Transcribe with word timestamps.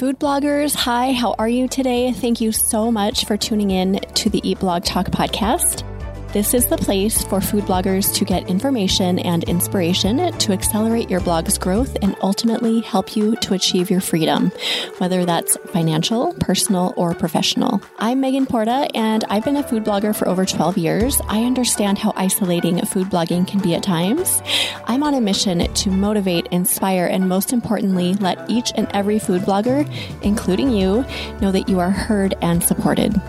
Food 0.00 0.18
bloggers, 0.18 0.74
hi, 0.74 1.12
how 1.12 1.34
are 1.38 1.46
you 1.46 1.68
today? 1.68 2.10
Thank 2.10 2.40
you 2.40 2.52
so 2.52 2.90
much 2.90 3.26
for 3.26 3.36
tuning 3.36 3.70
in 3.70 4.00
to 4.14 4.30
the 4.30 4.40
Eat 4.48 4.60
Blog 4.60 4.82
Talk 4.82 5.08
podcast. 5.08 5.84
This 6.32 6.54
is 6.54 6.66
the 6.66 6.76
place 6.76 7.24
for 7.24 7.40
food 7.40 7.64
bloggers 7.64 8.14
to 8.14 8.24
get 8.24 8.48
information 8.48 9.18
and 9.18 9.42
inspiration 9.42 10.32
to 10.38 10.52
accelerate 10.52 11.10
your 11.10 11.18
blog's 11.18 11.58
growth 11.58 11.96
and 12.02 12.14
ultimately 12.22 12.82
help 12.82 13.16
you 13.16 13.34
to 13.40 13.54
achieve 13.54 13.90
your 13.90 14.00
freedom, 14.00 14.52
whether 14.98 15.24
that's 15.24 15.56
financial, 15.72 16.32
personal, 16.34 16.94
or 16.96 17.14
professional. 17.14 17.82
I'm 17.98 18.20
Megan 18.20 18.46
Porta, 18.46 18.88
and 18.94 19.24
I've 19.24 19.44
been 19.44 19.56
a 19.56 19.64
food 19.64 19.82
blogger 19.82 20.14
for 20.14 20.28
over 20.28 20.46
12 20.46 20.78
years. 20.78 21.20
I 21.26 21.42
understand 21.42 21.98
how 21.98 22.12
isolating 22.14 22.80
food 22.86 23.08
blogging 23.08 23.44
can 23.44 23.58
be 23.60 23.74
at 23.74 23.82
times. 23.82 24.40
I'm 24.84 25.02
on 25.02 25.14
a 25.14 25.20
mission 25.20 25.66
to 25.74 25.90
motivate, 25.90 26.46
inspire, 26.52 27.06
and 27.06 27.28
most 27.28 27.52
importantly, 27.52 28.14
let 28.14 28.48
each 28.48 28.70
and 28.76 28.86
every 28.94 29.18
food 29.18 29.42
blogger, 29.42 29.84
including 30.22 30.70
you, 30.70 31.04
know 31.40 31.50
that 31.50 31.68
you 31.68 31.80
are 31.80 31.90
heard 31.90 32.36
and 32.40 32.62
supported. 32.62 33.20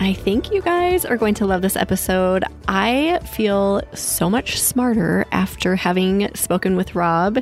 I 0.00 0.12
think 0.12 0.52
you 0.52 0.62
guys 0.62 1.04
are 1.04 1.16
going 1.16 1.34
to 1.34 1.46
love 1.46 1.60
this 1.60 1.74
episode. 1.74 2.44
I 2.68 3.18
feel 3.32 3.82
so 3.94 4.30
much 4.30 4.60
smarter 4.60 5.26
after 5.32 5.74
having 5.74 6.32
spoken 6.36 6.76
with 6.76 6.94
Rob 6.94 7.38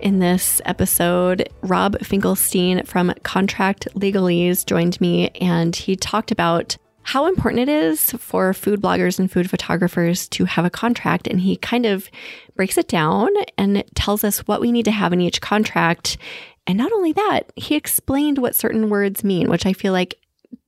in 0.00 0.18
this 0.18 0.62
episode. 0.64 1.50
Rob 1.60 1.98
Finkelstein 2.00 2.86
from 2.86 3.12
Contract 3.24 3.88
Legalese 3.94 4.64
joined 4.64 5.02
me 5.02 5.28
and 5.40 5.76
he 5.76 5.94
talked 5.94 6.30
about 6.30 6.78
how 7.02 7.26
important 7.26 7.60
it 7.60 7.68
is 7.68 8.12
for 8.12 8.54
food 8.54 8.80
bloggers 8.80 9.18
and 9.18 9.30
food 9.30 9.50
photographers 9.50 10.26
to 10.28 10.46
have 10.46 10.64
a 10.64 10.70
contract. 10.70 11.26
And 11.26 11.40
he 11.40 11.56
kind 11.56 11.84
of 11.84 12.08
breaks 12.56 12.78
it 12.78 12.88
down 12.88 13.28
and 13.58 13.84
tells 13.94 14.24
us 14.24 14.38
what 14.46 14.62
we 14.62 14.72
need 14.72 14.86
to 14.86 14.92
have 14.92 15.12
in 15.12 15.20
each 15.20 15.42
contract. 15.42 16.16
And 16.66 16.78
not 16.78 16.92
only 16.92 17.12
that, 17.12 17.52
he 17.56 17.74
explained 17.74 18.38
what 18.38 18.54
certain 18.54 18.88
words 18.88 19.22
mean, 19.22 19.50
which 19.50 19.66
I 19.66 19.74
feel 19.74 19.92
like 19.92 20.16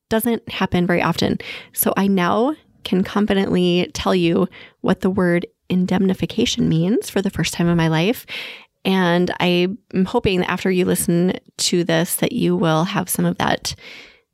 doesn't 0.09 0.49
happen 0.49 0.87
very 0.87 1.03
often. 1.03 1.39
So 1.73 1.93
I 1.97 2.07
now 2.07 2.55
can 2.85 3.03
confidently 3.03 3.91
tell 3.95 4.15
you 4.15 4.49
what 4.83 5.01
the 5.01 5.11
word 5.11 5.47
indemnification 5.69 6.69
means 6.69 7.09
for 7.09 7.23
the 7.23 7.31
first 7.31 7.55
time 7.55 7.69
in 7.69 7.77
my 7.77 7.89
life. 7.89 8.27
And 8.85 9.35
I'm 9.41 10.05
hoping 10.07 10.41
that 10.41 10.51
after 10.51 10.71
you 10.71 10.85
listen 10.85 11.33
to 11.57 11.85
this, 11.85 12.17
that 12.17 12.33
you 12.33 12.55
will 12.55 12.85
have 12.85 13.09
some 13.09 13.25
of 13.25 13.39
that 13.39 13.75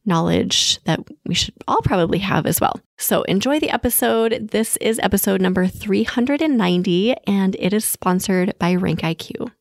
knowledge 0.04 0.82
that 0.84 0.98
we 1.24 1.34
should 1.34 1.54
all 1.68 1.82
probably 1.82 2.18
have 2.18 2.46
as 2.46 2.60
well. 2.60 2.80
So 2.98 3.22
enjoy 3.22 3.60
the 3.60 3.70
episode. 3.70 4.48
This 4.50 4.76
is 4.78 4.98
episode 5.02 5.40
number 5.40 5.68
390, 5.68 7.14
and 7.26 7.54
it 7.58 7.72
is 7.72 7.84
sponsored 7.84 8.58
by 8.58 8.74
RankIQ. 8.74 9.30
Eat 9.40 9.59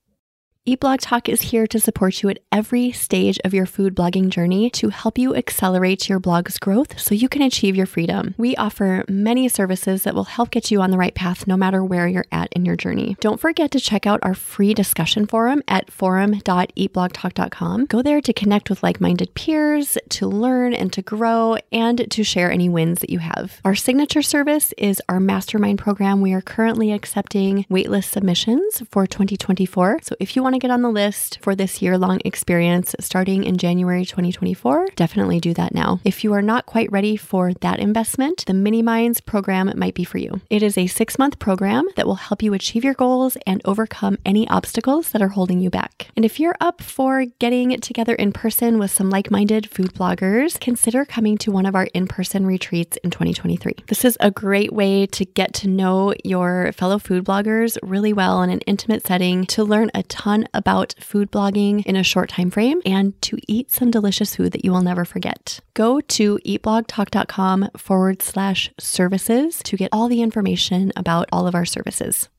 Blog 0.66 1.00
Talk 1.00 1.28
is 1.28 1.42
here 1.42 1.66
to 1.66 1.80
support 1.80 2.22
you 2.22 2.30
at 2.30 2.38
every 2.52 2.92
stage 2.92 3.40
of 3.44 3.56
your 3.56 3.66
food 3.66 3.96
blogging 3.96 4.30
journey 4.30 4.70
to 4.72 4.90
help 4.90 5.18
you 5.18 5.36
accelerate 5.36 6.08
your 6.08 6.20
blog's 6.20 6.60
growth 6.60 7.00
so 7.00 7.16
you 7.16 7.28
can 7.28 7.42
achieve 7.42 7.76
your 7.76 7.88
freedom. 7.88 8.36
We 8.38 8.56
offer 8.56 9.04
many 9.10 9.50
services 9.50 10.04
that 10.04 10.14
will 10.14 10.26
help 10.26 10.52
get 10.52 10.70
you 10.70 10.80
on 10.82 10.92
the 10.92 10.98
right 10.98 11.16
path 11.16 11.48
no 11.48 11.58
matter 11.58 11.84
where 11.84 12.08
you're 12.08 12.28
at 12.32 12.54
in 12.54 12.66
your 12.66 12.76
journey. 12.76 13.18
Don't 13.20 13.40
forget 13.40 13.72
to 13.72 13.80
check 13.80 14.06
out 14.06 14.20
our 14.22 14.36
free 14.36 14.76
discussion 14.76 15.26
forum 15.26 15.64
at 15.68 15.92
forum.eatblogtalk.com. 15.92 17.86
Go 17.88 18.04
there 18.04 18.22
to 18.22 18.32
connect 18.32 18.70
with 18.70 18.84
like 18.84 19.02
minded 19.02 19.34
peers, 19.34 19.98
to 20.10 20.28
learn 20.28 20.76
and 20.76 20.94
to 20.94 21.02
grow, 21.02 21.58
and 21.72 22.12
to 22.12 22.24
share 22.24 22.52
any 22.52 22.70
wins 22.70 23.00
that 23.00 23.10
you 23.10 23.18
have. 23.20 23.60
Our 23.66 23.74
signature 23.74 24.22
service 24.22 24.72
is 24.78 25.02
our 25.10 25.20
mastermind 25.20 25.80
program. 25.80 26.22
We 26.22 26.34
are 26.34 26.42
currently 26.42 26.92
accepting 26.92 27.66
waitlist 27.72 28.12
submissions 28.12 28.84
for 28.92 29.08
2024. 29.08 30.02
So 30.04 30.16
if 30.20 30.36
you 30.36 30.44
want 30.44 30.49
to 30.54 30.60
get 30.60 30.72
on 30.72 30.82
the 30.82 30.90
list 30.90 31.40
for 31.42 31.56
this 31.56 31.82
year 31.82 31.98
long 31.98 32.20
experience 32.26 32.96
starting 33.00 33.44
in 33.44 33.58
January 33.58 34.06
2024, 34.06 34.90
definitely 34.96 35.40
do 35.40 35.54
that 35.54 35.74
now. 35.74 36.00
If 36.04 36.24
you 36.24 36.34
are 36.34 36.42
not 36.42 36.66
quite 36.66 36.92
ready 36.92 37.16
for 37.16 37.54
that 37.54 37.80
investment, 37.80 38.46
the 38.46 38.54
Mini 38.54 38.82
Minds 38.82 39.22
program 39.22 39.72
might 39.76 39.94
be 39.94 40.04
for 40.04 40.18
you. 40.18 40.42
It 40.50 40.64
is 40.64 40.78
a 40.78 40.88
six 40.88 41.20
month 41.20 41.40
program 41.40 41.88
that 41.96 42.08
will 42.08 42.16
help 42.16 42.42
you 42.42 42.54
achieve 42.54 42.84
your 42.84 42.94
goals 42.94 43.38
and 43.46 43.62
overcome 43.66 44.18
any 44.26 44.48
obstacles 44.50 45.10
that 45.10 45.22
are 45.22 45.30
holding 45.30 45.60
you 45.60 45.70
back. 45.70 46.08
And 46.16 46.26
if 46.26 46.40
you're 46.40 46.58
up 46.60 46.82
for 46.82 47.26
getting 47.40 47.80
together 47.80 48.16
in 48.16 48.32
person 48.32 48.80
with 48.80 48.92
some 48.92 49.10
like 49.10 49.32
minded 49.32 49.70
food 49.70 49.94
bloggers, 49.94 50.60
consider 50.60 51.06
coming 51.06 51.38
to 51.40 51.52
one 51.52 51.66
of 51.66 51.76
our 51.76 51.88
in 51.94 52.08
person 52.08 52.46
retreats 52.46 52.98
in 53.04 53.10
2023. 53.12 53.76
This 53.88 54.06
is 54.06 54.18
a 54.20 54.32
great 54.32 54.74
way 54.74 55.06
to 55.08 55.26
get 55.26 55.54
to 55.56 55.68
know 55.68 56.14
your 56.24 56.72
fellow 56.74 57.00
food 57.00 57.26
bloggers 57.26 57.78
really 57.82 58.14
well 58.14 58.42
in 58.42 58.50
an 58.50 58.60
intimate 58.62 59.06
setting, 59.06 59.46
to 59.46 59.64
learn 59.64 59.92
a 59.94 60.04
ton 60.04 60.39
about 60.54 60.96
food 61.00 61.32
blogging 61.32 61.86
in 61.86 61.96
a 61.96 62.04
short 62.04 62.30
time 62.30 62.50
frame 62.50 62.82
and 62.86 63.20
to 63.22 63.38
eat 63.48 63.72
some 63.72 63.92
delicious 63.92 64.36
food 64.36 64.52
that 64.52 64.64
you 64.64 64.72
will 64.72 64.82
never 64.82 65.06
forget. 65.06 65.60
Go 65.74 66.02
to 66.02 66.40
eatblogtalk.com 66.46 67.70
forward 67.78 68.22
slash 68.22 68.72
services 68.80 69.62
to 69.64 69.78
get 69.78 69.90
all 69.92 70.08
the 70.08 70.22
information 70.22 70.92
about 70.96 71.28
all 71.32 71.48
of 71.48 71.56
our 71.56 71.66
services. 71.66 72.30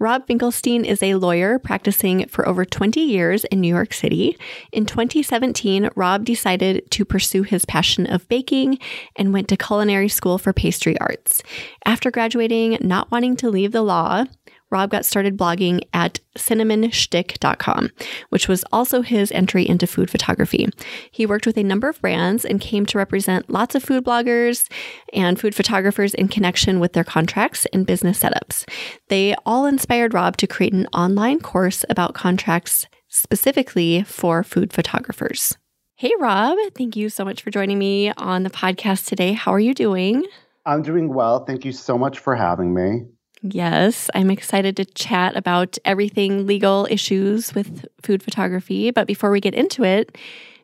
Rob 0.00 0.28
Finkelstein 0.28 0.84
is 0.84 1.02
a 1.02 1.16
lawyer 1.16 1.58
practicing 1.58 2.28
for 2.28 2.46
over 2.46 2.64
20 2.64 3.00
years 3.00 3.42
in 3.46 3.60
New 3.60 3.74
York 3.74 3.92
City. 3.92 4.36
In 4.70 4.86
2017, 4.86 5.90
Rob 5.96 6.24
decided 6.24 6.88
to 6.92 7.04
pursue 7.04 7.42
his 7.42 7.64
passion 7.64 8.06
of 8.06 8.28
baking 8.28 8.78
and 9.16 9.32
went 9.32 9.48
to 9.48 9.56
culinary 9.56 10.08
school 10.08 10.38
for 10.38 10.52
pastry 10.52 10.96
arts. 11.00 11.42
After 11.84 12.12
graduating, 12.12 12.78
not 12.80 13.10
wanting 13.10 13.34
to 13.38 13.50
leave 13.50 13.72
the 13.72 13.82
law, 13.82 14.26
Rob 14.70 14.90
got 14.90 15.04
started 15.04 15.36
blogging 15.36 15.82
at 15.92 16.20
cinnamonshtick.com, 16.36 17.90
which 18.30 18.48
was 18.48 18.64
also 18.72 19.02
his 19.02 19.32
entry 19.32 19.68
into 19.68 19.86
food 19.86 20.10
photography. 20.10 20.68
He 21.10 21.26
worked 21.26 21.46
with 21.46 21.56
a 21.56 21.62
number 21.62 21.88
of 21.88 22.00
brands 22.00 22.44
and 22.44 22.60
came 22.60 22.86
to 22.86 22.98
represent 22.98 23.50
lots 23.50 23.74
of 23.74 23.82
food 23.82 24.04
bloggers 24.04 24.70
and 25.12 25.40
food 25.40 25.54
photographers 25.54 26.14
in 26.14 26.28
connection 26.28 26.80
with 26.80 26.92
their 26.92 27.04
contracts 27.04 27.66
and 27.72 27.86
business 27.86 28.20
setups. 28.20 28.68
They 29.08 29.34
all 29.46 29.66
inspired 29.66 30.14
Rob 30.14 30.36
to 30.38 30.46
create 30.46 30.72
an 30.72 30.86
online 30.92 31.40
course 31.40 31.84
about 31.88 32.14
contracts 32.14 32.86
specifically 33.08 34.02
for 34.02 34.42
food 34.42 34.72
photographers. 34.72 35.56
Hey, 35.96 36.12
Rob, 36.20 36.56
thank 36.76 36.94
you 36.94 37.08
so 37.08 37.24
much 37.24 37.42
for 37.42 37.50
joining 37.50 37.78
me 37.78 38.12
on 38.12 38.44
the 38.44 38.50
podcast 38.50 39.06
today. 39.06 39.32
How 39.32 39.52
are 39.52 39.58
you 39.58 39.74
doing? 39.74 40.24
I'm 40.64 40.82
doing 40.82 41.12
well. 41.12 41.44
Thank 41.44 41.64
you 41.64 41.72
so 41.72 41.98
much 41.98 42.18
for 42.18 42.36
having 42.36 42.72
me. 42.74 43.06
Yes, 43.42 44.10
I'm 44.14 44.30
excited 44.30 44.76
to 44.76 44.84
chat 44.84 45.36
about 45.36 45.78
everything 45.84 46.46
legal 46.46 46.86
issues 46.90 47.54
with 47.54 47.86
food 48.02 48.22
photography. 48.22 48.90
But 48.90 49.06
before 49.06 49.30
we 49.30 49.40
get 49.40 49.54
into 49.54 49.84
it, 49.84 50.16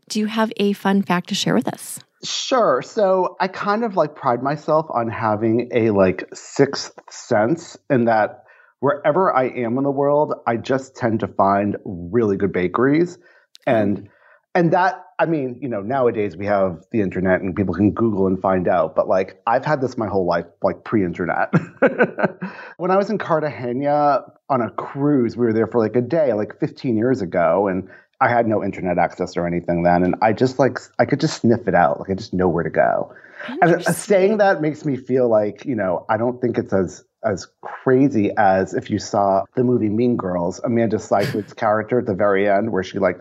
do 0.09 0.19
you 0.19 0.27
have 0.27 0.53
a 0.57 0.73
fun 0.73 1.03
fact 1.03 1.29
to 1.29 1.35
share 1.35 1.55
with 1.55 1.69
us? 1.69 2.01
Sure. 2.25 2.83
So 2.83 3.37
I 3.41 3.49
kind 3.49 3.85
of 3.85 3.97
like 3.97 4.15
pride 4.15 4.43
myself 4.43 4.87
on 4.91 5.09
having 5.09 5.69
a 5.73 5.91
like 5.91 6.29
sixth 6.35 6.99
sense 7.11 7.77
in 7.91 8.07
that 8.07 8.45
wherever 8.81 9.35
I 9.35 9.45
am 9.45 9.79
in 9.79 9.85
the 9.85 9.91
world, 9.91 10.35
I 10.47 10.57
just 10.57 10.97
tend 10.97 11.21
to 11.21 11.29
find 11.29 11.77
really 11.85 12.37
good 12.37 12.53
bakeries. 12.53 13.19
And 13.67 14.05
mm. 14.05 14.09
and 14.55 14.73
that 14.73 15.04
I 15.19 15.27
mean, 15.27 15.59
you 15.61 15.69
know, 15.69 15.81
nowadays 15.81 16.37
we 16.37 16.47
have 16.47 16.85
the 16.91 17.01
internet 17.01 17.41
and 17.41 17.55
people 17.55 17.75
can 17.75 17.93
Google 17.93 18.27
and 18.27 18.41
find 18.41 18.67
out, 18.67 18.97
but 18.97 19.09
like 19.09 19.41
I've 19.47 19.65
had 19.65 19.81
this 19.81 19.97
my 19.97 20.09
whole 20.09 20.27
life, 20.27 20.47
like 20.63 20.85
pre 20.85 21.05
internet. 21.05 21.53
when 22.77 22.91
I 22.91 22.97
was 22.97 23.11
in 23.11 23.19
Cartagena 23.19 24.25
on 24.49 24.61
a 24.61 24.71
cruise, 24.71 25.37
we 25.37 25.47
were 25.47 25.53
there 25.53 25.67
for 25.67 25.79
like 25.79 25.97
a 25.97 26.01
day, 26.01 26.33
like 26.33 26.59
15 26.59 26.97
years 26.97 27.23
ago, 27.23 27.69
and 27.69 27.89
I 28.21 28.29
had 28.29 28.47
no 28.47 28.65
internet 28.65 28.99
access 28.99 29.37
or 29.37 29.47
anything 29.47 29.83
then. 29.83 30.03
And 30.03 30.15
I 30.23 30.33
just 30.33 30.59
like, 30.59 30.79
I 30.99 31.05
could 31.05 31.21
just 31.21 31.43
sniff 31.43 31.69
it 31.69 31.75
out. 31.75 32.01
Like 32.01 32.11
I 32.11 32.15
just 32.15 32.33
know 32.33 32.49
where 32.49 32.65
to 32.65 32.71
go. 32.71 33.15
And 33.61 33.85
saying 33.85 34.39
that 34.39 34.63
makes 34.63 34.85
me 34.85 34.97
feel 34.97 35.29
like, 35.29 35.65
you 35.65 35.75
know, 35.75 36.07
I 36.09 36.17
don't 36.17 36.41
think 36.41 36.59
it's 36.59 36.73
as 36.73 37.05
as 37.25 37.47
crazy 37.63 38.31
as 38.37 38.75
if 38.75 38.91
you 38.91 38.99
saw 38.99 39.45
the 39.55 39.65
movie 39.65 39.89
Mean 39.89 40.17
Girls, 40.17 40.61
Amanda 40.63 40.99
Seyfried's 40.99 41.55
character 41.55 41.99
at 41.99 42.07
the 42.07 42.15
very 42.15 42.49
end, 42.49 42.71
where 42.71 42.83
she 42.83 42.99
like 42.99 43.19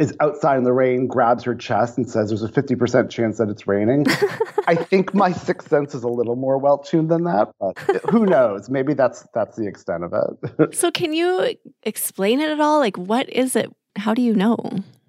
is 0.00 0.14
outside 0.20 0.56
in 0.56 0.64
the 0.64 0.72
rain, 0.72 1.06
grabs 1.06 1.44
her 1.44 1.54
chest, 1.54 1.98
and 1.98 2.10
says, 2.10 2.30
There's 2.30 2.42
a 2.42 2.48
50% 2.48 3.10
chance 3.10 3.36
that 3.36 3.50
it's 3.50 3.66
raining. 3.66 4.06
I 4.66 4.74
think 4.74 5.14
my 5.14 5.30
sixth 5.30 5.68
sense 5.68 5.94
is 5.94 6.02
a 6.02 6.08
little 6.08 6.36
more 6.36 6.56
well 6.56 6.78
tuned 6.78 7.10
than 7.10 7.24
that, 7.24 7.52
but 7.60 7.76
who 8.10 8.24
knows? 8.24 8.70
Maybe 8.70 8.94
that's 8.94 9.28
that's 9.34 9.56
the 9.56 9.68
extent 9.68 10.04
of 10.04 10.14
it. 10.14 10.74
so, 10.74 10.90
can 10.90 11.12
you 11.12 11.54
explain 11.82 12.40
it 12.40 12.50
at 12.50 12.60
all? 12.60 12.78
Like, 12.78 12.96
what 12.96 13.28
is 13.28 13.54
it? 13.54 13.70
How 13.96 14.14
do 14.14 14.22
you 14.22 14.34
know? 14.34 14.56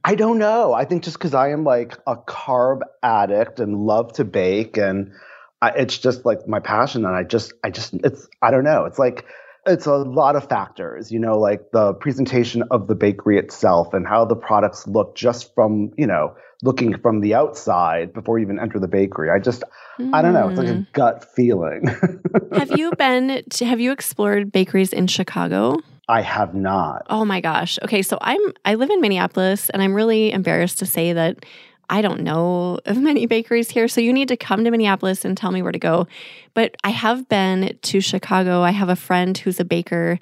I 0.04 0.16
don't 0.16 0.40
know. 0.40 0.74
I 0.74 0.84
think 0.84 1.04
just 1.04 1.18
because 1.18 1.34
I 1.34 1.52
am 1.52 1.64
like 1.64 1.98
a 2.06 2.18
carb 2.18 2.82
addict 3.02 3.62
and 3.62 3.86
love 3.86 4.12
to 4.14 4.26
bake, 4.26 4.76
and 4.76 5.14
I, 5.62 5.70
it's 5.70 5.98
just 5.98 6.26
like 6.26 6.48
my 6.50 6.60
passion, 6.60 7.06
and 7.06 7.16
I 7.16 7.24
just, 7.24 7.54
I 7.64 7.70
just, 7.70 7.94
it's, 8.04 8.28
I 8.42 8.52
don't 8.52 8.66
know. 8.66 8.84
It's 8.84 9.00
like, 9.00 9.26
it's 9.66 9.86
a 9.86 9.96
lot 9.96 10.36
of 10.36 10.48
factors, 10.48 11.12
you 11.12 11.20
know, 11.20 11.38
like 11.38 11.72
the 11.72 11.94
presentation 11.94 12.64
of 12.72 12.88
the 12.88 12.96
bakery 12.96 13.38
itself 13.38 13.94
and 13.94 14.08
how 14.08 14.26
the 14.26 14.36
products 14.36 14.88
look 14.88 15.16
just 15.16 15.54
from, 15.54 15.92
you 15.98 16.08
know, 16.08 16.36
looking 16.64 16.98
from 16.98 17.22
the 17.22 17.34
outside 17.34 18.14
before 18.14 18.40
you 18.40 18.46
even 18.46 18.60
enter 18.60 18.80
the 18.80 18.88
bakery. 18.88 19.30
I 19.30 19.40
just, 19.40 19.64
mm. 20.00 20.14
I 20.14 20.22
don't 20.22 20.34
know, 20.34 20.50
it's 20.50 20.58
like 20.58 20.68
a 20.68 20.76
hmm. 20.76 20.84
gut 20.94 21.26
feeling. 21.36 21.88
have 22.54 22.72
you 22.78 22.92
been, 22.98 23.44
to, 23.52 23.66
have 23.66 23.80
you 23.80 23.92
explored 23.92 24.52
bakeries 24.52 24.94
in 24.94 25.08
Chicago? 25.08 25.78
I 26.08 26.22
have 26.22 26.54
not. 26.54 27.06
Oh 27.10 27.24
my 27.24 27.40
gosh. 27.40 27.80
Okay, 27.84 28.02
so 28.02 28.18
I'm 28.20 28.42
I 28.66 28.76
live 28.76 28.90
in 28.90 29.00
Minneapolis 29.00 29.70
and 29.70 29.82
I'm 29.82 29.94
really 29.94 30.32
embarrassed 30.32 30.80
to 30.80 30.86
say 30.86 31.14
that 31.14 31.46
I 31.92 32.02
don't 32.02 32.22
know 32.22 32.80
of 32.86 32.98
many 33.02 33.28
bakeries 33.28 33.70
here. 33.70 33.88
So 33.88 34.02
you 34.02 34.14
need 34.14 34.30
to 34.30 34.38
come 34.38 34.64
to 34.64 34.72
Minneapolis 34.72 35.24
and 35.24 35.38
tell 35.38 35.52
me 35.52 35.62
where 35.62 35.72
to 35.72 35.80
go. 35.80 36.08
But 36.56 36.76
I 36.84 36.90
have 36.90 37.30
been 37.30 37.78
to 37.82 38.02
Chicago. 38.02 38.62
I 38.62 38.72
have 38.72 38.90
a 38.90 38.96
friend 38.96 39.38
who's 39.38 39.60
a 39.60 39.66
baker 39.66 40.18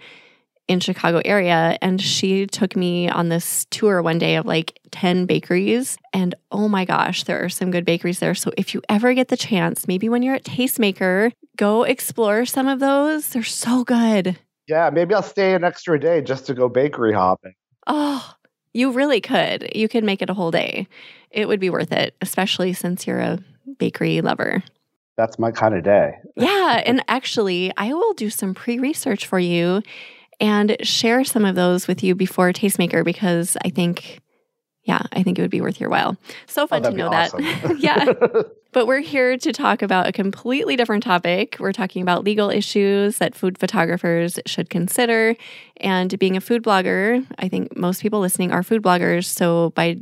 in 0.67 0.79
Chicago 0.79 1.19
area 1.25 1.77
and 1.81 1.99
she 1.99 2.45
took 2.45 2.75
me 2.75 3.09
on 3.09 3.29
this 3.29 3.65
tour 3.71 4.03
one 4.03 4.19
day 4.19 4.35
of 4.35 4.45
like 4.45 4.79
10 4.91 5.25
bakeries 5.25 5.97
and 6.13 6.35
oh 6.51 6.67
my 6.67 6.85
gosh 6.85 7.23
there 7.23 7.43
are 7.43 7.49
some 7.49 7.71
good 7.71 7.83
bakeries 7.83 8.19
there 8.19 8.35
so 8.35 8.51
if 8.55 8.75
you 8.75 8.81
ever 8.87 9.15
get 9.15 9.29
the 9.29 9.35
chance 9.35 9.87
maybe 9.87 10.07
when 10.09 10.21
you're 10.21 10.35
at 10.35 10.43
Tastemaker 10.43 11.31
go 11.57 11.81
explore 11.85 12.45
some 12.45 12.67
of 12.67 12.79
those 12.79 13.29
they're 13.29 13.41
so 13.41 13.83
good 13.83 14.37
yeah 14.67 14.91
maybe 14.91 15.15
I'll 15.15 15.23
stay 15.23 15.55
an 15.55 15.63
extra 15.63 15.99
day 15.99 16.21
just 16.21 16.45
to 16.45 16.53
go 16.53 16.69
bakery 16.69 17.13
hopping 17.13 17.55
oh 17.87 18.35
you 18.73 18.91
really 18.91 19.21
could 19.21 19.71
you 19.75 19.87
could 19.87 20.03
make 20.03 20.21
it 20.21 20.29
a 20.29 20.33
whole 20.33 20.51
day 20.51 20.87
it 21.31 21.47
would 21.47 21.59
be 21.59 21.69
worth 21.69 21.91
it 21.91 22.15
especially 22.21 22.73
since 22.73 23.05
you're 23.05 23.19
a 23.19 23.39
bakery 23.77 24.21
lover 24.21 24.63
that's 25.17 25.37
my 25.37 25.51
kind 25.51 25.75
of 25.75 25.83
day 25.83 26.17
yeah 26.35 26.81
and 26.85 27.03
actually 27.07 27.71
I 27.77 27.93
will 27.93 28.13
do 28.13 28.29
some 28.29 28.53
pre-research 28.53 29.25
for 29.25 29.39
you 29.39 29.81
and 30.39 30.77
share 30.81 31.23
some 31.23 31.45
of 31.45 31.55
those 31.55 31.87
with 31.87 32.03
you 32.03 32.15
before 32.15 32.53
Tastemaker 32.53 33.03
because 33.03 33.57
I 33.63 33.69
think, 33.69 34.19
yeah, 34.83 35.01
I 35.11 35.23
think 35.23 35.37
it 35.37 35.41
would 35.41 35.51
be 35.51 35.61
worth 35.61 35.79
your 35.79 35.89
while. 35.89 36.17
So 36.47 36.65
fun 36.65 36.85
oh, 36.85 36.91
to 36.91 36.95
know 36.95 37.09
awesome. 37.09 37.43
that. 37.43 37.79
yeah. 37.79 38.05
But 38.71 38.85
we're 38.85 38.99
here 38.99 39.35
to 39.35 39.51
talk 39.51 39.81
about 39.81 40.07
a 40.07 40.11
completely 40.11 40.75
different 40.75 41.03
topic. 41.03 41.57
We're 41.59 41.73
talking 41.73 42.03
about 42.03 42.23
legal 42.23 42.51
issues 42.51 43.17
that 43.17 43.33
food 43.33 43.57
photographers 43.57 44.39
should 44.45 44.69
consider. 44.69 45.35
And 45.77 46.17
being 46.19 46.37
a 46.37 46.41
food 46.41 46.63
blogger, 46.63 47.25
I 47.39 47.47
think 47.47 47.75
most 47.75 48.01
people 48.01 48.19
listening 48.19 48.51
are 48.51 48.61
food 48.61 48.83
bloggers. 48.83 49.25
So 49.25 49.71
by 49.71 49.97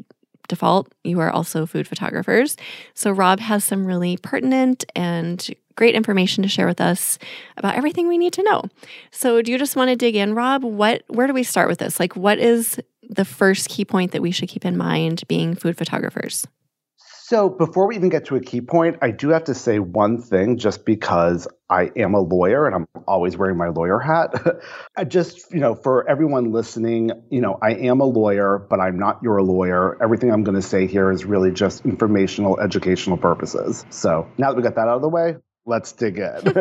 default, 0.49 0.91
you 1.03 1.19
are 1.21 1.29
also 1.29 1.65
food 1.65 1.87
photographers. 1.87 2.57
So 2.93 3.11
Rob 3.11 3.39
has 3.39 3.63
some 3.63 3.85
really 3.85 4.17
pertinent 4.17 4.83
and 4.95 5.47
great 5.75 5.95
information 5.95 6.43
to 6.43 6.49
share 6.49 6.67
with 6.67 6.81
us 6.81 7.17
about 7.55 7.75
everything 7.75 8.07
we 8.07 8.17
need 8.17 8.33
to 8.33 8.43
know. 8.43 8.63
So, 9.11 9.41
do 9.41 9.51
you 9.51 9.59
just 9.59 9.75
want 9.75 9.89
to 9.91 9.95
dig 9.95 10.15
in, 10.15 10.33
Rob? 10.33 10.63
What 10.63 11.03
where 11.07 11.27
do 11.27 11.33
we 11.33 11.43
start 11.43 11.69
with 11.69 11.77
this? 11.77 11.99
Like 11.99 12.15
what 12.15 12.39
is 12.39 12.79
the 13.09 13.25
first 13.25 13.69
key 13.69 13.85
point 13.85 14.11
that 14.11 14.21
we 14.21 14.31
should 14.31 14.49
keep 14.49 14.65
in 14.65 14.75
mind 14.75 15.23
being 15.27 15.55
food 15.55 15.77
photographers? 15.77 16.45
So, 17.29 17.49
before 17.49 17.87
we 17.87 17.97
even 17.97 18.07
get 18.07 18.23
to 18.27 18.37
a 18.37 18.39
key 18.39 18.61
point, 18.61 18.99
I 19.01 19.11
do 19.11 19.27
have 19.31 19.43
to 19.43 19.53
say 19.53 19.79
one 19.79 20.21
thing 20.21 20.57
just 20.57 20.85
because 20.85 21.45
I 21.69 21.91
am 21.97 22.13
a 22.13 22.21
lawyer 22.21 22.67
and 22.67 22.73
I'm 22.73 22.87
always 23.05 23.35
wearing 23.35 23.57
my 23.57 23.67
lawyer 23.67 23.99
hat. 23.99 24.33
I 24.95 25.03
just, 25.03 25.51
you 25.51 25.59
know, 25.59 25.75
for 25.75 26.09
everyone 26.09 26.53
listening, 26.53 27.11
you 27.29 27.41
know, 27.41 27.59
I 27.61 27.73
am 27.73 27.99
a 27.99 28.05
lawyer, 28.05 28.65
but 28.69 28.79
I'm 28.79 28.97
not 28.97 29.21
your 29.21 29.41
lawyer. 29.41 30.01
Everything 30.01 30.31
I'm 30.31 30.45
going 30.45 30.55
to 30.55 30.61
say 30.61 30.87
here 30.87 31.11
is 31.11 31.25
really 31.25 31.51
just 31.51 31.85
informational, 31.85 32.61
educational 32.61 33.17
purposes. 33.17 33.85
So, 33.89 34.25
now 34.37 34.51
that 34.51 34.55
we 34.55 34.63
got 34.63 34.75
that 34.75 34.87
out 34.87 34.95
of 34.95 35.01
the 35.01 35.09
way, 35.09 35.35
let's 35.65 35.91
dig 35.91 36.19
in. 36.19 36.53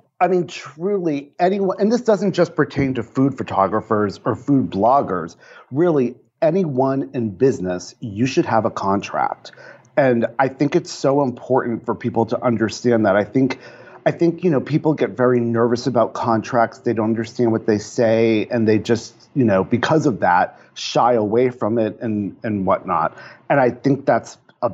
I 0.20 0.28
mean, 0.28 0.48
truly, 0.48 1.32
anyone, 1.38 1.78
and 1.80 1.90
this 1.90 2.02
doesn't 2.02 2.32
just 2.32 2.54
pertain 2.54 2.92
to 2.96 3.02
food 3.02 3.38
photographers 3.38 4.20
or 4.26 4.36
food 4.36 4.68
bloggers, 4.70 5.36
really, 5.70 6.16
anyone 6.42 7.10
in 7.14 7.30
business, 7.30 7.94
you 8.00 8.26
should 8.26 8.46
have 8.46 8.66
a 8.66 8.70
contract. 8.70 9.52
And 9.96 10.26
I 10.38 10.48
think 10.48 10.76
it's 10.76 10.92
so 10.92 11.22
important 11.22 11.84
for 11.84 11.94
people 11.94 12.26
to 12.26 12.42
understand 12.42 13.06
that. 13.06 13.16
I 13.16 13.24
think. 13.24 13.58
I 14.06 14.12
think 14.12 14.42
you 14.44 14.50
know 14.50 14.62
people 14.62 14.94
get 14.94 15.10
very 15.10 15.40
nervous 15.40 15.86
about 15.86 16.14
contracts. 16.14 16.78
They 16.78 16.94
don't 16.94 17.10
understand 17.10 17.52
what 17.52 17.66
they 17.66 17.76
say, 17.76 18.46
and 18.50 18.66
they 18.66 18.78
just 18.78 19.14
you 19.34 19.44
know 19.44 19.62
because 19.62 20.06
of 20.06 20.20
that 20.20 20.58
shy 20.72 21.12
away 21.12 21.50
from 21.50 21.78
it 21.78 22.00
and 22.00 22.34
and 22.42 22.64
whatnot. 22.64 23.16
And 23.50 23.60
I 23.60 23.70
think 23.70 24.06
that's 24.06 24.38
a 24.62 24.72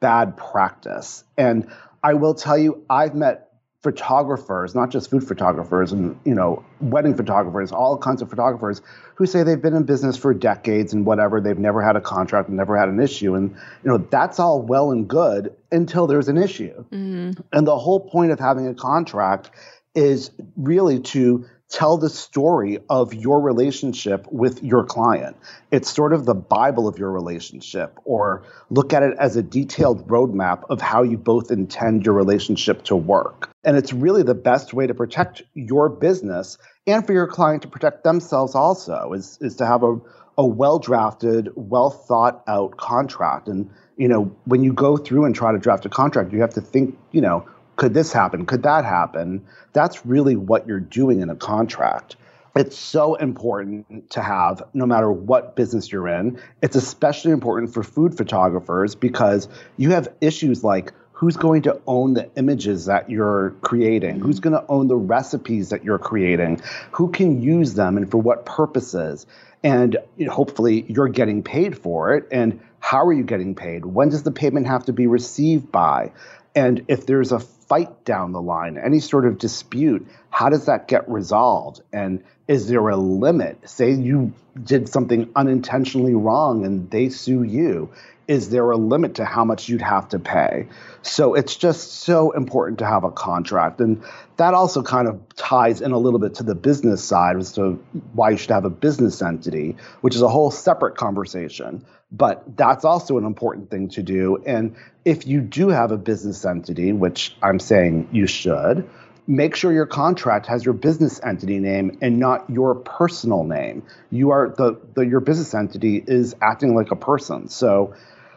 bad 0.00 0.36
practice. 0.36 1.22
And 1.38 1.68
I 2.02 2.14
will 2.14 2.34
tell 2.34 2.58
you, 2.58 2.84
I've 2.90 3.14
met 3.14 3.53
photographers, 3.84 4.74
not 4.74 4.90
just 4.90 5.10
food 5.10 5.22
photographers 5.22 5.92
and 5.92 6.18
you 6.24 6.34
know 6.34 6.64
wedding 6.80 7.14
photographers, 7.14 7.70
all 7.70 7.96
kinds 7.98 8.22
of 8.22 8.30
photographers 8.30 8.80
who 9.14 9.26
say 9.26 9.42
they've 9.42 9.60
been 9.60 9.76
in 9.76 9.84
business 9.84 10.16
for 10.16 10.32
decades 10.32 10.94
and 10.94 11.04
whatever. 11.06 11.40
They've 11.40 11.58
never 11.58 11.82
had 11.82 11.94
a 11.94 12.00
contract 12.00 12.48
and 12.48 12.56
never 12.56 12.76
had 12.76 12.88
an 12.88 12.98
issue, 12.98 13.34
and 13.34 13.50
you 13.84 13.90
know 13.90 13.98
that's 13.98 14.40
all 14.40 14.62
well 14.62 14.90
and 14.90 15.06
good 15.06 15.54
until 15.70 16.06
there's 16.06 16.28
an 16.28 16.38
issue. 16.38 16.72
Mm-hmm. 16.90 17.42
And 17.52 17.66
the 17.66 17.78
whole 17.78 18.00
point 18.00 18.32
of 18.32 18.40
having 18.40 18.66
a 18.66 18.74
contract 18.74 19.50
is 19.94 20.30
really 20.56 20.98
to 20.98 21.44
tell 21.68 21.98
the 21.98 22.10
story 22.10 22.78
of 22.88 23.12
your 23.12 23.40
relationship 23.40 24.26
with 24.30 24.62
your 24.62 24.84
client. 24.84 25.36
It's 25.70 25.90
sort 25.90 26.12
of 26.12 26.24
the 26.24 26.34
Bible 26.34 26.88
of 26.88 26.98
your 26.98 27.10
relationship, 27.10 27.98
or 28.04 28.44
look 28.70 28.94
at 28.94 29.02
it 29.02 29.14
as 29.18 29.36
a 29.36 29.42
detailed 29.42 30.08
roadmap 30.08 30.64
of 30.70 30.80
how 30.80 31.02
you 31.02 31.18
both 31.18 31.50
intend 31.50 32.06
your 32.06 32.14
relationship 32.14 32.82
to 32.84 32.96
work. 32.96 33.53
And 33.64 33.76
it's 33.76 33.92
really 33.92 34.22
the 34.22 34.34
best 34.34 34.74
way 34.74 34.86
to 34.86 34.94
protect 34.94 35.42
your 35.54 35.88
business 35.88 36.58
and 36.86 37.06
for 37.06 37.12
your 37.12 37.26
client 37.26 37.62
to 37.62 37.68
protect 37.68 38.04
themselves 38.04 38.54
also 38.54 39.12
is, 39.14 39.38
is 39.40 39.56
to 39.56 39.66
have 39.66 39.82
a, 39.82 39.98
a 40.36 40.46
well 40.46 40.78
drafted, 40.78 41.50
well 41.54 41.90
thought 41.90 42.42
out 42.46 42.76
contract. 42.76 43.48
And, 43.48 43.70
you 43.96 44.08
know, 44.08 44.36
when 44.44 44.62
you 44.62 44.72
go 44.72 44.96
through 44.96 45.24
and 45.24 45.34
try 45.34 45.52
to 45.52 45.58
draft 45.58 45.86
a 45.86 45.88
contract, 45.88 46.32
you 46.32 46.40
have 46.40 46.54
to 46.54 46.60
think, 46.60 46.98
you 47.12 47.20
know, 47.20 47.48
could 47.76 47.94
this 47.94 48.12
happen? 48.12 48.46
Could 48.46 48.62
that 48.64 48.84
happen? 48.84 49.44
That's 49.72 50.06
really 50.06 50.36
what 50.36 50.66
you're 50.66 50.78
doing 50.80 51.20
in 51.20 51.30
a 51.30 51.36
contract. 51.36 52.16
It's 52.56 52.78
so 52.78 53.16
important 53.16 54.10
to 54.10 54.22
have 54.22 54.62
no 54.74 54.86
matter 54.86 55.10
what 55.10 55.56
business 55.56 55.90
you're 55.90 56.06
in. 56.06 56.40
It's 56.62 56.76
especially 56.76 57.32
important 57.32 57.74
for 57.74 57.82
food 57.82 58.16
photographers 58.16 58.94
because 58.94 59.48
you 59.76 59.90
have 59.90 60.06
issues 60.20 60.62
like 60.62 60.92
who's 61.14 61.36
going 61.36 61.62
to 61.62 61.80
own 61.86 62.14
the 62.14 62.28
images 62.36 62.86
that 62.86 63.08
you're 63.08 63.54
creating? 63.62 64.20
Who's 64.20 64.40
going 64.40 64.52
to 64.52 64.64
own 64.68 64.88
the 64.88 64.96
recipes 64.96 65.70
that 65.70 65.84
you're 65.84 65.98
creating? 65.98 66.60
Who 66.92 67.10
can 67.10 67.40
use 67.40 67.74
them 67.74 67.96
and 67.96 68.10
for 68.10 68.18
what 68.18 68.44
purposes? 68.44 69.26
And 69.62 69.96
hopefully 70.28 70.84
you're 70.88 71.08
getting 71.08 71.42
paid 71.42 71.78
for 71.78 72.16
it. 72.16 72.28
And 72.30 72.60
how 72.80 73.06
are 73.06 73.12
you 73.12 73.22
getting 73.22 73.54
paid? 73.54 73.86
When 73.86 74.10
does 74.10 74.24
the 74.24 74.32
payment 74.32 74.66
have 74.66 74.86
to 74.86 74.92
be 74.92 75.06
received 75.06 75.70
by? 75.72 76.12
And 76.54 76.84
if 76.88 77.06
there's 77.06 77.32
a 77.32 77.40
fight 77.40 78.04
down 78.04 78.32
the 78.32 78.42
line, 78.42 78.76
any 78.76 79.00
sort 79.00 79.24
of 79.26 79.38
dispute, 79.38 80.06
how 80.30 80.48
does 80.50 80.66
that 80.66 80.88
get 80.88 81.08
resolved? 81.08 81.80
And 81.92 82.22
is 82.46 82.68
there 82.68 82.86
a 82.88 82.96
limit? 82.96 83.68
Say 83.68 83.92
you 83.92 84.34
did 84.62 84.88
something 84.88 85.30
unintentionally 85.34 86.14
wrong 86.14 86.64
and 86.66 86.90
they 86.90 87.08
sue 87.08 87.42
you. 87.42 87.90
Is 88.26 88.50
there 88.50 88.70
a 88.70 88.76
limit 88.76 89.16
to 89.16 89.24
how 89.24 89.44
much 89.44 89.68
you'd 89.68 89.82
have 89.82 90.08
to 90.10 90.18
pay? 90.18 90.68
So 91.02 91.34
it's 91.34 91.56
just 91.56 91.92
so 91.92 92.30
important 92.30 92.78
to 92.78 92.86
have 92.86 93.04
a 93.04 93.10
contract. 93.10 93.80
And 93.80 94.02
that 94.36 94.54
also 94.54 94.82
kind 94.82 95.08
of 95.08 95.20
ties 95.36 95.80
in 95.80 95.92
a 95.92 95.98
little 95.98 96.18
bit 96.18 96.34
to 96.36 96.42
the 96.42 96.54
business 96.54 97.04
side 97.04 97.36
as 97.36 97.52
to 97.52 97.84
why 98.14 98.30
you 98.30 98.36
should 98.36 98.50
have 98.50 98.64
a 98.64 98.70
business 98.70 99.20
entity, 99.20 99.76
which 100.00 100.14
is 100.14 100.22
a 100.22 100.28
whole 100.28 100.50
separate 100.50 100.96
conversation. 100.96 101.84
But 102.10 102.56
that's 102.56 102.84
also 102.84 103.18
an 103.18 103.24
important 103.24 103.70
thing 103.70 103.88
to 103.90 104.02
do. 104.02 104.42
And 104.46 104.76
if 105.04 105.26
you 105.26 105.40
do 105.40 105.68
have 105.68 105.92
a 105.92 105.98
business 105.98 106.44
entity, 106.44 106.92
which 106.92 107.36
I'm 107.42 107.60
saying 107.60 108.08
you 108.12 108.26
should, 108.26 108.88
make 109.26 109.56
sure 109.56 109.72
your 109.72 109.86
contract 109.86 110.46
has 110.46 110.64
your 110.64 110.74
business 110.74 111.20
entity 111.22 111.58
name 111.58 111.98
and 112.02 112.18
not 112.18 112.48
your 112.50 112.74
personal 112.74 113.44
name. 113.44 113.82
You 114.10 114.30
are 114.30 114.54
the, 114.56 114.78
the 114.94 115.02
your 115.02 115.20
business 115.20 115.54
entity 115.54 116.02
is 116.06 116.34
acting 116.42 116.74
like 116.74 116.90
a 116.90 116.96
person. 116.96 117.48
So 117.48 117.94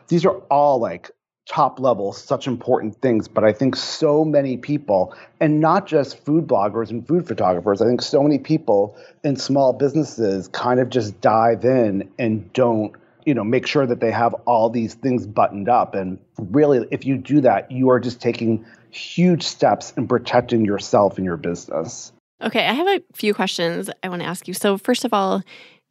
these 0.08 0.26
are 0.26 0.36
all 0.50 0.80
like 0.80 1.12
top 1.48 1.80
level, 1.80 2.12
such 2.12 2.46
important 2.46 3.02
things. 3.02 3.28
But 3.28 3.44
I 3.44 3.54
think 3.54 3.76
so 3.76 4.26
many 4.26 4.58
people, 4.58 5.16
and 5.40 5.60
not 5.60 5.88
just 5.88 6.24
food 6.26 6.46
bloggers 6.46 6.90
and 6.90 7.08
food 7.08 7.28
photographers, 7.28 7.82
I 7.82 7.86
think 7.86 8.02
so 8.02 8.22
many 8.22 8.38
people 8.38 8.98
in 9.24 9.38
small 9.38 9.74
businesses 9.74 10.48
kind 10.50 10.80
of 10.80 10.90
just 10.90 11.20
dive 11.22 11.64
in 11.64 12.10
and 12.20 12.52
don't 12.54 12.94
you 13.26 13.34
know 13.34 13.44
make 13.44 13.68
sure 13.68 13.86
that 13.86 14.00
they 14.00 14.12
have 14.12 14.34
all 14.46 14.70
these 14.70 14.94
things 14.94 15.28
buttoned 15.28 15.68
up 15.68 15.94
and 15.94 16.18
really 16.38 16.88
if 16.92 17.06
you 17.06 17.18
do 17.18 17.42
that 17.42 17.70
you 17.70 17.90
are 17.90 18.00
just 18.00 18.22
taking 18.22 18.66
huge 18.90 19.44
steps 19.44 19.92
in 19.98 20.08
protecting 20.08 20.64
yourself 20.64 21.18
and 21.18 21.26
your 21.26 21.36
business 21.36 22.14
okay 22.42 22.66
i 22.66 22.72
have 22.72 22.88
a 22.88 23.02
few 23.14 23.34
questions 23.34 23.90
i 24.02 24.08
want 24.08 24.22
to 24.22 24.26
ask 24.26 24.48
you 24.48 24.54
so 24.54 24.78
first 24.78 25.04
of 25.04 25.14
all 25.14 25.44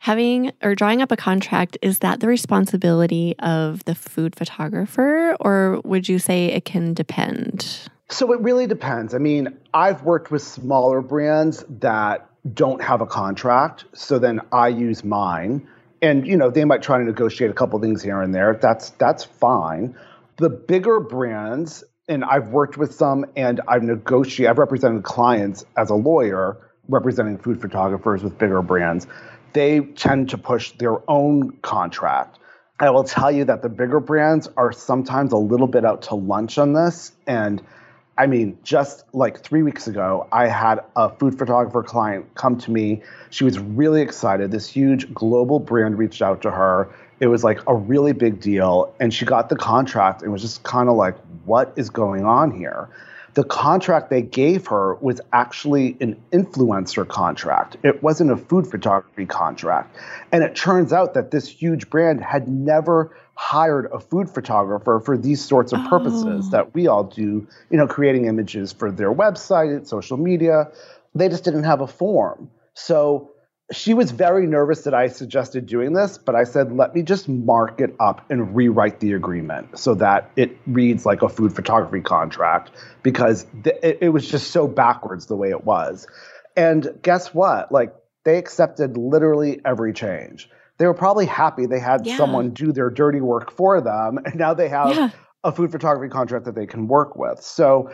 having 0.06 0.52
or 0.62 0.76
drawing 0.76 1.02
up 1.02 1.10
a 1.10 1.16
contract 1.16 1.76
is 1.82 1.98
that 1.98 2.20
the 2.20 2.28
responsibility 2.28 3.34
of 3.40 3.84
the 3.86 3.94
food 3.96 4.36
photographer 4.36 5.36
or 5.40 5.80
would 5.82 6.08
you 6.08 6.16
say 6.16 6.46
it 6.46 6.64
can 6.64 6.94
depend? 6.94 7.80
So 8.08 8.32
it 8.32 8.40
really 8.40 8.68
depends. 8.68 9.14
I 9.14 9.18
mean 9.18 9.58
i've 9.74 10.04
worked 10.04 10.30
with 10.30 10.42
smaller 10.42 11.00
brands 11.00 11.64
that 11.80 12.30
don't 12.54 12.80
have 12.80 13.00
a 13.00 13.06
contract 13.06 13.84
so 13.94 14.20
then 14.20 14.40
i 14.52 14.68
use 14.68 15.02
mine. 15.02 15.66
And 16.00 16.24
you 16.24 16.36
know 16.36 16.50
they 16.50 16.64
might 16.64 16.82
try 16.82 16.98
to 16.98 17.04
negotiate 17.04 17.50
a 17.50 17.54
couple 17.54 17.80
things 17.80 18.00
here 18.00 18.22
and 18.22 18.32
there. 18.32 18.56
That's 18.62 18.90
that's 18.90 19.24
fine. 19.24 19.96
The 20.36 20.50
bigger 20.50 21.00
brands 21.00 21.82
and 22.08 22.24
i've 22.24 22.50
worked 22.50 22.76
with 22.78 22.94
some 22.94 23.26
and 23.34 23.60
i've 23.66 23.82
negotiated 23.82 24.50
i've 24.52 24.58
represented 24.58 25.02
clients 25.02 25.64
as 25.76 25.90
a 25.90 25.96
lawyer 25.96 26.58
representing 26.88 27.38
food 27.38 27.60
photographers 27.60 28.22
with 28.22 28.38
bigger 28.38 28.62
brands, 28.62 29.06
they 29.56 29.80
tend 29.80 30.28
to 30.28 30.36
push 30.36 30.72
their 30.72 30.98
own 31.10 31.50
contract. 31.62 32.38
I 32.78 32.90
will 32.90 33.04
tell 33.04 33.32
you 33.32 33.46
that 33.46 33.62
the 33.62 33.70
bigger 33.70 34.00
brands 34.00 34.50
are 34.54 34.70
sometimes 34.70 35.32
a 35.32 35.38
little 35.38 35.66
bit 35.66 35.82
out 35.82 36.02
to 36.02 36.14
lunch 36.14 36.58
on 36.58 36.74
this. 36.74 37.12
And 37.26 37.62
I 38.18 38.26
mean, 38.26 38.58
just 38.64 39.04
like 39.14 39.40
three 39.40 39.62
weeks 39.62 39.86
ago, 39.86 40.28
I 40.30 40.48
had 40.48 40.80
a 40.94 41.08
food 41.08 41.38
photographer 41.38 41.82
client 41.82 42.34
come 42.34 42.58
to 42.58 42.70
me. 42.70 43.00
She 43.30 43.44
was 43.44 43.58
really 43.58 44.02
excited. 44.02 44.50
This 44.50 44.68
huge 44.68 45.12
global 45.14 45.58
brand 45.58 45.96
reached 45.96 46.20
out 46.20 46.42
to 46.42 46.50
her. 46.50 46.90
It 47.20 47.28
was 47.28 47.42
like 47.42 47.60
a 47.66 47.74
really 47.74 48.12
big 48.12 48.42
deal. 48.42 48.94
And 49.00 49.12
she 49.12 49.24
got 49.24 49.48
the 49.48 49.56
contract 49.56 50.20
and 50.20 50.30
was 50.30 50.42
just 50.42 50.64
kind 50.64 50.90
of 50.90 50.96
like, 50.96 51.16
what 51.46 51.72
is 51.76 51.88
going 51.88 52.26
on 52.26 52.50
here? 52.50 52.90
The 53.36 53.44
contract 53.44 54.08
they 54.08 54.22
gave 54.22 54.66
her 54.66 54.94
was 54.94 55.20
actually 55.34 55.94
an 56.00 56.16
influencer 56.32 57.06
contract. 57.06 57.76
It 57.84 58.02
wasn't 58.02 58.30
a 58.30 58.36
food 58.36 58.66
photography 58.66 59.26
contract. 59.26 59.94
And 60.32 60.42
it 60.42 60.56
turns 60.56 60.90
out 60.90 61.12
that 61.12 61.32
this 61.32 61.46
huge 61.46 61.90
brand 61.90 62.24
had 62.24 62.48
never 62.48 63.14
hired 63.34 63.92
a 63.92 64.00
food 64.00 64.30
photographer 64.30 65.02
for 65.04 65.18
these 65.18 65.44
sorts 65.44 65.74
of 65.74 65.84
purposes 65.84 66.46
oh. 66.46 66.50
that 66.50 66.72
we 66.72 66.86
all 66.86 67.04
do, 67.04 67.46
you 67.68 67.76
know, 67.76 67.86
creating 67.86 68.24
images 68.24 68.72
for 68.72 68.90
their 68.90 69.12
website, 69.12 69.86
social 69.86 70.16
media. 70.16 70.68
They 71.14 71.28
just 71.28 71.44
didn't 71.44 71.64
have 71.64 71.82
a 71.82 71.86
form. 71.86 72.50
So 72.72 73.32
she 73.72 73.94
was 73.94 74.12
very 74.12 74.46
nervous 74.46 74.82
that 74.82 74.94
I 74.94 75.08
suggested 75.08 75.66
doing 75.66 75.92
this, 75.92 76.18
but 76.18 76.36
I 76.36 76.44
said, 76.44 76.72
let 76.72 76.94
me 76.94 77.02
just 77.02 77.28
mark 77.28 77.80
it 77.80 77.94
up 77.98 78.24
and 78.30 78.54
rewrite 78.54 79.00
the 79.00 79.12
agreement 79.12 79.76
so 79.76 79.94
that 79.94 80.30
it 80.36 80.56
reads 80.68 81.04
like 81.04 81.22
a 81.22 81.28
food 81.28 81.54
photography 81.54 82.00
contract 82.00 82.70
because 83.02 83.46
th- 83.64 83.76
it, 83.82 83.98
it 84.02 84.08
was 84.10 84.28
just 84.28 84.52
so 84.52 84.68
backwards 84.68 85.26
the 85.26 85.36
way 85.36 85.50
it 85.50 85.64
was. 85.64 86.06
And 86.56 86.96
guess 87.02 87.34
what? 87.34 87.72
Like, 87.72 87.92
they 88.24 88.38
accepted 88.38 88.96
literally 88.96 89.60
every 89.64 89.92
change. 89.92 90.48
They 90.78 90.86
were 90.86 90.94
probably 90.94 91.26
happy 91.26 91.66
they 91.66 91.80
had 91.80 92.06
yeah. 92.06 92.16
someone 92.16 92.50
do 92.50 92.70
their 92.72 92.90
dirty 92.90 93.20
work 93.20 93.50
for 93.50 93.80
them, 93.80 94.18
and 94.24 94.36
now 94.36 94.54
they 94.54 94.68
have 94.68 94.94
yeah. 94.94 95.10
a 95.42 95.50
food 95.50 95.72
photography 95.72 96.10
contract 96.10 96.44
that 96.44 96.54
they 96.54 96.66
can 96.66 96.86
work 96.86 97.16
with. 97.16 97.42
So, 97.42 97.90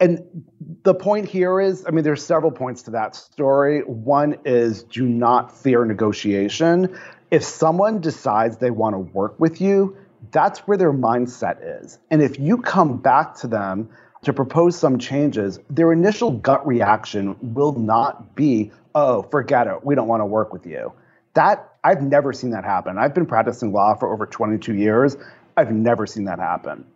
and 0.00 0.44
the 0.82 0.94
point 0.94 1.28
here 1.28 1.60
is 1.60 1.84
i 1.86 1.90
mean 1.90 2.02
there's 2.02 2.24
several 2.24 2.50
points 2.50 2.82
to 2.82 2.90
that 2.90 3.14
story. 3.14 3.82
One 3.82 4.38
is 4.44 4.82
do 4.84 5.06
not 5.06 5.56
fear 5.56 5.84
negotiation. 5.84 6.98
If 7.30 7.44
someone 7.44 8.00
decides 8.00 8.56
they 8.56 8.70
want 8.70 8.94
to 8.94 8.98
work 8.98 9.38
with 9.38 9.60
you 9.60 9.96
that's 10.32 10.60
where 10.60 10.76
their 10.76 10.92
mindset 10.92 11.82
is. 11.82 11.98
And 12.10 12.22
if 12.22 12.38
you 12.38 12.58
come 12.58 12.98
back 12.98 13.36
to 13.36 13.46
them 13.46 13.88
to 14.22 14.32
propose 14.32 14.78
some 14.78 14.98
changes 14.98 15.58
their 15.70 15.92
initial 15.92 16.30
gut 16.30 16.66
reaction 16.66 17.36
will 17.54 17.72
not 17.72 18.34
be 18.34 18.72
oh 18.94 19.22
forget 19.22 19.66
it. 19.66 19.84
We 19.84 19.94
don't 19.94 20.08
want 20.08 20.22
to 20.22 20.26
work 20.26 20.52
with 20.52 20.66
you. 20.66 20.92
That 21.34 21.68
i've 21.84 22.02
never 22.02 22.32
seen 22.32 22.50
that 22.50 22.64
happen. 22.64 22.98
I've 22.98 23.14
been 23.14 23.26
practicing 23.26 23.72
law 23.72 23.94
for 23.94 24.12
over 24.12 24.26
22 24.26 24.74
years. 24.74 25.16
I've 25.56 25.72
never 25.72 26.06
seen 26.06 26.24
that 26.24 26.38
happen 26.38 26.86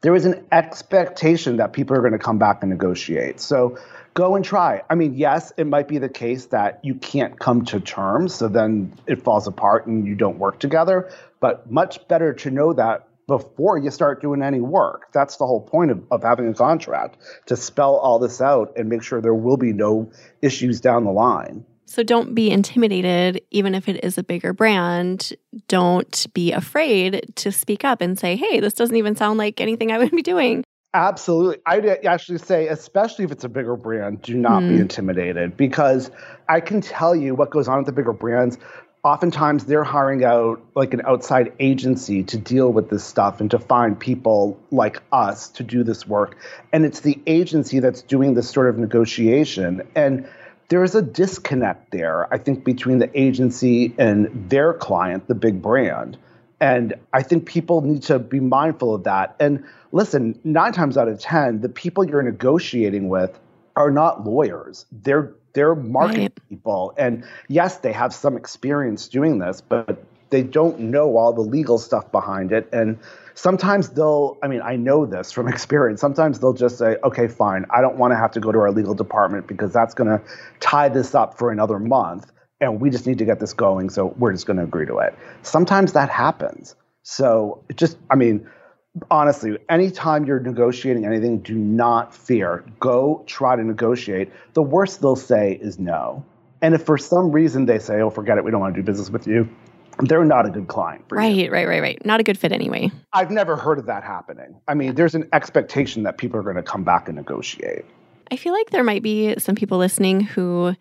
there 0.00 0.14
is 0.14 0.24
an 0.24 0.46
expectation 0.52 1.56
that 1.56 1.72
people 1.72 1.96
are 1.96 2.00
going 2.00 2.12
to 2.12 2.18
come 2.18 2.38
back 2.38 2.62
and 2.62 2.70
negotiate. 2.70 3.40
So 3.40 3.78
go 4.14 4.36
and 4.36 4.44
try. 4.44 4.82
I 4.88 4.94
mean, 4.94 5.14
yes, 5.14 5.52
it 5.56 5.66
might 5.66 5.88
be 5.88 5.98
the 5.98 6.08
case 6.08 6.46
that 6.46 6.80
you 6.84 6.94
can't 6.94 7.38
come 7.38 7.64
to 7.66 7.80
terms, 7.80 8.34
so 8.34 8.48
then 8.48 8.94
it 9.06 9.22
falls 9.22 9.46
apart 9.46 9.86
and 9.86 10.06
you 10.06 10.14
don't 10.14 10.38
work 10.38 10.60
together. 10.60 11.10
But 11.40 11.70
much 11.70 12.06
better 12.08 12.32
to 12.34 12.50
know 12.50 12.72
that 12.74 13.08
before 13.26 13.76
you 13.76 13.90
start 13.90 14.22
doing 14.22 14.42
any 14.42 14.60
work. 14.60 15.12
That's 15.12 15.36
the 15.36 15.46
whole 15.46 15.60
point 15.60 15.90
of, 15.90 16.02
of 16.10 16.22
having 16.22 16.48
a 16.48 16.54
contract 16.54 17.18
to 17.46 17.56
spell 17.56 17.96
all 17.96 18.18
this 18.18 18.40
out 18.40 18.72
and 18.76 18.88
make 18.88 19.02
sure 19.02 19.20
there 19.20 19.34
will 19.34 19.58
be 19.58 19.72
no 19.72 20.10
issues 20.40 20.80
down 20.80 21.04
the 21.04 21.12
line. 21.12 21.64
So 21.88 22.02
don't 22.02 22.34
be 22.34 22.50
intimidated, 22.50 23.40
even 23.50 23.74
if 23.74 23.88
it 23.88 24.04
is 24.04 24.18
a 24.18 24.22
bigger 24.22 24.52
brand. 24.52 25.32
Don't 25.68 26.26
be 26.34 26.52
afraid 26.52 27.32
to 27.36 27.50
speak 27.50 27.82
up 27.82 28.02
and 28.02 28.18
say, 28.18 28.36
hey, 28.36 28.60
this 28.60 28.74
doesn't 28.74 28.94
even 28.94 29.16
sound 29.16 29.38
like 29.38 29.58
anything 29.58 29.90
I 29.90 29.96
would 29.96 30.10
be 30.10 30.20
doing. 30.20 30.64
Absolutely. 30.92 31.56
I'd 31.64 31.86
actually 32.04 32.38
say, 32.38 32.68
especially 32.68 33.24
if 33.24 33.32
it's 33.32 33.44
a 33.44 33.48
bigger 33.48 33.74
brand, 33.74 34.20
do 34.20 34.34
not 34.34 34.62
mm. 34.62 34.74
be 34.74 34.80
intimidated 34.80 35.56
because 35.56 36.10
I 36.48 36.60
can 36.60 36.82
tell 36.82 37.16
you 37.16 37.34
what 37.34 37.50
goes 37.50 37.68
on 37.68 37.78
with 37.78 37.86
the 37.86 37.92
bigger 37.92 38.12
brands. 38.12 38.58
Oftentimes, 39.04 39.64
they're 39.64 39.84
hiring 39.84 40.24
out 40.24 40.60
like 40.74 40.92
an 40.92 41.00
outside 41.06 41.52
agency 41.58 42.22
to 42.24 42.36
deal 42.36 42.70
with 42.70 42.90
this 42.90 43.04
stuff 43.04 43.40
and 43.40 43.50
to 43.50 43.58
find 43.58 43.98
people 43.98 44.60
like 44.70 45.02
us 45.12 45.48
to 45.50 45.62
do 45.62 45.82
this 45.82 46.06
work. 46.06 46.36
And 46.72 46.84
it's 46.84 47.00
the 47.00 47.18
agency 47.26 47.80
that's 47.80 48.02
doing 48.02 48.34
this 48.34 48.50
sort 48.50 48.68
of 48.68 48.76
negotiation. 48.76 49.82
And 49.94 50.28
there 50.68 50.84
is 50.84 50.94
a 50.94 51.02
disconnect 51.02 51.90
there, 51.90 52.32
I 52.32 52.38
think, 52.38 52.64
between 52.64 52.98
the 52.98 53.10
agency 53.18 53.94
and 53.98 54.50
their 54.50 54.74
client, 54.74 55.26
the 55.26 55.34
big 55.34 55.62
brand. 55.62 56.18
And 56.60 56.94
I 57.12 57.22
think 57.22 57.46
people 57.46 57.80
need 57.80 58.02
to 58.04 58.18
be 58.18 58.40
mindful 58.40 58.94
of 58.94 59.04
that. 59.04 59.36
And 59.40 59.64
listen, 59.92 60.38
nine 60.44 60.72
times 60.72 60.96
out 60.96 61.08
of 61.08 61.18
10, 61.18 61.60
the 61.60 61.68
people 61.68 62.04
you're 62.04 62.22
negotiating 62.22 63.08
with 63.08 63.38
are 63.76 63.90
not 63.90 64.26
lawyers. 64.26 64.84
They're 64.92 65.32
they're 65.54 65.74
marketing 65.74 66.24
right. 66.24 66.48
people. 66.48 66.94
And 66.98 67.24
yes, 67.48 67.78
they 67.78 67.92
have 67.92 68.14
some 68.14 68.36
experience 68.36 69.08
doing 69.08 69.38
this, 69.38 69.60
but 69.60 70.04
they 70.30 70.42
don't 70.42 70.78
know 70.78 71.16
all 71.16 71.32
the 71.32 71.40
legal 71.40 71.78
stuff 71.78 72.12
behind 72.12 72.52
it. 72.52 72.68
And 72.72 72.98
sometimes 73.38 73.90
they'll, 73.90 74.36
I 74.42 74.48
mean, 74.48 74.60
I 74.62 74.76
know 74.76 75.06
this 75.06 75.30
from 75.30 75.48
experience. 75.54 76.00
Sometimes 76.00 76.40
they'll 76.40 76.52
just 76.52 76.76
say, 76.76 76.96
okay, 77.04 77.28
fine, 77.28 77.64
I 77.70 77.80
don't 77.80 77.96
want 77.96 78.12
to 78.12 78.16
have 78.16 78.32
to 78.32 78.40
go 78.40 78.50
to 78.52 78.58
our 78.58 78.72
legal 78.72 78.94
department 78.94 79.46
because 79.46 79.72
that's 79.72 79.94
going 79.94 80.08
to 80.08 80.22
tie 80.60 80.88
this 80.88 81.14
up 81.14 81.38
for 81.38 81.50
another 81.50 81.78
month. 81.78 82.30
And 82.60 82.80
we 82.80 82.90
just 82.90 83.06
need 83.06 83.18
to 83.18 83.24
get 83.24 83.38
this 83.38 83.52
going. 83.52 83.90
So 83.90 84.06
we're 84.18 84.32
just 84.32 84.46
going 84.46 84.56
to 84.56 84.64
agree 84.64 84.86
to 84.86 84.98
it. 84.98 85.14
Sometimes 85.42 85.92
that 85.92 86.10
happens. 86.10 86.74
So 87.04 87.62
just, 87.76 87.96
I 88.10 88.16
mean, 88.16 88.48
honestly, 89.08 89.56
anytime 89.68 90.24
you're 90.24 90.40
negotiating 90.40 91.06
anything, 91.06 91.38
do 91.38 91.54
not 91.54 92.12
fear. 92.12 92.64
Go 92.80 93.22
try 93.26 93.54
to 93.54 93.62
negotiate. 93.62 94.32
The 94.54 94.62
worst 94.62 95.00
they'll 95.00 95.14
say 95.14 95.52
is 95.52 95.78
no. 95.78 96.24
And 96.60 96.74
if 96.74 96.82
for 96.82 96.98
some 96.98 97.30
reason 97.30 97.66
they 97.66 97.78
say, 97.78 98.00
oh, 98.00 98.10
forget 98.10 98.36
it, 98.36 98.44
we 98.44 98.50
don't 98.50 98.60
want 98.60 98.74
to 98.74 98.80
do 98.80 98.84
business 98.84 99.08
with 99.08 99.28
you, 99.28 99.48
they're 100.00 100.24
not 100.24 100.46
a 100.46 100.50
good 100.50 100.68
client 100.68 101.04
right, 101.10 101.34
you. 101.34 101.50
Right, 101.50 101.66
right, 101.66 101.80
right. 101.80 102.04
Not 102.04 102.20
a 102.20 102.22
good 102.22 102.38
fit 102.38 102.52
anyway. 102.52 102.90
I've 103.12 103.30
never 103.30 103.56
heard 103.56 103.78
of 103.78 103.86
that 103.86 104.04
happening. 104.04 104.60
I 104.68 104.74
mean, 104.74 104.94
there's 104.94 105.14
an 105.14 105.28
expectation 105.32 106.04
that 106.04 106.18
people 106.18 106.38
are 106.38 106.42
going 106.42 106.56
to 106.56 106.62
come 106.62 106.84
back 106.84 107.08
and 107.08 107.16
negotiate. 107.16 107.84
I 108.30 108.36
feel 108.36 108.52
like 108.52 108.70
there 108.70 108.84
might 108.84 109.02
be 109.02 109.34
some 109.38 109.54
people 109.54 109.78
listening 109.78 110.20
who 110.20 110.74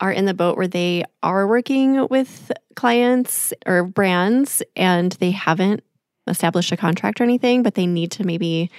are 0.00 0.12
in 0.12 0.26
the 0.26 0.34
boat 0.34 0.56
where 0.56 0.68
they 0.68 1.04
are 1.22 1.46
working 1.46 2.06
with 2.08 2.52
clients 2.76 3.52
or 3.66 3.84
brands 3.84 4.62
and 4.76 5.12
they 5.12 5.32
haven't 5.32 5.82
established 6.28 6.70
a 6.72 6.76
contract 6.76 7.20
or 7.20 7.24
anything, 7.24 7.62
but 7.62 7.74
they 7.74 7.86
need 7.86 8.12
to 8.12 8.24
maybe 8.24 8.70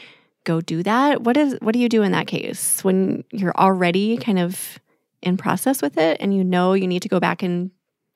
go 0.46 0.62
do 0.62 0.82
that. 0.84 1.24
What 1.24 1.36
is 1.36 1.58
what 1.62 1.74
do 1.74 1.80
you 1.80 1.90
do 1.90 2.04
in 2.04 2.14
that 2.14 2.28
case 2.28 2.84
when 2.84 3.24
you're 3.32 3.56
already 3.58 4.18
kind 4.18 4.40
of 4.40 4.80
in 5.22 5.36
process 5.36 5.82
with 5.82 5.98
it 5.98 6.18
and 6.22 6.34
you 6.34 6.44
know 6.44 6.74
you 6.74 6.88
need 6.88 7.02
to 7.02 7.10
go 7.10 7.20
back 7.20 7.44
and 7.44 7.72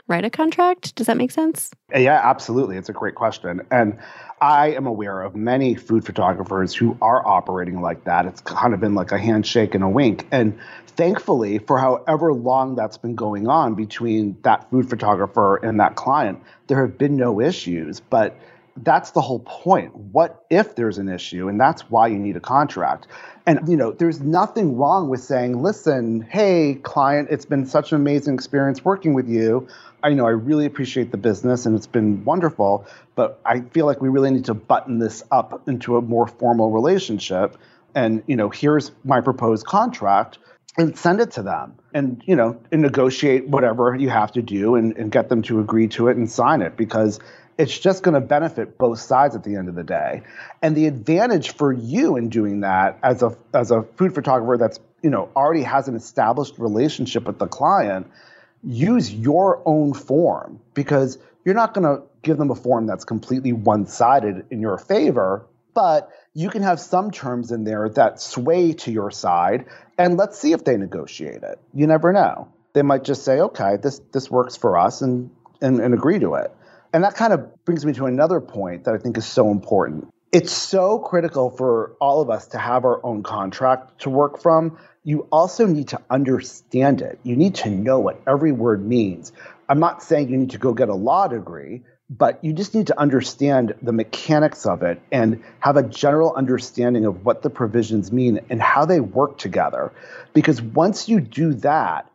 write 0.07 0.25
a 0.25 0.29
contract? 0.29 0.95
Does 0.95 1.07
that 1.07 1.17
make 1.17 1.31
sense? 1.31 1.72
Yeah, 1.95 2.19
absolutely. 2.24 2.77
It's 2.77 2.89
a 2.89 2.93
great 2.93 3.15
question. 3.15 3.62
And 3.72 3.98
I 4.41 4.72
am 4.72 4.86
aware 4.86 5.22
of 5.22 5.36
many 5.36 5.75
food 5.75 6.05
photographers 6.05 6.75
who 6.75 6.98
are 7.01 7.25
operating 7.25 7.81
like 7.81 8.03
that. 8.03 8.25
It's 8.25 8.41
kind 8.41 8.74
of 8.74 8.79
been 8.79 8.95
like 8.95 9.12
a 9.12 9.17
handshake 9.17 9.74
and 9.74 9.83
a 9.83 9.89
wink. 9.89 10.27
And 10.31 10.57
thankfully, 10.88 11.60
for 11.60 11.77
however 11.77 12.33
long 12.33 12.75
that's 12.75 12.98
been 12.98 13.15
going 13.15 13.48
on 13.48 13.75
between 13.75 14.38
that 14.43 14.69
food 14.69 14.89
photographer 14.89 15.57
and 15.57 15.79
that 15.79 15.95
client, 15.95 16.41
there 16.67 16.81
have 16.81 16.98
been 16.98 17.15
no 17.15 17.39
issues. 17.39 18.00
But 18.01 18.38
that's 18.77 19.12
the 19.12 19.22
whole 19.22 19.39
point. 19.39 19.96
What 19.96 20.46
if 20.50 20.75
there's 20.75 20.98
an 20.98 21.10
issue? 21.10 21.48
And 21.48 21.60
that's 21.60 21.89
why 21.89 22.08
you 22.08 22.18
need 22.18 22.36
a 22.36 22.39
contract. 22.39 23.08
And 23.46 23.68
you 23.68 23.77
know, 23.77 23.92
there's 23.92 24.22
nothing 24.22 24.77
wrong 24.77 25.10
with 25.10 25.22
saying, 25.22 25.62
"Listen, 25.62 26.22
hey, 26.22 26.75
client, 26.82 27.27
it's 27.32 27.46
been 27.46 27.65
such 27.65 27.92
an 27.92 27.98
amazing 27.98 28.34
experience 28.34 28.84
working 28.84 29.13
with 29.13 29.27
you. 29.27 29.68
I 30.01 30.10
you 30.10 30.15
know 30.15 30.25
I 30.25 30.32
really 30.32 30.65
appreciate 30.65 31.12
the 31.12 31.18
business 31.18 31.65
and 31.65 31.75
it's 31.75 31.88
been 31.88 32.25
wonderful, 32.25 32.86
but 33.15 33.39
I 33.46 33.62
feel 33.62 33.86
like 33.86 34.01
we 34.01 34.10
really 34.10 34.32
need 34.32 34.46
to 34.46 34.53
button 34.53 35.00
this 35.00 35.24
up 35.32 35.68
into 35.68 35.98
a 35.98 36.01
more 36.01 36.27
formal 36.27 36.72
relationship. 36.72 37.58
And 37.96 38.24
you 38.27 38.36
know, 38.36 38.50
here's 38.50 38.92
my 39.03 39.22
proposed 39.22 39.65
contract." 39.65 40.39
and 40.75 40.98
send 40.98 41.22
it 41.22 41.30
to 41.30 41.44
them 41.44 41.72
and 41.94 42.24
you 42.25 42.36
know 42.36 42.60
and 42.72 42.82
negotiate 42.82 43.48
whatever 43.48 43.96
you 43.96 44.10
have 44.10 44.32
to 44.32 44.42
do 44.42 44.74
and, 44.74 44.98
and 44.98 45.12
get 45.12 45.30
them 45.30 45.44
to 45.44 45.60
agree 45.60 45.88
to 45.88 46.08
it 46.08 46.18
and 46.18 46.32
sign 46.32 46.63
it 46.63 46.75
because 46.75 47.20
it's 47.57 47.77
just 47.77 48.03
going 48.03 48.15
to 48.15 48.22
benefit 48.22 48.77
both 48.77 49.00
sides 49.00 49.36
at 49.36 49.43
the 49.43 49.55
end 49.55 49.69
of 49.69 49.75
the 49.75 49.83
day. 49.83 50.24
And 50.62 50.75
the 50.75 50.88
advantage 50.88 51.55
for 51.55 51.72
you 51.72 52.17
in 52.17 52.29
doing 52.29 52.62
that 52.62 53.00
as 53.03 53.22
a 53.22 53.36
as 53.53 53.72
a 53.72 53.83
food 53.83 54.13
photographer 54.15 54.57
that's, 54.57 54.79
you 55.01 55.10
know, 55.10 55.29
already 55.36 55.63
has 55.63 55.88
an 55.88 55.95
established 55.95 56.57
relationship 56.57 57.25
with 57.25 57.39
the 57.39 57.48
client, 57.48 58.07
use 58.63 59.13
your 59.13 59.62
own 59.65 59.93
form 59.93 60.60
because 60.74 61.17
you're 61.45 61.55
not 61.55 61.74
going 61.74 61.83
to 61.86 62.03
give 62.22 62.38
them 62.38 62.50
a 62.50 62.55
form 62.55 62.88
that's 62.88 63.03
completely 63.03 63.51
one-sided 63.51 64.45
in 64.50 64.62
your 64.62 64.77
favor. 64.77 65.45
But 65.74 66.10
you 66.33 66.50
can 66.50 66.62
have 66.62 66.79
some 66.79 67.12
terms 67.12 67.51
in 67.51 67.63
there 67.63 67.89
that 67.89 68.22
sway 68.22 68.74
to 68.74 68.91
your 68.91 69.12
side, 69.12 69.65
and 69.98 70.17
let's 70.17 70.38
see 70.38 70.51
if 70.53 70.63
they 70.63 70.77
negotiate 70.77 71.43
it. 71.43 71.60
You 71.74 71.88
never 71.88 72.13
know. 72.13 72.48
They 72.74 72.83
might 72.83 73.03
just 73.03 73.24
say, 73.24 73.39
okay, 73.39 73.77
this, 73.77 74.00
this 74.12 74.29
works 74.29 74.55
for 74.55 74.77
us, 74.77 75.01
and, 75.01 75.31
and, 75.62 75.79
and 75.79 75.93
agree 75.93 76.19
to 76.19 76.36
it. 76.36 76.55
And 76.93 77.03
that 77.03 77.15
kind 77.15 77.33
of 77.33 77.65
brings 77.65 77.85
me 77.85 77.93
to 77.93 78.05
another 78.05 78.39
point 78.39 78.83
that 78.83 78.93
I 78.93 79.00
think 79.00 79.17
is 79.17 79.25
so 79.25 79.50
important. 79.50 80.13
It's 80.31 80.51
so 80.51 81.00
critical 81.00 81.50
for 81.50 81.95
all 82.00 82.21
of 82.21 82.29
us 82.29 82.47
to 82.47 82.59
have 82.59 82.85
our 82.85 83.03
own 83.03 83.23
contract 83.23 84.01
to 84.01 84.09
work 84.09 84.41
from. 84.41 84.77
You 85.03 85.27
also 85.31 85.65
need 85.65 85.89
to 85.89 86.01
understand 86.09 87.01
it. 87.01 87.19
You 87.23 87.35
need 87.35 87.55
to 87.55 87.69
know 87.69 88.00
what 88.00 88.21
every 88.27 88.51
word 88.51 88.85
means. 88.85 89.31
I'm 89.67 89.79
not 89.79 90.03
saying 90.03 90.29
you 90.29 90.38
need 90.38 90.51
to 90.51 90.57
go 90.57 90.73
get 90.73 90.89
a 90.89 90.95
law 90.95 91.27
degree, 91.27 91.81
but 92.09 92.43
you 92.43 92.53
just 92.53 92.75
need 92.75 92.88
to 92.88 93.00
understand 93.00 93.73
the 93.81 93.91
mechanics 93.91 94.65
of 94.65 94.83
it 94.83 95.01
and 95.12 95.43
have 95.59 95.77
a 95.77 95.83
general 95.83 96.33
understanding 96.35 97.05
of 97.05 97.25
what 97.25 97.41
the 97.41 97.50
provisions 97.50 98.12
mean 98.12 98.39
and 98.50 98.62
how 98.62 98.85
they 98.85 99.00
work 99.00 99.38
together. 99.38 99.91
Because 100.33 100.62
once 100.62 101.09
you 101.09 101.19
do 101.19 101.53
that, 101.55 102.09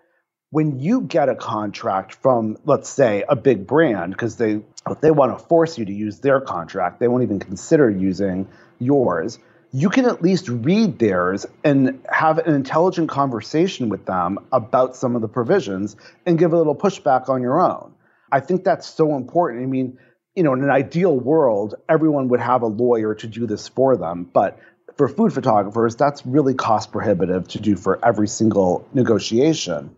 when 0.50 0.80
you 0.80 1.02
get 1.02 1.28
a 1.28 1.34
contract 1.34 2.14
from, 2.14 2.56
let's 2.64 2.88
say, 2.88 3.24
a 3.28 3.36
big 3.36 3.66
brand, 3.66 4.12
because 4.12 4.36
they 4.36 4.60
they 5.02 5.10
want 5.10 5.38
to 5.38 5.44
force 5.44 5.76
you 5.76 5.84
to 5.84 5.92
use 5.92 6.20
their 6.20 6.40
contract, 6.40 7.00
they 7.00 7.08
won't 7.08 7.22
even 7.22 7.38
consider 7.38 7.90
using 7.90 8.48
yours. 8.78 9.38
You 9.70 9.90
can 9.90 10.06
at 10.06 10.22
least 10.22 10.48
read 10.48 10.98
theirs 10.98 11.44
and 11.62 12.02
have 12.10 12.38
an 12.38 12.54
intelligent 12.54 13.10
conversation 13.10 13.90
with 13.90 14.06
them 14.06 14.38
about 14.50 14.96
some 14.96 15.14
of 15.14 15.20
the 15.20 15.28
provisions 15.28 15.94
and 16.24 16.38
give 16.38 16.54
a 16.54 16.56
little 16.56 16.74
pushback 16.74 17.28
on 17.28 17.42
your 17.42 17.60
own. 17.60 17.92
I 18.32 18.40
think 18.40 18.64
that's 18.64 18.86
so 18.88 19.14
important. 19.14 19.62
I 19.62 19.66
mean, 19.66 19.98
you 20.34 20.42
know, 20.42 20.54
in 20.54 20.64
an 20.64 20.70
ideal 20.70 21.14
world, 21.14 21.74
everyone 21.86 22.28
would 22.28 22.40
have 22.40 22.62
a 22.62 22.66
lawyer 22.66 23.14
to 23.16 23.26
do 23.26 23.46
this 23.46 23.68
for 23.68 23.96
them, 23.96 24.24
but 24.32 24.58
for 24.96 25.08
food 25.08 25.34
photographers, 25.34 25.96
that's 25.96 26.24
really 26.24 26.54
cost 26.54 26.90
prohibitive 26.90 27.48
to 27.48 27.60
do 27.60 27.76
for 27.76 28.04
every 28.04 28.26
single 28.26 28.88
negotiation. 28.94 29.94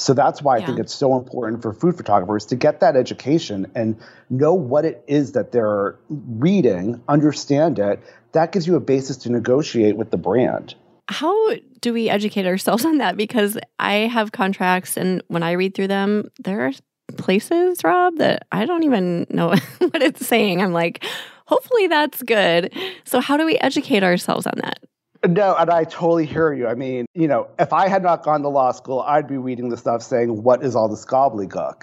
So 0.00 0.14
that's 0.14 0.40
why 0.40 0.56
I 0.56 0.64
think 0.64 0.78
it's 0.78 0.94
so 0.94 1.18
important 1.18 1.60
for 1.60 1.74
food 1.74 1.94
photographers 1.94 2.46
to 2.46 2.56
get 2.56 2.80
that 2.80 2.96
education 2.96 3.70
and 3.74 4.00
know 4.30 4.54
what 4.54 4.86
it 4.86 5.04
is 5.06 5.32
that 5.32 5.52
they're 5.52 5.94
reading, 6.08 7.02
understand 7.06 7.78
it. 7.78 8.00
That 8.32 8.52
gives 8.52 8.66
you 8.66 8.76
a 8.76 8.80
basis 8.80 9.18
to 9.18 9.30
negotiate 9.30 9.98
with 9.98 10.10
the 10.10 10.16
brand. 10.16 10.74
How 11.08 11.54
do 11.82 11.92
we 11.92 12.08
educate 12.08 12.46
ourselves 12.46 12.84
on 12.86 12.96
that? 12.98 13.18
Because 13.18 13.58
I 13.78 13.92
have 13.92 14.32
contracts, 14.32 14.96
and 14.96 15.22
when 15.28 15.42
I 15.42 15.52
read 15.52 15.74
through 15.74 15.88
them, 15.88 16.30
there 16.38 16.66
are 16.66 16.72
places, 17.18 17.84
Rob, 17.84 18.16
that 18.16 18.46
I 18.50 18.64
don't 18.64 18.84
even 18.84 19.26
know 19.28 19.48
what 19.78 20.02
it's 20.02 20.26
saying. 20.26 20.62
I'm 20.62 20.72
like, 20.72 21.04
hopefully 21.44 21.88
that's 21.88 22.22
good. 22.22 22.72
So, 23.04 23.20
how 23.20 23.36
do 23.36 23.44
we 23.44 23.58
educate 23.58 24.02
ourselves 24.02 24.46
on 24.46 24.54
that? 24.62 24.78
No, 25.26 25.54
and 25.54 25.68
I 25.68 25.84
totally 25.84 26.24
hear 26.24 26.52
you. 26.52 26.66
I 26.66 26.74
mean, 26.74 27.04
you 27.14 27.28
know, 27.28 27.48
if 27.58 27.72
I 27.72 27.88
had 27.88 28.02
not 28.02 28.22
gone 28.22 28.40
to 28.42 28.48
law 28.48 28.72
school, 28.72 29.00
I'd 29.00 29.28
be 29.28 29.36
reading 29.36 29.68
the 29.68 29.76
stuff 29.76 30.02
saying, 30.02 30.42
what 30.42 30.64
is 30.64 30.74
all 30.74 30.88
this 30.88 31.04
gobbledygook? 31.04 31.82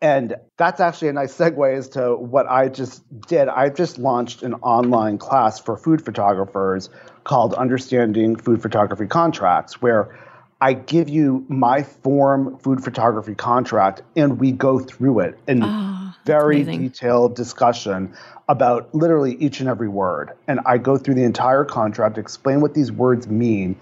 And 0.00 0.34
that's 0.58 0.80
actually 0.80 1.08
a 1.08 1.12
nice 1.12 1.32
segue 1.36 1.76
as 1.76 1.90
to 1.90 2.16
what 2.16 2.48
I 2.48 2.68
just 2.68 3.04
did. 3.28 3.46
I 3.46 3.68
just 3.68 3.98
launched 3.98 4.42
an 4.42 4.54
online 4.54 5.18
class 5.18 5.60
for 5.60 5.76
food 5.76 6.04
photographers 6.04 6.90
called 7.22 7.54
Understanding 7.54 8.34
Food 8.34 8.60
Photography 8.60 9.06
Contracts, 9.06 9.80
where 9.80 10.18
I 10.62 10.74
give 10.74 11.08
you 11.08 11.44
my 11.48 11.82
form 11.82 12.56
food 12.58 12.84
photography 12.84 13.34
contract 13.34 14.02
and 14.14 14.38
we 14.38 14.52
go 14.52 14.78
through 14.78 15.18
it 15.18 15.36
in 15.48 15.64
oh, 15.64 16.14
very 16.24 16.62
amazing. 16.62 16.82
detailed 16.82 17.34
discussion 17.34 18.14
about 18.48 18.94
literally 18.94 19.34
each 19.40 19.58
and 19.58 19.68
every 19.68 19.88
word. 19.88 20.30
And 20.46 20.60
I 20.64 20.78
go 20.78 20.96
through 20.96 21.14
the 21.14 21.24
entire 21.24 21.64
contract, 21.64 22.16
explain 22.16 22.60
what 22.60 22.74
these 22.74 22.92
words 22.92 23.26
mean. 23.26 23.74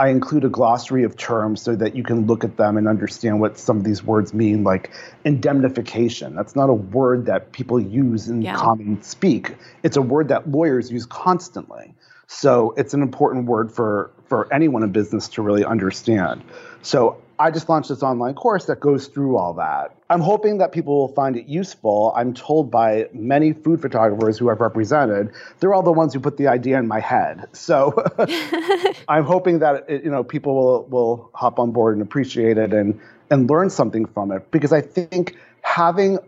I 0.00 0.08
include 0.08 0.44
a 0.44 0.48
glossary 0.48 1.04
of 1.04 1.16
terms 1.16 1.62
so 1.62 1.76
that 1.76 1.94
you 1.94 2.02
can 2.02 2.26
look 2.26 2.42
at 2.42 2.56
them 2.56 2.76
and 2.76 2.88
understand 2.88 3.40
what 3.40 3.56
some 3.56 3.76
of 3.76 3.84
these 3.84 4.02
words 4.02 4.34
mean, 4.34 4.64
like 4.64 4.90
indemnification. 5.24 6.34
That's 6.34 6.56
not 6.56 6.68
a 6.68 6.74
word 6.74 7.26
that 7.26 7.52
people 7.52 7.78
use 7.78 8.28
in 8.28 8.42
yeah. 8.42 8.56
common 8.56 9.00
speak. 9.04 9.54
It's 9.84 9.96
a 9.96 10.02
word 10.02 10.26
that 10.30 10.50
lawyers 10.50 10.90
use 10.90 11.06
constantly. 11.06 11.94
So 12.34 12.74
it's 12.76 12.94
an 12.94 13.02
important 13.02 13.46
word 13.46 13.72
for 13.72 14.10
for 14.26 14.52
anyone 14.52 14.82
in 14.82 14.90
business 14.90 15.28
to 15.28 15.42
really 15.42 15.64
understand. 15.64 16.42
So 16.82 17.22
I 17.38 17.50
just 17.50 17.68
launched 17.68 17.88
this 17.88 18.02
online 18.02 18.34
course 18.34 18.66
that 18.66 18.80
goes 18.80 19.06
through 19.06 19.36
all 19.36 19.54
that. 19.54 19.94
I'm 20.10 20.20
hoping 20.20 20.58
that 20.58 20.72
people 20.72 20.98
will 20.98 21.14
find 21.14 21.36
it 21.36 21.46
useful. 21.46 22.12
I'm 22.16 22.32
told 22.34 22.70
by 22.70 23.08
many 23.12 23.52
food 23.52 23.80
photographers 23.80 24.38
who 24.38 24.50
I've 24.50 24.60
represented, 24.60 25.32
they're 25.58 25.74
all 25.74 25.82
the 25.82 25.92
ones 25.92 26.14
who 26.14 26.20
put 26.20 26.36
the 26.36 26.46
idea 26.48 26.78
in 26.78 26.86
my 26.86 27.00
head. 27.00 27.48
So 27.52 28.04
I'm 29.08 29.24
hoping 29.24 29.60
that 29.60 29.84
it, 29.88 30.04
you 30.04 30.10
know 30.10 30.24
people 30.24 30.54
will 30.54 30.84
will 30.86 31.30
hop 31.34 31.58
on 31.58 31.70
board 31.70 31.94
and 31.94 32.02
appreciate 32.02 32.58
it 32.58 32.72
and 32.72 33.00
and 33.30 33.48
learn 33.48 33.70
something 33.70 34.06
from 34.06 34.32
it 34.32 34.50
because 34.50 34.72
I 34.72 34.80
think 34.80 35.36
having 35.62 36.18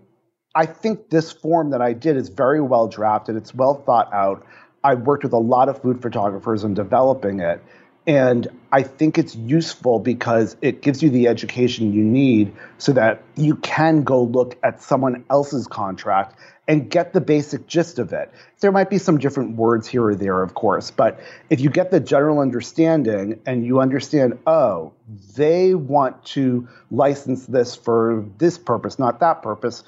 I 0.55 0.65
think 0.65 1.11
this 1.11 1.31
form 1.31 1.71
that 1.71 1.83
I 1.83 1.93
did 1.93 2.17
is 2.17 2.31
very 2.31 2.63
well 2.63 2.89
drafted. 2.89 3.37
It's 3.37 3.55
well 3.55 3.75
thought 3.75 4.13
out. 4.13 4.47
I 4.87 4.95
worked 4.95 5.25
with 5.25 5.33
a 5.33 5.39
lot 5.39 5.69
of 5.69 5.83
food 5.83 6.01
photographers 6.01 6.63
in 6.63 6.75
developing 6.75 7.41
it. 7.41 7.61
And 8.07 8.47
I 8.71 8.85
think 8.85 9.19
it's 9.19 9.35
useful 9.35 9.99
because 9.99 10.57
it 10.63 10.81
gives 10.81 11.03
you 11.03 11.11
the 11.11 11.27
education 11.27 11.93
you 11.93 12.05
need 12.05 12.55
so 12.79 12.93
that 12.93 13.21
you 13.35 13.57
can 13.57 14.05
go 14.05 14.23
look 14.23 14.57
at 14.63 14.81
someone 14.81 15.25
else's 15.29 15.67
contract 15.67 16.39
and 16.69 16.89
get 16.89 17.13
the 17.13 17.21
basic 17.21 17.67
gist 17.67 17.99
of 17.99 18.13
it. 18.13 18.31
There 18.61 18.71
might 18.71 18.89
be 18.89 18.99
some 18.99 19.19
different 19.19 19.57
words 19.57 19.89
here 19.89 20.05
or 20.05 20.15
there, 20.15 20.41
of 20.41 20.55
course, 20.55 20.93
but 20.93 21.19
if 21.51 21.61
you 21.61 21.69
get 21.69 21.91
the 21.91 21.99
general 21.99 22.39
understanding 22.39 23.41
and 23.45 23.67
you 23.67 23.81
understand, 23.81 24.39
oh, 24.47 24.93
they 25.35 25.75
want 25.75 26.25
to 26.27 26.69
license 26.93 27.47
this 27.47 27.75
for 27.75 28.25
this 28.39 28.57
purpose, 28.57 29.01
not 29.01 29.19
that 29.19 29.43
purpose, 29.43 29.83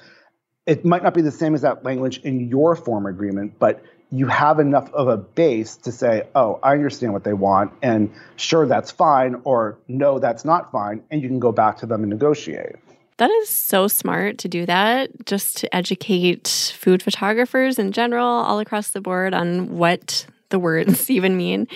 it 0.65 0.83
might 0.83 1.03
not 1.03 1.13
be 1.13 1.21
the 1.21 1.31
same 1.31 1.55
as 1.55 1.61
that 1.61 1.85
language 1.85 2.19
in 2.19 2.49
your 2.49 2.75
form 2.75 3.05
agreement, 3.05 3.53
but 3.59 3.81
you 4.11 4.27
have 4.27 4.59
enough 4.59 4.91
of 4.93 5.07
a 5.07 5.17
base 5.17 5.75
to 5.77 5.91
say, 5.91 6.27
oh, 6.33 6.59
I 6.63 6.73
understand 6.73 7.13
what 7.13 7.23
they 7.23 7.33
want, 7.33 7.71
and 7.81 8.11
sure, 8.37 8.65
that's 8.65 8.91
fine, 8.91 9.41
or 9.43 9.77
no, 9.87 10.19
that's 10.19 10.43
not 10.43 10.71
fine, 10.71 11.03
and 11.11 11.21
you 11.21 11.27
can 11.27 11.39
go 11.39 11.51
back 11.51 11.77
to 11.77 11.85
them 11.85 12.01
and 12.01 12.09
negotiate. 12.09 12.75
That 13.17 13.29
is 13.29 13.49
so 13.49 13.87
smart 13.87 14.37
to 14.39 14.47
do 14.47 14.65
that, 14.65 15.25
just 15.25 15.57
to 15.57 15.75
educate 15.75 16.73
food 16.77 17.03
photographers 17.03 17.77
in 17.77 17.91
general, 17.91 18.25
all 18.25 18.59
across 18.59 18.91
the 18.91 19.01
board, 19.01 19.33
on 19.33 19.77
what 19.77 20.25
the 20.49 20.57
words 20.57 21.09
even 21.09 21.37
mean. 21.37 21.67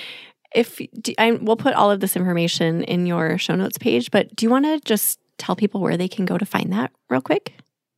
If 0.55 0.79
I, 1.17 1.31
we'll 1.31 1.57
put 1.57 1.73
all 1.73 1.91
of 1.91 1.99
this 1.99 2.15
information 2.15 2.83
in 2.83 3.05
your 3.05 3.37
show 3.37 3.55
notes 3.55 3.77
page, 3.77 4.09
but 4.09 4.35
do 4.35 4.45
you 4.45 4.49
want 4.49 4.65
to 4.65 4.79
just 4.81 5.19
tell 5.37 5.55
people 5.55 5.81
where 5.81 5.97
they 5.97 6.07
can 6.07 6.25
go 6.25 6.37
to 6.37 6.45
find 6.45 6.71
that 6.73 6.91
real 7.09 7.21
quick? 7.21 7.53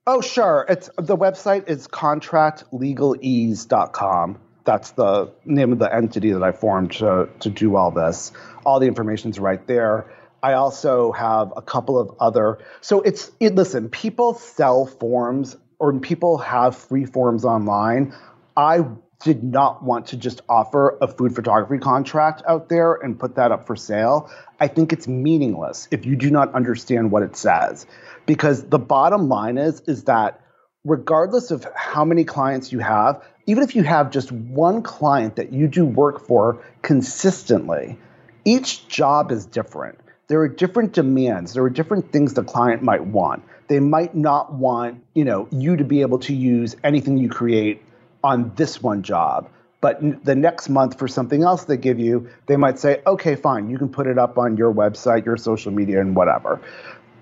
Oh, 0.08 0.22
sure. 0.22 0.68
It's 0.70 0.88
the 0.98 1.18
website 1.18 1.68
is 1.68 1.88
contractlegalease.com. 1.88 4.40
That's 4.64 4.92
the 4.92 5.32
name 5.46 5.72
of 5.72 5.80
the 5.80 5.92
entity 5.94 6.32
that 6.32 6.44
I 6.44 6.52
formed 6.52 6.92
to, 6.94 7.28
to 7.40 7.50
do 7.50 7.76
all 7.76 7.90
this. 7.90 8.32
All 8.66 8.80
the 8.80 8.86
information's 8.88 9.40
right 9.40 9.66
there. 9.66 10.14
I 10.44 10.54
also 10.54 11.12
have 11.12 11.54
a 11.56 11.64
couple 11.64 12.00
of 12.00 12.18
other. 12.20 12.60
So 12.82 13.02
it's 13.02 13.32
it, 13.40 13.56
listen, 13.56 13.90
people 13.90 14.36
sell 14.36 14.86
forms 14.86 15.58
or 15.80 16.00
people 16.00 16.38
have 16.38 16.78
free 16.78 17.06
forms 17.06 17.44
online. 17.46 18.14
I 18.56 18.86
did 19.24 19.44
not 19.44 19.84
want 19.84 20.08
to 20.08 20.18
just 20.18 20.42
offer 20.50 20.98
a 21.02 21.08
food 21.08 21.34
photography 21.34 21.82
contract 21.82 22.44
out 22.48 22.70
there 22.70 22.94
and 22.94 23.20
put 23.20 23.36
that 23.36 23.52
up 23.52 23.66
for 23.66 23.76
sale. 23.76 24.30
I 24.60 24.68
think 24.68 24.94
it's 24.94 25.08
meaningless 25.08 25.88
if 25.92 26.06
you 26.06 26.16
do 26.16 26.30
not 26.30 26.54
understand 26.54 27.12
what 27.12 27.24
it 27.24 27.36
says. 27.36 27.86
Because 28.26 28.64
the 28.66 28.80
bottom 28.80 29.30
line 29.30 29.58
is 29.58 29.82
is 29.82 30.06
that 30.06 30.42
regardless 30.84 31.52
of 31.52 31.66
how 31.76 32.06
many 32.06 32.24
clients 32.24 32.72
you 32.72 32.80
have 32.80 33.24
even 33.48 33.64
if 33.64 33.76
you 33.76 33.84
have 33.84 34.12
just 34.12 34.32
one 34.32 34.82
client 34.82 35.36
that 35.36 35.54
you 35.54 35.68
do 35.68 35.86
work 35.86 36.26
for 36.26 36.64
consistently 36.82 37.98
each 38.44 38.88
job 38.88 39.32
is 39.32 39.46
different. 39.46 40.00
There 40.28 40.40
are 40.42 40.48
different 40.48 40.94
demands. 40.94 41.54
There 41.54 41.64
are 41.64 41.70
different 41.70 42.12
things 42.12 42.34
the 42.34 42.44
client 42.44 42.84
might 42.84 43.04
want. 43.04 43.44
They 43.68 43.80
might 43.80 44.16
not 44.16 44.54
want 44.54 45.04
you 45.14 45.26
know 45.26 45.48
you 45.52 45.76
to 45.78 45.84
be 45.84 46.02
able 46.02 46.20
to 46.20 46.34
use 46.34 46.76
anything 46.84 47.18
you 47.18 47.30
create 47.30 47.82
on 48.26 48.52
this 48.56 48.82
one 48.82 49.04
job 49.04 49.50
but 49.82 50.26
the 50.26 50.36
next 50.36 50.68
month 50.68 50.98
for 50.98 51.08
something 51.08 51.44
else 51.44 51.66
they 51.66 51.78
give 51.78 52.00
you 52.00 52.30
they 52.48 52.58
might 52.58 52.80
say 52.80 53.02
okay 53.06 53.36
fine 53.36 53.70
you 53.70 53.78
can 53.78 53.90
put 53.90 54.08
it 54.08 54.18
up 54.18 54.38
on 54.38 54.58
your 54.58 54.74
website 54.74 55.26
your 55.26 55.38
social 55.38 55.72
media 55.72 56.02
and 56.02 56.16
whatever 56.16 56.60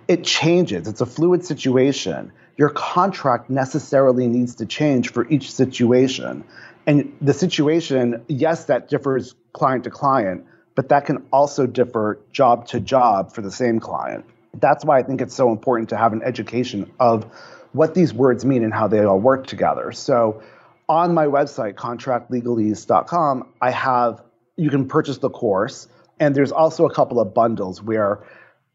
it 0.07 0.23
changes. 0.23 0.87
It's 0.87 1.01
a 1.01 1.05
fluid 1.05 1.45
situation. 1.45 2.31
Your 2.57 2.69
contract 2.69 3.49
necessarily 3.49 4.27
needs 4.27 4.55
to 4.55 4.65
change 4.65 5.11
for 5.11 5.27
each 5.29 5.51
situation. 5.51 6.43
And 6.85 7.15
the 7.21 7.33
situation, 7.33 8.23
yes, 8.27 8.65
that 8.65 8.89
differs 8.89 9.35
client 9.53 9.85
to 9.85 9.89
client, 9.89 10.45
but 10.75 10.89
that 10.89 11.05
can 11.05 11.25
also 11.31 11.65
differ 11.65 12.19
job 12.31 12.67
to 12.67 12.79
job 12.79 13.33
for 13.33 13.41
the 13.41 13.51
same 13.51 13.79
client. 13.79 14.25
That's 14.53 14.83
why 14.83 14.99
I 14.99 15.03
think 15.03 15.21
it's 15.21 15.35
so 15.35 15.51
important 15.51 15.89
to 15.89 15.97
have 15.97 16.13
an 16.13 16.21
education 16.23 16.91
of 16.99 17.23
what 17.71 17.95
these 17.95 18.13
words 18.13 18.45
mean 18.45 18.63
and 18.63 18.73
how 18.73 18.87
they 18.87 19.03
all 19.03 19.19
work 19.19 19.47
together. 19.47 19.91
So 19.91 20.43
on 20.89 21.13
my 21.13 21.25
website, 21.25 21.75
contractlegalese.com, 21.75 23.47
I 23.61 23.71
have, 23.71 24.21
you 24.55 24.69
can 24.69 24.87
purchase 24.87 25.17
the 25.17 25.29
course. 25.29 25.87
And 26.19 26.35
there's 26.35 26.51
also 26.51 26.85
a 26.85 26.93
couple 26.93 27.19
of 27.19 27.33
bundles 27.33 27.81
where 27.81 28.23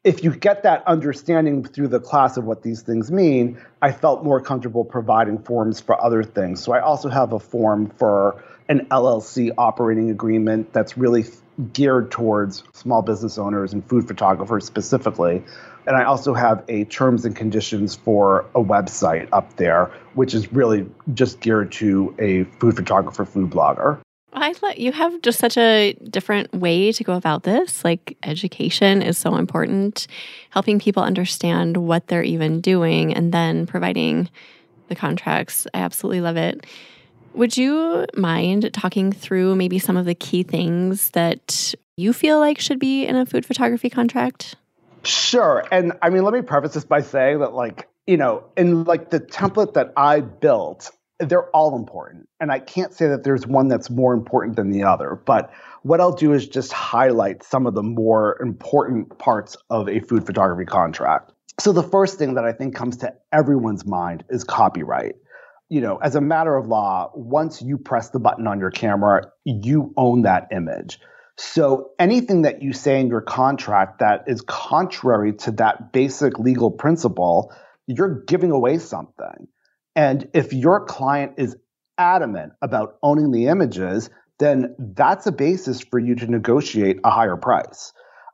if 0.05 0.25
you 0.25 0.35
get 0.35 0.63
that 0.63 0.83
understanding 0.87 1.65
through 1.65 1.89
the 1.89 2.01
class 2.01 2.37
of 2.37 2.45
what 2.45 2.63
these 2.63 2.83
things 2.83 3.11
mean, 3.11 3.61
I 3.83 3.93
felt 3.93 4.25
more 4.25 4.41
comfortable 4.41 4.85
providing 4.85 5.39
forms 5.39 5.81
for 5.81 6.03
other 6.03 6.23
things. 6.23 6.63
So 6.63 6.73
I 6.73 6.81
also 6.81 7.09
have 7.09 7.33
a 7.33 7.39
form 7.39 7.91
for 7.99 8.43
an 8.69 8.87
LLC 8.91 9.53
operating 9.59 10.11
agreement 10.11 10.73
that's 10.73 10.97
really 10.97 11.25
geared 11.73 12.11
towards 12.11 12.63
small 12.73 13.03
business 13.03 13.39
owners 13.39 13.73
and 13.73 13.87
food 13.89 14.07
photographers 14.07 14.65
specifically. 14.65 15.43
And 15.89 15.97
I 15.97 16.05
also 16.05 16.35
have 16.35 16.63
a 16.69 16.85
terms 16.85 17.25
and 17.25 17.35
conditions 17.35 17.95
for 17.97 18.45
a 18.55 18.63
website 18.63 19.27
up 19.33 19.57
there, 19.57 19.91
which 20.13 20.35
is 20.35 20.53
really 20.53 20.87
just 21.15 21.41
geared 21.41 21.73
to 21.73 22.15
a 22.19 22.45
food 22.61 22.77
photographer, 22.77 23.25
food 23.25 23.51
blogger. 23.51 23.99
I 24.35 24.53
thought 24.53 24.79
you 24.79 24.93
have 24.93 25.23
just 25.23 25.39
such 25.39 25.57
a 25.57 25.95
different 26.11 26.53
way 26.53 26.93
to 26.93 27.03
go 27.03 27.15
about 27.15 27.45
this. 27.45 27.85
Like 27.85 28.19
education 28.23 29.01
is 29.01 29.17
so 29.17 29.37
important, 29.37 30.07
helping 30.51 30.79
people 30.79 31.03
understand 31.03 31.79
what 31.79 32.09
they're 32.09 32.23
even 32.23 32.61
doing 32.61 33.15
and 33.15 33.33
then 33.33 33.67
providing 33.67 34.29
the 34.89 34.95
contracts. 34.95 35.67
I 35.73 35.79
absolutely 35.79 36.21
love 36.21 36.37
it. 36.37 36.67
Would 37.33 37.57
you 37.57 38.05
mind 38.15 38.71
talking 38.75 39.11
through 39.11 39.57
maybe 39.57 39.79
some 39.79 39.97
of 39.97 40.05
the 40.05 40.15
key 40.15 40.43
things 40.43 41.11
that 41.13 41.75
you 41.97 42.13
feel 42.13 42.41
like 42.41 42.59
should 42.59 42.79
be 42.79 43.07
in 43.07 43.17
a 43.17 43.25
food 43.25 43.47
photography 43.47 43.89
contract? 43.89 44.55
Sure. 45.05 45.65
And 45.71 45.93
I 46.03 46.11
mean, 46.11 46.23
let 46.23 46.35
me 46.35 46.43
preface 46.43 46.75
this 46.75 46.85
by 46.85 47.01
saying 47.01 47.41
that, 47.41 47.55
like, 47.55 47.89
you 48.07 48.17
know, 48.17 48.45
in 48.57 48.85
like 48.85 49.11
the 49.11 49.21
template 49.21 49.75
that 49.75 49.93
I 49.97 50.21
built, 50.21 50.91
they're 51.21 51.49
all 51.51 51.77
important. 51.77 52.29
And 52.41 52.53
I 52.53 52.59
can't 52.59 52.93
say 52.95 53.09
that 53.09 53.25
there's 53.25 53.47
one 53.47 53.69
that's 53.69 53.91
more 53.91 54.15
important 54.15 54.57
than 54.57 54.71
the 54.71 54.85
other. 54.85 55.21
But 55.27 55.53
what 55.83 56.01
I'll 56.01 56.15
do 56.15 56.33
is 56.33 56.47
just 56.47 56.73
highlight 56.73 57.43
some 57.43 57.67
of 57.67 57.75
the 57.75 57.83
more 57.83 58.41
important 58.41 59.19
parts 59.19 59.57
of 59.71 59.89
a 59.89 60.01
food 60.01 60.27
photography 60.27 60.65
contract. 60.65 61.33
So 61.61 61.73
the 61.73 61.83
first 61.83 62.19
thing 62.19 62.35
that 62.35 62.45
I 62.45 62.53
think 62.53 62.75
comes 62.75 62.97
to 62.99 63.13
everyone's 63.33 63.85
mind 63.85 64.25
is 64.31 64.45
copyright. 64.45 65.17
You 65.69 65.81
know, 65.81 65.97
as 65.97 66.15
a 66.15 66.21
matter 66.21 66.57
of 66.57 66.67
law, 66.67 67.11
once 67.15 67.61
you 67.61 67.77
press 67.77 68.11
the 68.11 68.21
button 68.21 68.47
on 68.47 68.59
your 68.59 68.71
camera, 68.71 69.31
you 69.45 69.93
own 69.97 70.23
that 70.23 70.49
image. 70.53 71.01
So 71.39 71.93
anything 72.01 72.43
that 72.43 72.63
you 72.63 72.73
say 72.73 73.01
in 73.01 73.07
your 73.07 73.21
contract 73.21 74.01
that 74.01 74.25
is 74.27 74.41
contrary 74.43 75.33
to 75.35 75.53
that 75.53 75.93
basic 75.93 76.39
legal 76.39 76.71
principle, 76.71 77.55
you're 77.87 78.25
giving 78.25 78.51
away 78.51 78.79
something. 78.79 79.47
And 79.95 80.29
if 80.35 80.53
your 80.53 80.85
client 80.85 81.35
is 81.39 81.57
adamant 81.97 82.55
about 82.61 82.97
owning 83.05 83.31
the 83.31 83.47
images, 83.47 84.11
then 84.41 84.75
that's 84.79 85.27
a 85.27 85.33
basis 85.33 85.81
for 85.81 86.01
you 86.01 86.17
to 86.17 86.27
negotiate 86.27 86.99
a 87.05 87.11
higher 87.11 87.37
price. 87.37 87.93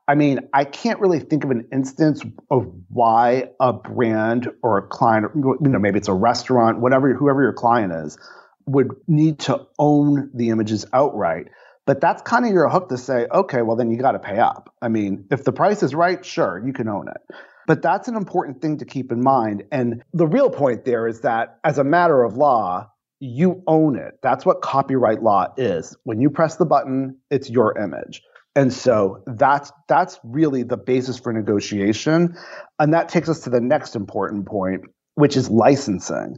I 0.09 0.15
mean, 0.15 0.41
I 0.53 0.65
can't 0.65 0.99
really 1.01 1.21
think 1.21 1.45
of 1.45 1.51
an 1.51 1.67
instance 1.73 2.23
of 2.51 2.73
why 2.89 3.51
a 3.61 3.73
brand 3.75 4.51
or 4.63 4.79
a 4.79 4.83
client, 4.87 5.27
you 5.35 5.57
know, 5.61 5.79
maybe 5.79 5.99
it's 5.99 6.09
a 6.09 6.15
restaurant, 6.15 6.81
whatever, 6.81 7.13
whoever 7.15 7.43
your 7.43 7.55
client 7.55 7.93
is, 7.93 8.19
would 8.67 8.95
need 9.07 9.41
to 9.41 9.67
own 9.79 10.31
the 10.35 10.49
images 10.51 10.87
outright. 10.93 11.49
But 11.87 12.01
that's 12.01 12.23
kind 12.23 12.47
of 12.47 12.53
your 12.53 12.69
hook 12.69 12.89
to 12.89 12.99
say, 12.99 13.27
okay, 13.33 13.63
well, 13.63 13.77
then 13.77 13.91
you 13.91 13.99
got 13.99 14.13
to 14.13 14.19
pay 14.19 14.39
up. 14.39 14.75
I 14.81 14.89
mean, 14.89 15.27
if 15.31 15.45
the 15.45 15.53
price 15.53 15.83
is 15.83 15.95
right, 15.95 16.25
sure, 16.25 16.63
you 16.65 16.73
can 16.73 16.89
own 16.89 17.09
it. 17.09 17.37
But 17.67 17.83
that's 17.83 18.09
an 18.09 18.17
important 18.17 18.61
thing 18.61 18.79
to 18.79 18.85
keep 18.85 19.13
in 19.13 19.23
mind. 19.23 19.65
And 19.71 20.03
the 20.13 20.27
real 20.27 20.51
point 20.51 20.85
there 20.85 21.07
is 21.07 21.21
that 21.21 21.59
as 21.65 21.79
a 21.79 21.85
matter 21.85 22.23
of 22.23 22.37
law, 22.37 22.91
you 23.21 23.63
own 23.67 23.97
it. 23.97 24.19
That's 24.23 24.45
what 24.45 24.61
copyright 24.61 25.23
law 25.23 25.47
is. 25.57 25.97
When 26.05 26.21
you 26.21 26.31
press 26.31 26.57
the 26.57 26.67
button, 26.67 27.19
it's 27.31 27.49
your 27.49 27.79
image. 27.79 28.23
And 28.57 28.73
so 28.73 29.23
that's 29.27 29.73
that's 29.89 30.21
really 30.23 30.63
the 30.63 30.77
basis 30.77 31.19
for 31.19 31.33
negotiation. 31.33 32.37
And 32.79 32.95
that 32.95 33.09
takes 33.09 33.29
us 33.29 33.41
to 33.41 33.51
the 33.51 33.61
next 33.61 33.97
important 33.97 34.47
point, 34.47 34.83
which 35.15 35.37
is 35.37 35.51
licensing. 35.51 36.37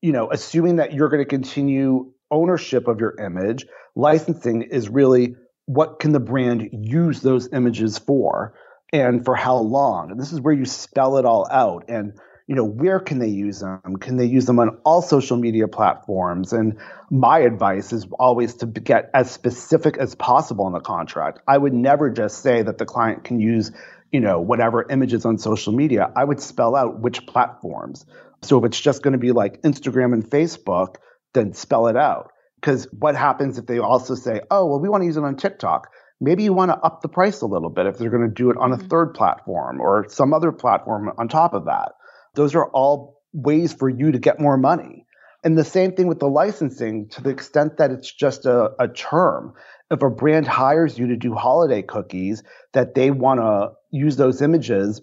You 0.00 0.12
know, 0.12 0.30
assuming 0.30 0.76
that 0.76 0.92
you're 0.92 1.08
going 1.08 1.22
to 1.22 1.28
continue 1.28 2.12
ownership 2.30 2.88
of 2.88 3.00
your 3.00 3.16
image, 3.18 3.66
licensing 3.94 4.62
is 4.62 4.88
really 4.88 5.34
what 5.66 5.98
can 6.00 6.12
the 6.12 6.20
brand 6.20 6.70
use 6.72 7.20
those 7.20 7.52
images 7.52 7.98
for? 7.98 8.54
and 8.92 9.24
for 9.24 9.34
how 9.34 9.56
long. 9.56 10.10
And 10.10 10.20
this 10.20 10.32
is 10.32 10.40
where 10.40 10.54
you 10.54 10.64
spell 10.64 11.18
it 11.18 11.24
all 11.24 11.46
out. 11.50 11.84
And 11.88 12.14
you 12.46 12.54
know, 12.54 12.64
where 12.64 12.98
can 12.98 13.18
they 13.18 13.28
use 13.28 13.60
them? 13.60 13.96
Can 14.00 14.16
they 14.16 14.24
use 14.24 14.46
them 14.46 14.58
on 14.58 14.78
all 14.82 15.02
social 15.02 15.36
media 15.36 15.68
platforms? 15.68 16.54
And 16.54 16.78
my 17.10 17.40
advice 17.40 17.92
is 17.92 18.06
always 18.18 18.54
to 18.54 18.66
get 18.66 19.10
as 19.12 19.30
specific 19.30 19.98
as 19.98 20.14
possible 20.14 20.66
in 20.66 20.72
the 20.72 20.80
contract. 20.80 21.40
I 21.46 21.58
would 21.58 21.74
never 21.74 22.08
just 22.08 22.42
say 22.42 22.62
that 22.62 22.78
the 22.78 22.86
client 22.86 23.24
can 23.24 23.38
use, 23.38 23.70
you 24.10 24.20
know, 24.20 24.40
whatever 24.40 24.86
images 24.88 25.26
on 25.26 25.36
social 25.36 25.74
media. 25.74 26.10
I 26.16 26.24
would 26.24 26.40
spell 26.40 26.74
out 26.74 27.00
which 27.00 27.26
platforms. 27.26 28.06
So 28.40 28.58
if 28.58 28.64
it's 28.64 28.80
just 28.80 29.02
going 29.02 29.12
to 29.12 29.18
be 29.18 29.32
like 29.32 29.60
Instagram 29.60 30.14
and 30.14 30.24
Facebook, 30.24 30.96
then 31.34 31.52
spell 31.52 31.86
it 31.86 31.96
out. 31.96 32.32
Because 32.60 32.88
what 32.92 33.14
happens 33.14 33.58
if 33.58 33.66
they 33.66 33.78
also 33.78 34.14
say, 34.14 34.40
oh, 34.50 34.66
well, 34.66 34.80
we 34.80 34.88
want 34.88 35.02
to 35.02 35.06
use 35.06 35.16
it 35.16 35.22
on 35.22 35.36
TikTok? 35.36 35.88
maybe 36.20 36.42
you 36.42 36.52
want 36.52 36.70
to 36.70 36.78
up 36.78 37.00
the 37.00 37.08
price 37.08 37.40
a 37.40 37.46
little 37.46 37.70
bit 37.70 37.86
if 37.86 37.98
they're 37.98 38.10
going 38.10 38.26
to 38.26 38.34
do 38.34 38.50
it 38.50 38.56
on 38.56 38.72
a 38.72 38.76
mm-hmm. 38.76 38.88
third 38.88 39.14
platform 39.14 39.80
or 39.80 40.06
some 40.08 40.32
other 40.32 40.52
platform 40.52 41.10
on 41.18 41.28
top 41.28 41.54
of 41.54 41.66
that. 41.66 41.92
Those 42.34 42.54
are 42.54 42.66
all 42.70 43.20
ways 43.32 43.72
for 43.72 43.88
you 43.88 44.12
to 44.12 44.18
get 44.18 44.40
more 44.40 44.56
money. 44.56 45.04
And 45.44 45.56
the 45.56 45.64
same 45.64 45.92
thing 45.92 46.08
with 46.08 46.18
the 46.18 46.26
licensing 46.26 47.08
to 47.10 47.22
the 47.22 47.30
extent 47.30 47.76
that 47.76 47.92
it's 47.92 48.12
just 48.12 48.44
a, 48.44 48.72
a 48.80 48.88
term. 48.88 49.54
If 49.90 50.02
a 50.02 50.10
brand 50.10 50.48
hires 50.48 50.98
you 50.98 51.06
to 51.08 51.16
do 51.16 51.34
holiday 51.34 51.82
cookies, 51.82 52.42
that 52.72 52.94
they 52.94 53.10
want 53.10 53.40
to 53.40 53.70
use 53.90 54.16
those 54.16 54.42
images, 54.42 55.00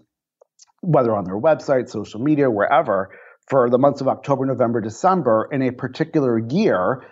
whether 0.81 1.15
on 1.15 1.23
their 1.23 1.39
website, 1.39 1.89
social 1.89 2.19
media, 2.19 2.51
wherever, 2.51 3.11
for 3.47 3.69
the 3.69 3.77
months 3.77 4.01
of 4.01 4.08
October, 4.08 4.45
November, 4.45 4.81
December 4.81 5.47
in 5.51 5.62
a 5.62 5.71
particular 5.71 6.38
year, 6.38 7.03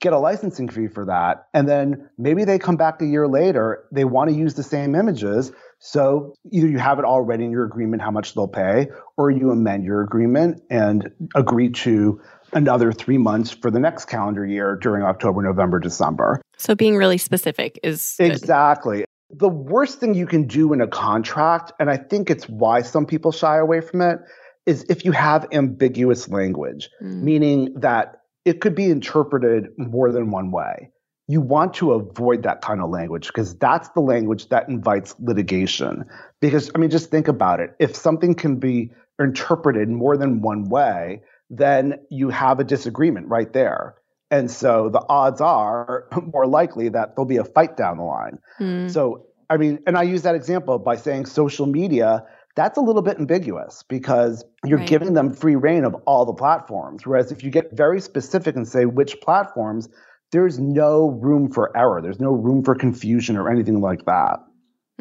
get 0.00 0.12
a 0.12 0.18
licensing 0.18 0.68
fee 0.68 0.88
for 0.88 1.04
that. 1.06 1.46
And 1.52 1.68
then 1.68 2.08
maybe 2.16 2.44
they 2.44 2.58
come 2.58 2.76
back 2.76 3.02
a 3.02 3.06
year 3.06 3.28
later, 3.28 3.84
they 3.92 4.04
want 4.04 4.30
to 4.30 4.36
use 4.36 4.54
the 4.54 4.62
same 4.62 4.94
images. 4.94 5.52
So 5.78 6.34
either 6.50 6.68
you 6.68 6.78
have 6.78 6.98
it 6.98 7.04
already 7.04 7.44
in 7.44 7.50
your 7.50 7.64
agreement 7.64 8.00
how 8.00 8.10
much 8.10 8.34
they'll 8.34 8.48
pay, 8.48 8.88
or 9.16 9.30
you 9.30 9.50
amend 9.50 9.84
your 9.84 10.02
agreement 10.02 10.62
and 10.70 11.10
agree 11.34 11.70
to 11.70 12.20
another 12.52 12.92
three 12.92 13.18
months 13.18 13.50
for 13.50 13.70
the 13.70 13.80
next 13.80 14.06
calendar 14.06 14.46
year 14.46 14.76
during 14.76 15.02
October, 15.02 15.42
November, 15.42 15.80
December. 15.80 16.40
So 16.56 16.74
being 16.74 16.96
really 16.96 17.18
specific 17.18 17.78
is 17.82 18.14
good. 18.18 18.30
exactly. 18.30 19.04
The 19.30 19.48
worst 19.48 19.98
thing 19.98 20.14
you 20.14 20.26
can 20.26 20.46
do 20.46 20.72
in 20.72 20.80
a 20.80 20.86
contract, 20.86 21.72
and 21.80 21.90
I 21.90 21.96
think 21.96 22.30
it's 22.30 22.48
why 22.48 22.82
some 22.82 23.04
people 23.04 23.32
shy 23.32 23.58
away 23.58 23.80
from 23.80 24.00
it, 24.00 24.20
is 24.66 24.84
if 24.88 25.04
you 25.04 25.12
have 25.12 25.46
ambiguous 25.52 26.28
language, 26.28 26.88
mm. 27.02 27.22
meaning 27.22 27.74
that 27.76 28.20
it 28.44 28.60
could 28.60 28.74
be 28.74 28.90
interpreted 28.90 29.68
more 29.76 30.12
than 30.12 30.30
one 30.30 30.50
way. 30.50 30.90
You 31.26 31.40
want 31.40 31.74
to 31.74 31.92
avoid 31.92 32.42
that 32.42 32.60
kind 32.60 32.82
of 32.82 32.90
language 32.90 33.28
because 33.28 33.56
that's 33.56 33.88
the 33.90 34.00
language 34.00 34.50
that 34.50 34.68
invites 34.68 35.14
litigation. 35.18 36.04
Because, 36.40 36.70
I 36.74 36.78
mean, 36.78 36.90
just 36.90 37.10
think 37.10 37.28
about 37.28 37.60
it. 37.60 37.74
If 37.78 37.96
something 37.96 38.34
can 38.34 38.56
be 38.56 38.90
interpreted 39.18 39.88
more 39.88 40.18
than 40.18 40.42
one 40.42 40.68
way, 40.68 41.22
then 41.48 42.00
you 42.10 42.28
have 42.28 42.60
a 42.60 42.64
disagreement 42.64 43.28
right 43.28 43.50
there. 43.52 43.94
And 44.30 44.50
so 44.50 44.90
the 44.90 45.02
odds 45.08 45.40
are 45.40 46.08
more 46.32 46.46
likely 46.46 46.88
that 46.90 47.14
there'll 47.14 47.26
be 47.26 47.36
a 47.36 47.44
fight 47.44 47.76
down 47.76 47.98
the 47.98 48.04
line. 48.04 48.38
Mm. 48.60 48.90
So, 48.90 49.26
I 49.48 49.56
mean, 49.56 49.78
and 49.86 49.96
I 49.96 50.02
use 50.02 50.22
that 50.22 50.34
example 50.34 50.78
by 50.78 50.96
saying 50.96 51.26
social 51.26 51.66
media 51.66 52.24
that's 52.56 52.78
a 52.78 52.80
little 52.80 53.02
bit 53.02 53.18
ambiguous 53.18 53.82
because 53.88 54.44
you're 54.64 54.78
right. 54.78 54.88
giving 54.88 55.14
them 55.14 55.32
free 55.32 55.56
rein 55.56 55.84
of 55.84 55.94
all 56.06 56.24
the 56.24 56.32
platforms. 56.32 57.04
Whereas 57.04 57.32
if 57.32 57.42
you 57.42 57.50
get 57.50 57.72
very 57.72 58.00
specific 58.00 58.54
and 58.54 58.66
say 58.66 58.86
which 58.86 59.20
platforms, 59.20 59.88
there's 60.30 60.58
no 60.58 61.10
room 61.10 61.50
for 61.50 61.76
error. 61.76 62.00
There's 62.00 62.20
no 62.20 62.32
room 62.32 62.62
for 62.62 62.74
confusion 62.74 63.36
or 63.36 63.50
anything 63.50 63.80
like 63.80 64.04
that. 64.06 64.40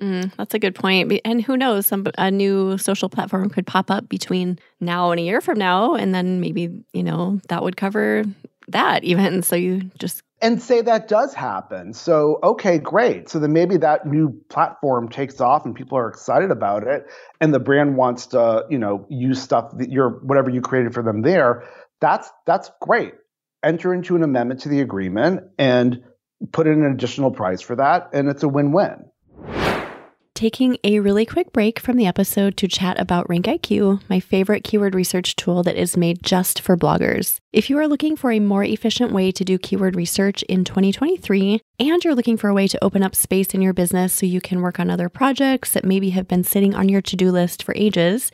Mm, 0.02 0.36
that's 0.36 0.54
a 0.54 0.60
good 0.60 0.74
point. 0.74 1.14
And 1.24 1.44
who 1.44 1.56
knows, 1.56 1.86
some 1.86 2.08
a 2.18 2.32
new 2.32 2.78
social 2.78 3.10
platform 3.10 3.50
could 3.50 3.68
pop 3.68 3.92
up 3.92 4.10
between 4.10 4.58
now 4.80 5.12
and 5.12 5.20
a 5.20 5.24
year 5.24 5.40
from 5.40 5.60
now, 5.60 5.94
and 5.94 6.16
then 6.16 6.40
maybe 6.40 6.84
you 6.94 7.04
know 7.04 7.40
that 7.50 7.64
would 7.64 7.78
cover 7.78 8.24
that 8.70 9.04
even. 9.04 9.44
So 9.54 9.56
you 9.56 9.92
just 10.00 10.24
and 10.44 10.62
say 10.62 10.82
that 10.82 11.08
does 11.08 11.34
happen. 11.34 11.94
So, 11.94 12.38
okay, 12.44 12.78
great. 12.78 13.30
So 13.30 13.40
then 13.40 13.54
maybe 13.54 13.78
that 13.78 14.06
new 14.06 14.42
platform 14.50 15.08
takes 15.08 15.40
off 15.40 15.66
and 15.66 15.74
people 15.74 15.98
are 15.98 16.10
excited 16.10 16.52
about 16.52 16.86
it 16.86 17.06
and 17.40 17.54
the 17.54 17.60
brand 17.60 17.96
wants 17.96 18.28
to, 18.28 18.66
you 18.70 18.78
know, 18.78 19.08
use 19.10 19.42
stuff 19.42 19.72
that 19.78 19.90
you're 19.90 20.10
whatever 20.10 20.50
you 20.50 20.60
created 20.60 20.94
for 20.94 21.02
them 21.02 21.22
there. 21.22 21.64
That's 22.02 22.30
that's 22.46 22.70
great. 22.82 23.14
Enter 23.64 23.94
into 23.94 24.18
an 24.18 24.24
amendment 24.24 24.60
to 24.62 24.70
the 24.70 24.82
agreement 24.82 25.44
and 25.58 26.04
put 26.52 26.68
in 26.68 26.84
an 26.84 26.92
additional 26.92 27.32
price 27.32 27.62
for 27.62 27.78
that 27.78 28.10
and 28.12 28.28
it's 28.28 28.44
a 28.44 28.50
win-win. 28.50 29.06
Taking 30.44 30.78
a 30.84 31.00
really 31.00 31.26
quick 31.26 31.54
break 31.54 31.80
from 31.80 31.96
the 31.96 32.06
episode 32.06 32.58
to 32.58 32.68
chat 32.68 33.00
about 33.00 33.26
RankIQ, 33.30 34.02
my 34.10 34.20
favorite 34.20 34.66
keyword 34.66 34.94
research 34.94 35.38
tool 35.38 35.64
that 35.64 35.78
is 35.78 35.96
made 35.96 36.22
just 36.22 36.60
for 36.60 36.76
bloggers. 36.76 37.38
If 37.54 37.70
you 37.70 37.78
are 37.78 37.88
looking 37.88 38.18
for 38.18 38.30
a 38.30 38.42
more 38.42 38.66
efficient 38.66 39.14
way 39.14 39.32
to 39.32 39.46
do 39.46 39.58
keyword 39.58 39.96
research 39.96 40.44
in 40.50 40.66
2023, 40.66 41.62
and 41.80 42.04
you're 42.04 42.14
looking 42.14 42.36
for 42.36 42.50
a 42.50 42.54
way 42.54 42.68
to 42.68 42.84
open 42.84 43.04
up 43.04 43.16
space 43.16 43.54
in 43.54 43.62
your 43.62 43.72
business 43.72 44.14
so 44.14 44.26
you 44.26 44.42
can 44.42 44.60
work 44.60 44.82
on 44.82 44.90
other 44.90 45.08
projects 45.08 45.72
that 45.72 45.86
maybe 45.86 46.10
have 46.10 46.28
been 46.28 46.44
sitting 46.44 46.76
on 46.76 46.90
your 46.90 47.02
to 47.02 47.16
do 47.16 47.32
list 47.32 47.64
for 47.64 47.74
ages, 47.78 48.30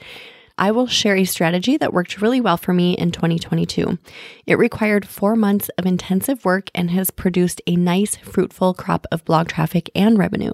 I 0.59 0.71
will 0.71 0.87
share 0.87 1.15
a 1.15 1.23
strategy 1.23 1.77
that 1.77 1.93
worked 1.93 2.21
really 2.21 2.41
well 2.41 2.57
for 2.57 2.73
me 2.73 2.93
in 2.93 3.11
2022. 3.11 3.97
It 4.45 4.57
required 4.57 5.07
four 5.07 5.37
months 5.37 5.69
of 5.77 5.85
intensive 5.85 6.43
work 6.43 6.69
and 6.75 6.91
has 6.91 7.11
produced 7.11 7.61
a 7.65 7.77
nice, 7.77 8.17
fruitful 8.17 8.73
crop 8.73 9.07
of 9.09 9.23
blog 9.23 9.47
traffic 9.47 9.89
and 9.95 10.17
revenue. 10.17 10.51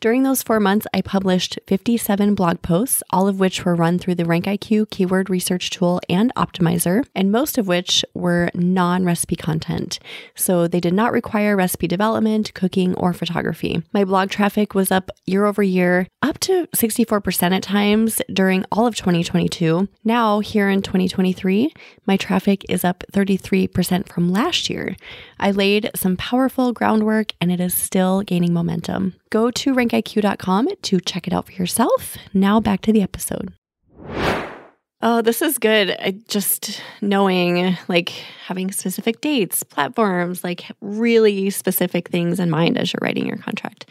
During 0.00 0.22
those 0.22 0.44
four 0.44 0.60
months, 0.60 0.86
I 0.94 1.00
published 1.00 1.58
57 1.66 2.36
blog 2.36 2.62
posts, 2.62 3.02
all 3.10 3.26
of 3.26 3.40
which 3.40 3.64
were 3.64 3.74
run 3.74 3.98
through 3.98 4.14
the 4.14 4.24
RankIQ 4.24 4.90
keyword 4.90 5.28
research 5.28 5.70
tool 5.70 6.00
and 6.08 6.32
optimizer, 6.36 7.04
and 7.16 7.32
most 7.32 7.58
of 7.58 7.66
which 7.66 8.04
were 8.14 8.50
non 8.54 9.04
recipe 9.04 9.34
content. 9.34 9.98
So 10.36 10.68
they 10.68 10.78
did 10.78 10.94
not 10.94 11.10
require 11.10 11.56
recipe 11.56 11.88
development, 11.88 12.54
cooking, 12.54 12.94
or 12.94 13.12
photography. 13.12 13.82
My 13.92 14.04
blog 14.04 14.30
traffic 14.30 14.76
was 14.76 14.92
up 14.92 15.10
year 15.26 15.46
over 15.46 15.64
year, 15.64 16.06
up 16.22 16.38
to 16.40 16.68
64% 16.76 17.50
at 17.56 17.62
times 17.64 18.22
during 18.32 18.64
all 18.70 18.86
of 18.86 18.94
2022 18.94 19.47
2022. 19.48 19.88
Now, 20.04 20.40
here 20.40 20.68
in 20.68 20.82
2023, 20.82 21.72
my 22.06 22.16
traffic 22.16 22.64
is 22.68 22.84
up 22.84 23.04
33% 23.12 24.08
from 24.08 24.30
last 24.30 24.70
year. 24.70 24.96
I 25.38 25.50
laid 25.50 25.90
some 25.94 26.16
powerful 26.16 26.72
groundwork 26.72 27.32
and 27.40 27.50
it 27.50 27.60
is 27.60 27.74
still 27.74 28.22
gaining 28.22 28.52
momentum. 28.52 29.14
Go 29.30 29.50
to 29.50 29.74
rankiq.com 29.74 30.68
to 30.82 31.00
check 31.00 31.26
it 31.26 31.32
out 31.32 31.46
for 31.46 31.52
yourself. 31.52 32.16
Now, 32.32 32.60
back 32.60 32.82
to 32.82 32.92
the 32.92 33.02
episode. 33.02 33.52
Oh, 35.00 35.22
this 35.22 35.42
is 35.42 35.58
good. 35.58 35.90
I 35.90 36.14
just 36.26 36.82
knowing 37.00 37.76
like 37.86 38.08
having 38.46 38.72
specific 38.72 39.20
dates, 39.20 39.62
platforms, 39.62 40.42
like 40.42 40.64
really 40.80 41.50
specific 41.50 42.08
things 42.08 42.40
in 42.40 42.50
mind 42.50 42.76
as 42.76 42.92
you're 42.92 43.00
writing 43.00 43.26
your 43.26 43.36
contract. 43.36 43.88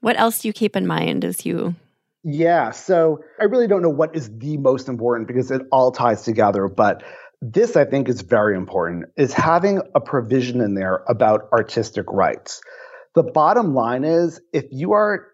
What 0.00 0.18
else 0.18 0.40
do 0.40 0.48
you 0.48 0.52
keep 0.52 0.74
in 0.74 0.84
mind 0.84 1.24
as 1.24 1.46
you 1.46 1.76
yeah. 2.24 2.70
So 2.70 3.24
I 3.40 3.44
really 3.44 3.66
don't 3.66 3.82
know 3.82 3.90
what 3.90 4.14
is 4.14 4.30
the 4.38 4.56
most 4.56 4.88
important 4.88 5.28
because 5.28 5.50
it 5.50 5.62
all 5.72 5.92
ties 5.92 6.22
together. 6.22 6.68
But 6.68 7.02
this, 7.40 7.76
I 7.76 7.84
think, 7.84 8.08
is 8.08 8.22
very 8.22 8.56
important 8.56 9.06
is 9.16 9.32
having 9.32 9.80
a 9.94 10.00
provision 10.00 10.60
in 10.60 10.74
there 10.74 11.02
about 11.08 11.48
artistic 11.52 12.06
rights. 12.08 12.60
The 13.14 13.24
bottom 13.24 13.74
line 13.74 14.04
is 14.04 14.40
if 14.52 14.66
you 14.70 14.92
are 14.92 15.26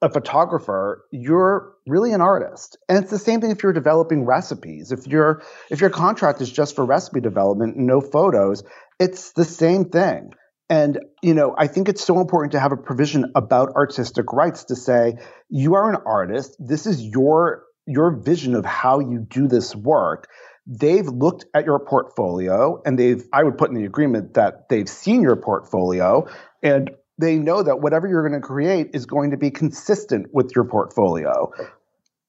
a 0.00 0.08
photographer, 0.08 1.04
you're 1.10 1.74
really 1.86 2.12
an 2.12 2.20
artist. 2.20 2.78
And 2.88 2.98
it's 2.98 3.10
the 3.10 3.18
same 3.18 3.40
thing 3.40 3.50
if 3.50 3.62
you're 3.62 3.72
developing 3.72 4.24
recipes. 4.24 4.92
If 4.92 5.06
your 5.08 5.42
if 5.70 5.80
your 5.80 5.90
contract 5.90 6.40
is 6.40 6.50
just 6.50 6.76
for 6.76 6.84
recipe 6.84 7.20
development, 7.20 7.76
and 7.76 7.86
no 7.86 8.00
photos, 8.00 8.62
it's 9.00 9.32
the 9.32 9.44
same 9.44 9.86
thing. 9.86 10.32
And, 10.70 10.98
you 11.22 11.34
know, 11.34 11.54
I 11.56 11.66
think 11.66 11.88
it's 11.88 12.04
so 12.04 12.20
important 12.20 12.52
to 12.52 12.60
have 12.60 12.72
a 12.72 12.76
provision 12.76 13.32
about 13.34 13.74
artistic 13.74 14.32
rights 14.32 14.64
to 14.64 14.76
say, 14.76 15.14
you 15.48 15.74
are 15.74 15.90
an 15.90 16.00
artist. 16.04 16.56
This 16.58 16.86
is 16.86 17.02
your, 17.02 17.64
your 17.86 18.10
vision 18.10 18.54
of 18.54 18.66
how 18.66 19.00
you 19.00 19.20
do 19.20 19.48
this 19.48 19.74
work. 19.74 20.28
They've 20.66 21.06
looked 21.06 21.46
at 21.54 21.64
your 21.64 21.78
portfolio 21.78 22.82
and 22.84 22.98
they've, 22.98 23.24
I 23.32 23.42
would 23.42 23.56
put 23.56 23.70
in 23.70 23.76
the 23.76 23.86
agreement 23.86 24.34
that 24.34 24.68
they've 24.68 24.88
seen 24.88 25.22
your 25.22 25.36
portfolio 25.36 26.28
and 26.62 26.90
they 27.18 27.36
know 27.36 27.62
that 27.62 27.80
whatever 27.80 28.06
you're 28.06 28.28
going 28.28 28.38
to 28.40 28.46
create 28.46 28.90
is 28.92 29.06
going 29.06 29.30
to 29.30 29.38
be 29.38 29.50
consistent 29.50 30.26
with 30.34 30.52
your 30.54 30.64
portfolio. 30.64 31.50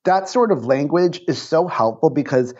That 0.05 0.29
sort 0.29 0.53
of 0.53 0.65
language 0.65 1.19
is 1.27 1.41
so 1.41 1.67
helpful 1.67 2.09
because 2.09 2.53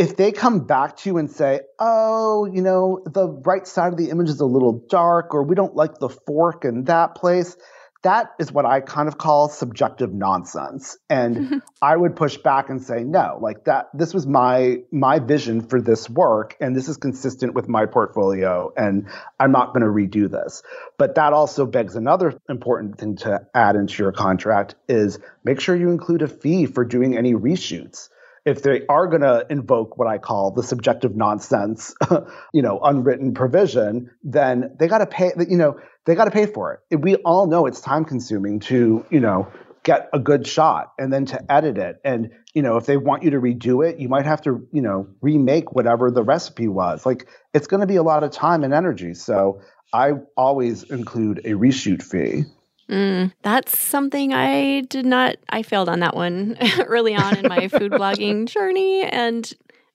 if 0.00 0.16
they 0.16 0.32
come 0.32 0.60
back 0.60 0.96
to 0.96 1.10
you 1.10 1.18
and 1.18 1.30
say, 1.30 1.60
oh, 1.78 2.46
you 2.46 2.62
know, 2.62 3.02
the 3.04 3.28
right 3.28 3.66
side 3.66 3.92
of 3.92 3.98
the 3.98 4.08
image 4.08 4.30
is 4.30 4.40
a 4.40 4.46
little 4.46 4.82
dark, 4.88 5.34
or 5.34 5.42
we 5.42 5.54
don't 5.54 5.76
like 5.76 5.98
the 5.98 6.08
fork 6.08 6.64
in 6.64 6.84
that 6.84 7.14
place, 7.14 7.54
that 8.02 8.30
is 8.38 8.50
what 8.50 8.64
I 8.64 8.80
kind 8.80 9.08
of 9.08 9.18
call 9.18 9.50
subjective 9.50 10.10
nonsense. 10.10 10.96
And 11.10 11.60
I 11.82 11.94
would 11.94 12.16
push 12.16 12.38
back 12.38 12.70
and 12.70 12.82
say, 12.82 13.04
no, 13.04 13.38
like 13.42 13.66
that, 13.66 13.90
this 13.92 14.14
was 14.14 14.26
my 14.26 14.78
my 14.90 15.18
vision 15.18 15.60
for 15.60 15.82
this 15.82 16.08
work, 16.08 16.56
and 16.62 16.74
this 16.74 16.88
is 16.88 16.96
consistent 16.96 17.52
with 17.52 17.68
my 17.68 17.84
portfolio, 17.84 18.72
and 18.78 19.06
I'm 19.38 19.52
not 19.52 19.74
going 19.74 19.82
to 19.82 19.88
redo 19.88 20.30
this. 20.30 20.62
But 20.96 21.16
that 21.16 21.34
also 21.34 21.66
begs 21.66 21.94
another 21.94 22.40
important 22.48 22.96
thing 22.96 23.16
to 23.16 23.46
add 23.52 23.76
into 23.76 24.02
your 24.02 24.12
contract 24.12 24.76
is 24.88 25.18
make 25.44 25.60
sure 25.60 25.76
you 25.76 25.90
include 25.90 26.22
a 26.22 26.28
fee 26.28 26.64
for 26.64 26.86
doing 26.86 27.18
any 27.18 27.34
reshoots 27.34 28.08
if 28.44 28.62
they 28.62 28.86
are 28.88 29.06
going 29.06 29.22
to 29.22 29.46
invoke 29.50 29.98
what 29.98 30.08
I 30.08 30.18
call 30.18 30.50
the 30.52 30.62
subjective 30.62 31.14
nonsense, 31.14 31.94
you 32.52 32.62
know, 32.62 32.80
unwritten 32.80 33.34
provision, 33.34 34.10
then 34.22 34.76
they 34.78 34.88
got 34.88 34.98
to 34.98 35.06
pay. 35.06 35.32
You 35.36 35.56
know, 35.56 35.80
they 36.06 36.14
got 36.14 36.26
to 36.26 36.30
pay 36.30 36.46
for 36.46 36.82
it. 36.90 36.96
We 36.96 37.16
all 37.16 37.46
know 37.46 37.66
it's 37.66 37.80
time 37.80 38.04
consuming 38.04 38.60
to, 38.60 39.04
you 39.10 39.20
know, 39.20 39.48
get 39.82 40.08
a 40.12 40.18
good 40.18 40.46
shot 40.46 40.92
and 40.98 41.12
then 41.12 41.26
to 41.26 41.52
edit 41.52 41.78
it. 41.78 42.00
And 42.04 42.30
you 42.54 42.62
know, 42.62 42.76
if 42.76 42.86
they 42.86 42.96
want 42.96 43.22
you 43.22 43.30
to 43.30 43.40
redo 43.40 43.88
it, 43.88 43.98
you 43.98 44.08
might 44.08 44.26
have 44.26 44.42
to, 44.42 44.66
you 44.72 44.82
know, 44.82 45.08
remake 45.20 45.72
whatever 45.72 46.10
the 46.10 46.22
recipe 46.22 46.68
was. 46.68 47.06
Like 47.06 47.28
it's 47.54 47.66
going 47.66 47.80
to 47.80 47.86
be 47.86 47.96
a 47.96 48.02
lot 48.02 48.24
of 48.24 48.30
time 48.30 48.64
and 48.64 48.74
energy. 48.74 49.14
So 49.14 49.60
I 49.92 50.12
always 50.36 50.82
include 50.84 51.38
a 51.40 51.50
reshoot 51.50 52.02
fee. 52.02 52.44
Mm, 52.90 53.32
that's 53.42 53.78
something 53.78 54.34
I 54.34 54.80
did 54.80 55.06
not, 55.06 55.36
I 55.48 55.62
failed 55.62 55.88
on 55.88 56.00
that 56.00 56.16
one 56.16 56.58
early 56.80 57.14
on 57.14 57.36
in 57.36 57.48
my 57.48 57.68
food 57.68 57.92
blogging 57.92 58.48
journey. 58.52 59.02
And 59.04 59.50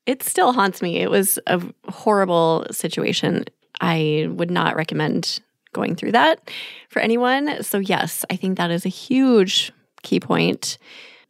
it 0.06 0.24
still 0.24 0.54
haunts 0.54 0.82
me. 0.82 1.00
It 1.00 1.12
was 1.12 1.38
a 1.46 1.62
horrible 1.90 2.66
situation. 2.72 3.46
I 3.82 4.28
would 4.30 4.50
not 4.50 4.78
recommend 4.78 5.42
going 5.74 5.96
through 5.96 6.14
that 6.14 6.50
for 6.90 7.02
anyone. 7.02 7.62
So, 7.64 7.80
yes, 7.80 8.24
I 8.30 8.38
think 8.38 8.58
that 8.58 8.72
is 8.72 8.86
a 8.86 8.90
huge 8.90 9.74
key 10.04 10.22
point. 10.22 10.78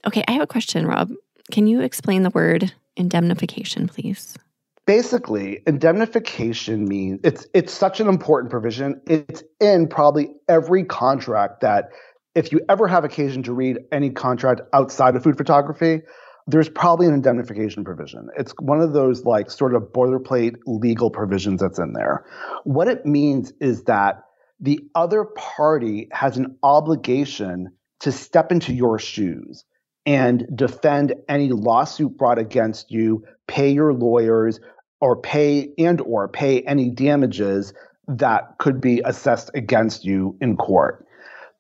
Okay, 0.05 0.23
I 0.27 0.33
have 0.33 0.43
a 0.43 0.47
question, 0.47 0.85
Rob. 0.85 1.11
Can 1.51 1.65
you 1.65 1.81
explain 1.81 2.21
the 2.21 2.29
word 2.29 2.73
indemnification, 2.95 3.87
please? 3.87 4.37
Basically 4.85 5.61
indemnification 5.65 6.85
means 6.85 7.19
it's 7.23 7.47
it's 7.53 7.73
such 7.73 7.99
an 7.99 8.07
important 8.07 8.51
provision. 8.51 9.01
It's 9.07 9.43
in 9.59 9.87
probably 9.87 10.29
every 10.47 10.83
contract 10.83 11.61
that 11.61 11.89
if 12.33 12.51
you 12.51 12.61
ever 12.69 12.87
have 12.87 13.03
occasion 13.03 13.43
to 13.43 13.53
read 13.53 13.79
any 13.91 14.09
contract 14.09 14.61
outside 14.73 15.15
of 15.15 15.23
food 15.23 15.37
photography 15.37 16.01
there's 16.47 16.69
probably 16.69 17.07
an 17.07 17.13
indemnification 17.13 17.83
provision. 17.83 18.29
It's 18.37 18.53
one 18.61 18.79
of 18.79 18.93
those 18.93 19.25
like 19.25 19.49
sort 19.49 19.73
of 19.73 19.83
boilerplate 19.93 20.55
legal 20.67 21.09
provisions 21.09 21.61
that's 21.61 21.79
in 21.79 21.93
there. 21.93 22.25
What 22.63 22.87
it 22.87 23.05
means 23.05 23.51
is 23.59 23.83
that 23.85 24.23
the 24.59 24.79
other 24.93 25.25
party 25.25 26.07
has 26.11 26.37
an 26.37 26.57
obligation 26.61 27.69
to 28.01 28.11
step 28.11 28.51
into 28.51 28.73
your 28.73 28.99
shoes 28.99 29.65
and 30.05 30.45
defend 30.53 31.15
any 31.27 31.49
lawsuit 31.49 32.15
brought 32.15 32.37
against 32.37 32.91
you, 32.91 33.23
pay 33.47 33.71
your 33.71 33.91
lawyers, 33.93 34.59
or 35.01 35.15
pay 35.15 35.73
and 35.77 36.01
or 36.01 36.27
pay 36.27 36.61
any 36.61 36.89
damages 36.89 37.73
that 38.07 38.57
could 38.59 38.79
be 38.79 39.01
assessed 39.03 39.51
against 39.53 40.05
you 40.05 40.37
in 40.41 40.57
court. 40.57 41.05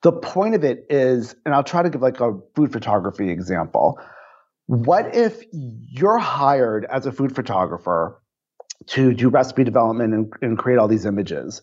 The 0.01 0.11
point 0.11 0.55
of 0.55 0.63
it 0.63 0.85
is, 0.89 1.35
and 1.45 1.55
I'll 1.55 1.63
try 1.63 1.81
to 1.81 1.89
give 1.89 2.01
like 2.01 2.19
a 2.19 2.37
food 2.55 2.71
photography 2.71 3.29
example. 3.29 3.99
What 4.67 5.15
if 5.15 5.43
you're 5.51 6.19
hired 6.19 6.85
as 6.85 7.05
a 7.05 7.11
food 7.11 7.35
photographer 7.35 8.21
to 8.87 9.13
do 9.13 9.29
recipe 9.29 9.63
development 9.63 10.13
and, 10.13 10.33
and 10.41 10.57
create 10.57 10.77
all 10.77 10.87
these 10.87 11.05
images? 11.05 11.61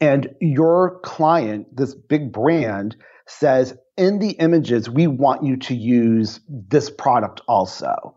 And 0.00 0.34
your 0.40 0.98
client, 1.00 1.76
this 1.76 1.94
big 1.94 2.32
brand, 2.32 2.96
says, 3.26 3.76
in 3.96 4.18
the 4.18 4.30
images, 4.32 4.90
we 4.90 5.06
want 5.06 5.44
you 5.44 5.56
to 5.56 5.74
use 5.74 6.40
this 6.48 6.90
product 6.90 7.40
also. 7.46 8.16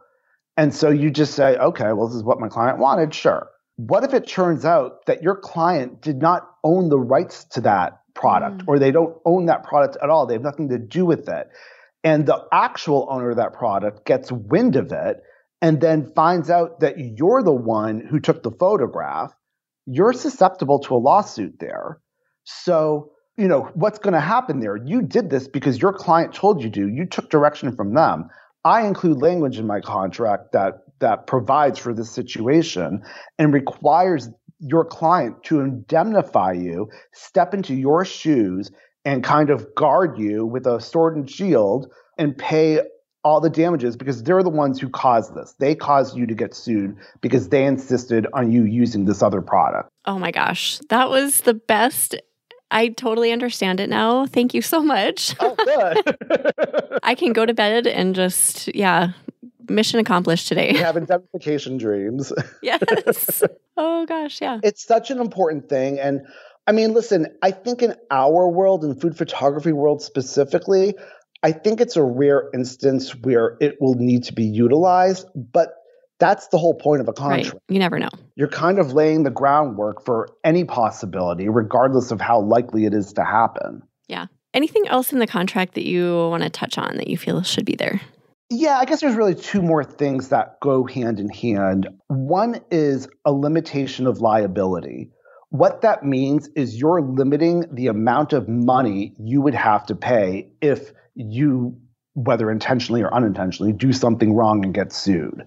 And 0.58 0.74
so 0.74 0.90
you 0.90 1.12
just 1.12 1.36
say, 1.36 1.56
okay, 1.56 1.94
well, 1.94 2.08
this 2.08 2.18
is 2.18 2.24
what 2.24 2.40
my 2.40 2.50
client 2.50 2.80
wanted. 2.80 3.14
Sure. 3.14 3.48
What 3.78 4.04
if 4.04 4.14
it 4.16 4.28
turns 4.28 4.66
out 4.66 5.06
that 5.06 5.22
your 5.22 5.36
client 5.36 6.02
did 6.02 6.18
not 6.18 6.50
own 6.64 6.90
the 6.90 7.00
rights 7.00 7.46
to 7.52 7.62
that 7.62 8.02
product 8.16 8.60
mm. 8.60 8.68
or 8.68 8.80
they 8.80 8.92
don't 8.92 9.16
own 9.24 9.46
that 9.46 9.64
product 9.64 9.98
at 10.02 10.10
all? 10.10 10.26
They 10.26 10.34
have 10.34 10.42
nothing 10.42 10.70
to 10.70 10.80
do 10.80 11.06
with 11.06 11.30
it. 11.30 11.48
And 12.04 12.26
the 12.26 12.44
actual 12.52 13.08
owner 13.12 13.30
of 13.30 13.38
that 13.38 13.54
product 13.54 14.06
gets 14.06 14.32
wind 14.32 14.76
of 14.76 14.92
it 14.92 15.22
and 15.62 15.80
then 15.80 16.12
finds 16.16 16.50
out 16.50 16.80
that 16.80 16.98
you're 16.98 17.44
the 17.44 17.52
one 17.52 18.00
who 18.00 18.20
took 18.20 18.42
the 18.42 18.52
photograph. 18.52 19.34
You're 19.86 20.14
susceptible 20.14 20.80
to 20.80 20.96
a 20.96 20.98
lawsuit 20.98 21.60
there. 21.60 22.00
So, 22.46 23.12
you 23.38 23.48
know, 23.48 23.70
what's 23.74 24.00
going 24.00 24.14
to 24.14 24.20
happen 24.20 24.60
there? 24.60 24.76
You 24.76 25.02
did 25.02 25.30
this 25.30 25.48
because 25.48 25.82
your 25.82 25.94
client 25.94 26.34
told 26.34 26.64
you 26.64 26.70
to. 26.72 26.88
You 26.88 27.06
took 27.06 27.30
direction 27.30 27.76
from 27.76 27.94
them. 27.94 28.30
I 28.68 28.86
include 28.86 29.22
language 29.22 29.58
in 29.58 29.66
my 29.66 29.80
contract 29.80 30.52
that 30.52 30.84
that 31.00 31.26
provides 31.26 31.80
for 31.80 31.94
this 31.94 32.12
situation 32.12 33.02
and 33.40 33.54
requires 33.54 34.30
your 34.60 34.84
client 34.84 35.44
to 35.44 35.62
indemnify 35.62 36.54
you, 36.54 36.90
step 37.14 37.54
into 37.54 37.74
your 37.74 38.04
shoes, 38.04 38.72
and 39.06 39.24
kind 39.24 39.50
of 39.50 39.74
guard 39.76 40.18
you 40.18 40.46
with 40.46 40.68
a 40.68 40.82
sword 40.82 41.16
and 41.16 41.30
shield 41.30 41.90
and 42.18 42.38
pay 42.38 42.82
all 43.24 43.40
the 43.40 43.50
damages 43.50 43.96
because 43.96 44.24
they're 44.24 44.44
the 44.44 44.50
ones 44.50 44.82
who 44.82 44.90
caused 44.90 45.34
this. 45.34 45.54
They 45.60 45.74
caused 45.76 46.18
you 46.18 46.26
to 46.28 46.34
get 46.34 46.54
sued 46.54 46.98
because 47.22 47.50
they 47.50 47.66
insisted 47.66 48.28
on 48.34 48.52
you 48.52 48.66
using 48.66 49.06
this 49.06 49.22
other 49.22 49.42
product. 49.42 49.90
Oh 50.06 50.20
my 50.20 50.32
gosh. 50.32 50.80
That 50.90 51.10
was 51.10 51.42
the 51.42 51.54
best. 51.54 52.16
I 52.72 52.90
totally 52.90 53.32
understand 53.32 53.80
it 53.80 53.90
now. 53.90 54.26
Thank 54.26 54.54
you 54.54 54.62
so 54.62 54.82
much. 54.82 55.36
Oh, 55.48 55.56
good. 55.56 57.00
I 57.04 57.16
can 57.16 57.32
go 57.34 57.46
to 57.46 57.54
bed 57.54 57.88
and 57.88 58.16
just, 58.16 58.74
yeah, 58.76 59.12
mission 59.70 60.00
accomplished 60.00 60.48
today. 60.48 60.74
You 60.74 60.84
have 60.84 60.98
indemnification 60.98 61.78
dreams. 61.78 62.34
yes. 62.62 63.44
Oh 63.78 64.06
gosh, 64.06 64.42
yeah. 64.42 64.60
It's 64.64 64.84
such 64.84 65.12
an 65.12 65.20
important 65.20 65.70
thing. 65.70 66.00
And 66.00 66.22
I 66.66 66.72
mean, 66.72 66.94
listen, 66.94 67.28
I 67.42 67.52
think 67.52 67.82
in 67.82 67.96
our 68.12 68.50
world, 68.50 68.84
in 68.84 69.00
food 69.00 69.18
photography 69.18 69.72
world 69.72 70.02
specifically, 70.02 70.96
I 71.44 71.52
think 71.52 71.80
it's 71.80 71.96
a 71.96 72.04
rare 72.04 72.50
instance 72.54 73.16
where 73.16 73.58
it 73.62 73.78
will 73.80 73.94
need 73.94 74.24
to 74.26 74.34
be 74.34 74.44
utilized, 74.44 75.28
but 75.36 75.70
that's 76.20 76.48
the 76.48 76.58
whole 76.58 76.74
point 76.74 77.02
of 77.02 77.08
a 77.08 77.14
contract. 77.14 77.54
Right. 77.54 77.62
You 77.70 77.80
never 77.80 78.00
know. 78.00 78.10
You're 78.36 78.48
kind 78.48 78.80
of 78.80 78.94
laying 78.94 79.24
the 79.24 79.30
groundwork 79.30 80.04
for 80.06 80.30
any 80.44 80.64
possibility, 80.64 81.50
regardless 81.50 82.12
of 82.12 82.20
how 82.22 82.42
likely 82.42 82.86
it 82.86 82.94
is 82.94 83.14
to 83.14 83.24
happen. 83.24 83.84
Yeah. 84.08 84.28
Anything 84.54 84.88
else 84.88 85.14
in 85.14 85.20
the 85.20 85.28
contract 85.28 85.76
that 85.76 85.86
you 85.86 86.14
want 86.30 86.44
to 86.44 86.50
touch 86.50 86.78
on 86.78 86.98
that 86.98 87.08
you 87.08 87.18
feel 87.18 87.44
should 87.44 87.66
be 87.66 87.76
there? 87.76 88.02
Yeah, 88.50 88.78
I 88.78 88.86
guess 88.86 89.02
there's 89.02 89.16
really 89.16 89.36
two 89.36 89.62
more 89.62 89.84
things 89.84 90.30
that 90.30 90.60
go 90.62 90.86
hand 90.86 91.20
in 91.20 91.30
hand. 91.30 91.90
One 92.08 92.62
is 92.72 93.10
a 93.26 93.32
limitation 93.32 94.08
of 94.08 94.22
liability. 94.22 95.12
What 95.50 95.82
that 95.82 96.04
means 96.04 96.50
is 96.56 96.80
you're 96.80 97.02
limiting 97.02 97.66
the 97.72 97.88
amount 97.88 98.34
of 98.34 98.48
money 98.48 99.14
you 99.20 99.42
would 99.42 99.54
have 99.54 99.86
to 99.88 99.96
pay 99.96 100.50
if 100.62 100.94
you, 101.14 101.78
whether 102.14 102.50
intentionally 102.50 103.02
or 103.02 103.14
unintentionally, 103.14 103.74
do 103.74 103.92
something 103.92 104.34
wrong 104.34 104.64
and 104.64 104.74
get 104.74 104.94
sued. 104.94 105.46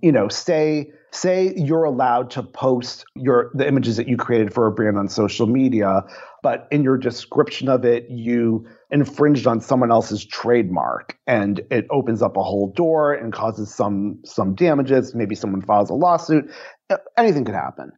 You 0.00 0.12
know, 0.12 0.28
say 0.28 0.92
say 1.10 1.54
you're 1.56 1.84
allowed 1.84 2.30
to 2.30 2.42
post 2.42 3.04
your 3.14 3.50
the 3.54 3.66
images 3.66 3.96
that 3.96 4.08
you 4.08 4.16
created 4.16 4.52
for 4.52 4.66
a 4.66 4.72
brand 4.72 4.98
on 4.98 5.08
social 5.08 5.46
media, 5.46 6.04
but 6.42 6.68
in 6.70 6.82
your 6.82 6.98
description 6.98 7.68
of 7.68 7.84
it, 7.84 8.06
you 8.10 8.66
infringed 8.90 9.46
on 9.46 9.60
someone 9.60 9.90
else's 9.90 10.24
trademark 10.24 11.18
and 11.26 11.60
it 11.70 11.86
opens 11.90 12.22
up 12.22 12.36
a 12.36 12.42
whole 12.42 12.72
door 12.72 13.12
and 13.12 13.32
causes 13.32 13.74
some 13.74 14.18
some 14.24 14.54
damages 14.54 15.14
maybe 15.14 15.34
someone 15.34 15.60
files 15.60 15.90
a 15.90 15.94
lawsuit 15.94 16.50
anything 17.18 17.44
could 17.44 17.54
happen 17.54 17.92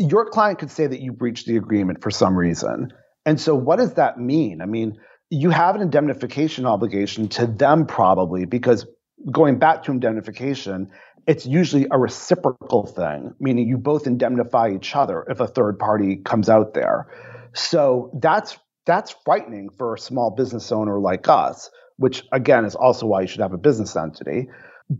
your 0.00 0.24
client 0.24 0.58
could 0.58 0.70
say 0.70 0.86
that 0.86 1.00
you 1.00 1.12
breached 1.12 1.46
the 1.46 1.58
agreement 1.58 2.02
for 2.02 2.10
some 2.10 2.34
reason. 2.34 2.92
And 3.26 3.38
so, 3.38 3.54
what 3.54 3.76
does 3.76 3.94
that 3.94 4.18
mean? 4.18 4.62
I 4.62 4.64
mean, 4.66 4.98
you 5.28 5.50
have 5.50 5.74
an 5.74 5.82
indemnification 5.82 6.64
obligation 6.64 7.28
to 7.28 7.46
them, 7.46 7.84
probably, 7.86 8.46
because 8.46 8.86
going 9.30 9.58
back 9.58 9.82
to 9.84 9.92
indemnification, 9.92 10.90
it's 11.26 11.46
usually 11.46 11.86
a 11.90 11.98
reciprocal 11.98 12.86
thing, 12.86 13.34
meaning 13.40 13.68
you 13.68 13.78
both 13.78 14.06
indemnify 14.06 14.70
each 14.70 14.96
other 14.96 15.24
if 15.28 15.40
a 15.40 15.46
third 15.46 15.78
party 15.78 16.16
comes 16.16 16.48
out 16.48 16.74
there. 16.74 17.06
So 17.52 18.10
that's 18.20 18.58
that's 18.86 19.14
frightening 19.24 19.68
for 19.76 19.94
a 19.94 19.98
small 19.98 20.30
business 20.30 20.72
owner 20.72 20.98
like 20.98 21.28
us, 21.28 21.70
which 21.96 22.24
again 22.32 22.64
is 22.64 22.74
also 22.74 23.06
why 23.06 23.22
you 23.22 23.26
should 23.26 23.40
have 23.40 23.52
a 23.52 23.58
business 23.58 23.94
entity. 23.94 24.48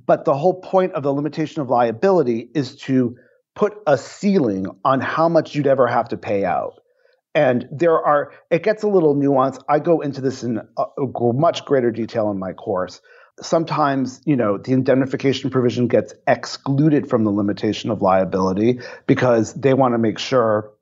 But 0.06 0.24
the 0.24 0.35
whole 0.35 0.61
point 0.61 0.92
of 0.92 1.02
the 1.02 1.12
limitation 1.12 1.62
of 1.62 1.68
liability 1.68 2.48
is 2.54 2.76
to 2.83 3.16
put 3.56 3.74
a 3.87 3.98
ceiling 3.98 4.66
on 4.85 5.00
how 5.00 5.28
much 5.28 5.54
you'd 5.54 5.66
ever 5.66 5.87
have 5.87 6.09
to 6.11 6.16
pay 6.16 6.44
out. 6.44 6.74
And 7.35 7.68
there 7.72 7.98
are, 7.98 8.33
it 8.50 8.62
gets 8.62 8.83
a 8.83 8.88
little 8.88 9.14
nuanced. 9.14 9.62
I 9.68 9.78
go 9.78 10.00
into 10.00 10.20
this 10.20 10.42
in 10.42 10.61
a, 10.76 10.83
a 10.83 11.33
much 11.33 11.64
greater 11.64 11.90
detail 11.90 12.30
in 12.30 12.38
my 12.38 12.52
course. 12.52 13.00
Sometimes, 13.42 14.20
you 14.24 14.37
know, 14.37 14.59
the 14.59 14.72
indemnification 14.72 15.50
provision 15.50 15.88
gets 15.88 16.14
excluded 16.26 17.09
from 17.09 17.24
the 17.24 17.31
limitation 17.31 17.90
of 17.90 18.03
liability 18.03 18.81
because 19.07 19.55
they 19.55 19.74
want 19.74 19.94
to 19.94 19.98
make 19.98 20.18
sure 20.18 20.72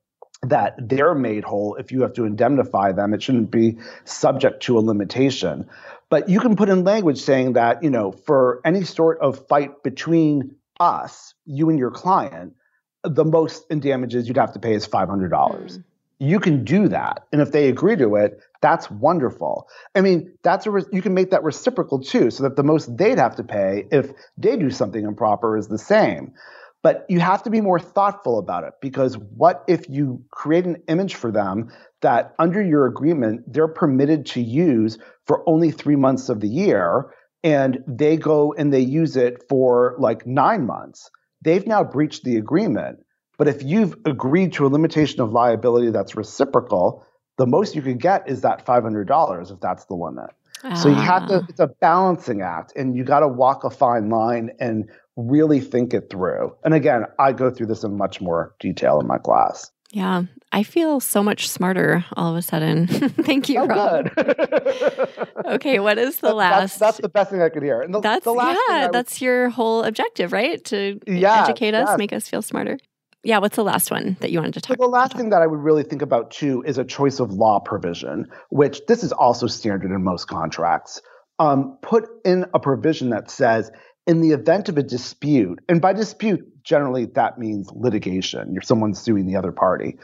that 0.43 0.75
they're 0.77 1.15
made 1.15 1.43
whole. 1.43 1.75
If 1.75 1.91
you 1.91 2.01
have 2.01 2.13
to 2.13 2.25
indemnify 2.25 2.93
them, 2.93 3.13
it 3.13 3.21
shouldn't 3.21 3.51
be 3.51 3.77
subject 4.05 4.63
to 4.63 4.77
a 4.77 4.81
limitation. 4.81 5.69
But 6.09 6.29
you 6.29 6.39
can 6.39 6.55
put 6.55 6.69
in 6.69 6.83
language 6.83 7.19
saying 7.19 7.53
that, 7.53 7.83
you 7.83 7.89
know, 7.89 8.11
for 8.11 8.61
any 8.65 8.83
sort 8.83 9.19
of 9.19 9.47
fight 9.47 9.83
between 9.83 10.55
us, 10.79 11.33
you 11.45 11.69
and 11.69 11.77
your 11.77 11.91
client, 11.91 12.55
the 13.03 13.25
most 13.25 13.65
in 13.69 13.79
damages 13.79 14.27
you'd 14.27 14.37
have 14.37 14.53
to 14.53 14.59
pay 14.59 14.73
is 14.73 14.87
$500. 14.87 15.29
Mm. 15.29 15.83
You 16.19 16.39
can 16.39 16.63
do 16.63 16.89
that. 16.89 17.27
And 17.31 17.41
if 17.41 17.51
they 17.51 17.69
agree 17.69 17.95
to 17.97 18.15
it, 18.15 18.41
that's 18.61 18.89
wonderful. 18.91 19.67
I 19.95 20.01
mean, 20.01 20.33
that's 20.43 20.65
a 20.65 20.71
re- 20.71 20.83
you 20.91 21.01
can 21.01 21.13
make 21.13 21.31
that 21.31 21.43
reciprocal 21.43 22.01
too, 22.01 22.29
so 22.29 22.43
that 22.43 22.55
the 22.55 22.63
most 22.63 22.97
they'd 22.97 23.17
have 23.17 23.35
to 23.37 23.43
pay 23.43 23.85
if 23.91 24.11
they 24.37 24.57
do 24.57 24.69
something 24.69 25.03
improper 25.03 25.57
is 25.57 25.67
the 25.67 25.77
same. 25.77 26.33
But 26.81 27.05
you 27.09 27.19
have 27.19 27.43
to 27.43 27.49
be 27.49 27.59
more 27.59 27.79
thoughtful 27.79 28.39
about 28.39 28.63
it 28.63 28.73
because 28.81 29.17
what 29.17 29.63
if 29.67 29.89
you 29.89 30.23
create 30.31 30.65
an 30.65 30.83
image 30.87 31.15
for 31.15 31.29
them 31.31 31.71
that 32.01 32.33
under 32.39 32.61
your 32.61 32.85
agreement 32.85 33.51
they're 33.51 33.67
permitted 33.67 34.25
to 34.27 34.41
use 34.41 34.97
for 35.27 35.47
only 35.47 35.71
three 35.71 35.97
months 35.97 36.29
of 36.29 36.39
the 36.39 36.47
year 36.47 37.13
and 37.43 37.83
they 37.85 38.15
go 38.15 38.53
and 38.53 38.71
they 38.71 38.79
use 38.79 39.17
it 39.17 39.43
for 39.49 39.95
like 39.99 40.25
nine 40.25 40.65
months? 40.65 41.09
they've 41.41 41.67
now 41.67 41.83
breached 41.83 42.23
the 42.23 42.37
agreement. 42.37 42.99
But 43.37 43.47
if 43.47 43.63
you've 43.63 43.95
agreed 44.05 44.53
to 44.53 44.65
a 44.65 44.69
limitation 44.69 45.21
of 45.21 45.31
liability 45.31 45.91
that's 45.91 46.15
reciprocal, 46.15 47.05
the 47.39 47.47
most 47.47 47.73
you 47.73 47.81
could 47.81 47.99
get 47.99 48.29
is 48.29 48.41
that 48.41 48.65
$500 48.65 49.51
if 49.51 49.59
that's 49.61 49.85
the 49.85 49.95
limit. 49.95 50.29
So 50.75 50.89
you 50.89 50.95
have 50.95 51.25
to, 51.29 51.35
ah. 51.35 51.45
it's 51.47 51.61
a 51.61 51.67
balancing 51.67 52.41
act 52.41 52.73
and 52.75 52.93
you 52.93 53.05
got 53.05 53.21
to 53.21 53.29
walk 53.29 53.63
a 53.63 53.69
fine 53.69 54.09
line 54.09 54.51
and 54.59 54.89
really 55.15 55.61
think 55.61 55.93
it 55.93 56.09
through. 56.09 56.53
And 56.65 56.73
again, 56.73 57.05
I 57.17 57.31
go 57.31 57.49
through 57.49 57.67
this 57.67 57.85
in 57.85 57.97
much 57.97 58.19
more 58.19 58.53
detail 58.59 58.99
in 58.99 59.07
my 59.07 59.19
class. 59.19 59.71
Yeah, 59.91 60.23
I 60.51 60.63
feel 60.63 60.99
so 60.99 61.23
much 61.23 61.49
smarter 61.49 62.05
all 62.13 62.31
of 62.31 62.37
a 62.37 62.41
sudden. 62.41 62.87
Thank 62.87 63.47
you, 63.47 63.61
oh, 63.61 63.67
Rob. 63.67 64.13
Good. 64.13 65.17
okay, 65.45 65.79
what 65.79 65.97
is 65.97 66.17
the 66.17 66.33
last? 66.33 66.77
That's, 66.77 66.77
that's, 66.77 66.97
the 66.97 67.09
best 67.09 67.31
thing 67.31 67.41
I 67.41 67.47
could 67.47 67.63
hear. 67.63 67.81
And 67.81 67.93
the, 67.93 68.01
that's 68.01 68.25
the 68.25 68.33
last 68.33 68.59
yeah, 68.69 68.89
that's 68.91 69.21
your 69.21 69.49
whole 69.49 69.83
objective, 69.83 70.33
right? 70.33 70.63
To 70.65 70.99
yeah, 71.07 71.43
educate 71.43 71.73
us, 71.73 71.97
make 71.97 72.11
us 72.11 72.27
feel 72.27 72.41
smarter. 72.41 72.77
Yeah, 73.23 73.39
what's 73.39 73.57
the 73.57 73.63
last 73.63 73.91
one 73.91 74.15
that 74.21 74.31
you 74.31 74.39
wanted 74.39 74.53
to 74.53 74.61
talk 74.61 74.77
about? 74.77 74.85
So 74.85 74.89
the 74.89 74.93
last 74.93 75.17
thing 75.17 75.29
that 75.31 75.41
I 75.41 75.47
would 75.47 75.59
really 75.59 75.83
think 75.83 76.01
about 76.01 76.31
too 76.31 76.63
is 76.65 76.77
a 76.77 76.85
choice 76.85 77.19
of 77.19 77.31
law 77.31 77.59
provision, 77.59 78.27
which 78.49 78.81
this 78.87 79.03
is 79.03 79.11
also 79.11 79.47
standard 79.47 79.91
in 79.91 80.03
most 80.03 80.25
contracts. 80.25 81.01
Um, 81.37 81.77
put 81.81 82.07
in 82.25 82.45
a 82.53 82.59
provision 82.59 83.09
that 83.09 83.29
says 83.29 83.71
in 84.07 84.21
the 84.21 84.31
event 84.31 84.69
of 84.69 84.77
a 84.77 84.83
dispute, 84.83 85.59
and 85.69 85.81
by 85.81 85.93
dispute, 85.93 86.63
generally 86.63 87.05
that 87.15 87.37
means 87.37 87.69
litigation, 87.73 88.53
you're 88.53 88.61
someone 88.61 88.93
suing 88.93 89.25
the 89.25 89.35
other 89.35 89.51
party, 89.51 89.97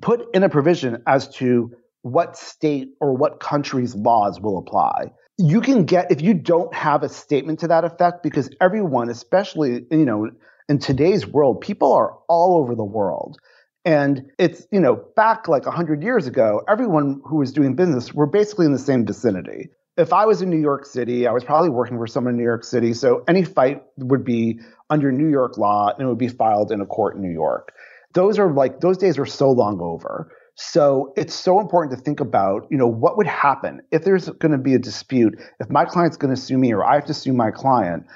put 0.00 0.34
in 0.34 0.42
a 0.42 0.48
provision 0.48 1.02
as 1.06 1.28
to 1.36 1.72
what 2.02 2.36
state 2.36 2.90
or 3.00 3.16
what 3.16 3.40
country's 3.40 3.94
laws 3.94 4.40
will 4.40 4.58
apply. 4.58 5.12
You 5.38 5.60
can 5.60 5.84
get, 5.84 6.10
if 6.10 6.20
you 6.20 6.34
don't 6.34 6.72
have 6.74 7.02
a 7.02 7.08
statement 7.08 7.60
to 7.60 7.68
that 7.68 7.84
effect, 7.84 8.22
because 8.22 8.50
everyone, 8.60 9.08
especially, 9.08 9.84
you 9.90 10.04
know, 10.04 10.30
in 10.68 10.78
today's 10.78 11.26
world, 11.26 11.60
people 11.60 11.92
are 11.92 12.18
all 12.28 12.58
over 12.58 12.74
the 12.74 12.84
world. 12.84 13.38
And 13.84 14.30
it's, 14.38 14.66
you 14.70 14.80
know, 14.80 15.02
back 15.16 15.48
like 15.48 15.64
100 15.64 16.02
years 16.02 16.26
ago, 16.26 16.62
everyone 16.68 17.22
who 17.24 17.36
was 17.36 17.52
doing 17.52 17.74
business 17.74 18.12
were 18.12 18.26
basically 18.26 18.66
in 18.66 18.72
the 18.72 18.78
same 18.78 19.06
vicinity 19.06 19.70
if 19.98 20.12
I 20.12 20.26
was 20.26 20.40
in 20.40 20.48
New 20.48 20.60
York 20.60 20.86
City, 20.86 21.26
I 21.26 21.32
was 21.32 21.42
probably 21.42 21.70
working 21.70 21.98
for 21.98 22.06
someone 22.06 22.34
in 22.34 22.38
New 22.38 22.44
York 22.44 22.62
City. 22.62 22.94
So 22.94 23.24
any 23.26 23.42
fight 23.42 23.82
would 23.96 24.24
be 24.24 24.60
under 24.88 25.10
New 25.10 25.28
York 25.28 25.58
law 25.58 25.90
and 25.90 26.00
it 26.00 26.06
would 26.06 26.18
be 26.18 26.28
filed 26.28 26.70
in 26.70 26.80
a 26.80 26.86
court 26.86 27.16
in 27.16 27.22
New 27.22 27.32
York. 27.32 27.72
Those 28.14 28.38
are 28.38 28.50
like, 28.52 28.80
those 28.80 28.96
days 28.96 29.18
are 29.18 29.26
so 29.26 29.50
long 29.50 29.80
over. 29.80 30.32
So 30.54 31.12
it's 31.16 31.34
so 31.34 31.60
important 31.60 31.98
to 31.98 32.02
think 32.02 32.20
about, 32.20 32.68
you 32.70 32.78
know, 32.78 32.86
what 32.86 33.16
would 33.16 33.26
happen 33.26 33.82
if 33.90 34.04
there's 34.04 34.28
going 34.28 34.52
to 34.52 34.58
be 34.58 34.74
a 34.74 34.78
dispute, 34.78 35.38
if 35.58 35.68
my 35.68 35.84
client's 35.84 36.16
going 36.16 36.34
to 36.34 36.40
sue 36.40 36.58
me 36.58 36.72
or 36.72 36.84
I 36.84 36.94
have 36.94 37.06
to 37.06 37.14
sue 37.14 37.32
my 37.32 37.50
client. 37.50 38.06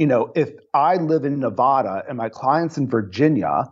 You 0.00 0.06
know, 0.06 0.32
if 0.34 0.48
I 0.72 0.96
live 0.96 1.26
in 1.26 1.40
Nevada 1.40 2.02
and 2.08 2.16
my 2.16 2.30
client's 2.30 2.78
in 2.78 2.88
Virginia, 2.88 3.66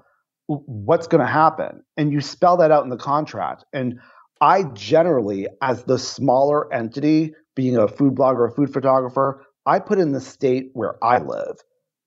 what's 0.46 1.06
going 1.06 1.22
to 1.22 1.32
happen? 1.32 1.82
And 1.96 2.12
you 2.12 2.20
spell 2.20 2.58
that 2.58 2.70
out 2.70 2.84
in 2.84 2.90
the 2.90 2.98
contract. 2.98 3.64
And 3.72 3.98
I 4.42 4.64
generally, 4.74 5.48
as 5.62 5.84
the 5.84 5.98
smaller 5.98 6.70
entity, 6.70 7.34
being 7.56 7.78
a 7.78 7.88
food 7.88 8.14
blogger, 8.14 8.46
a 8.46 8.54
food 8.54 8.70
photographer, 8.70 9.42
I 9.64 9.78
put 9.78 9.98
in 9.98 10.12
the 10.12 10.20
state 10.20 10.68
where 10.74 11.02
I 11.02 11.16
live 11.16 11.56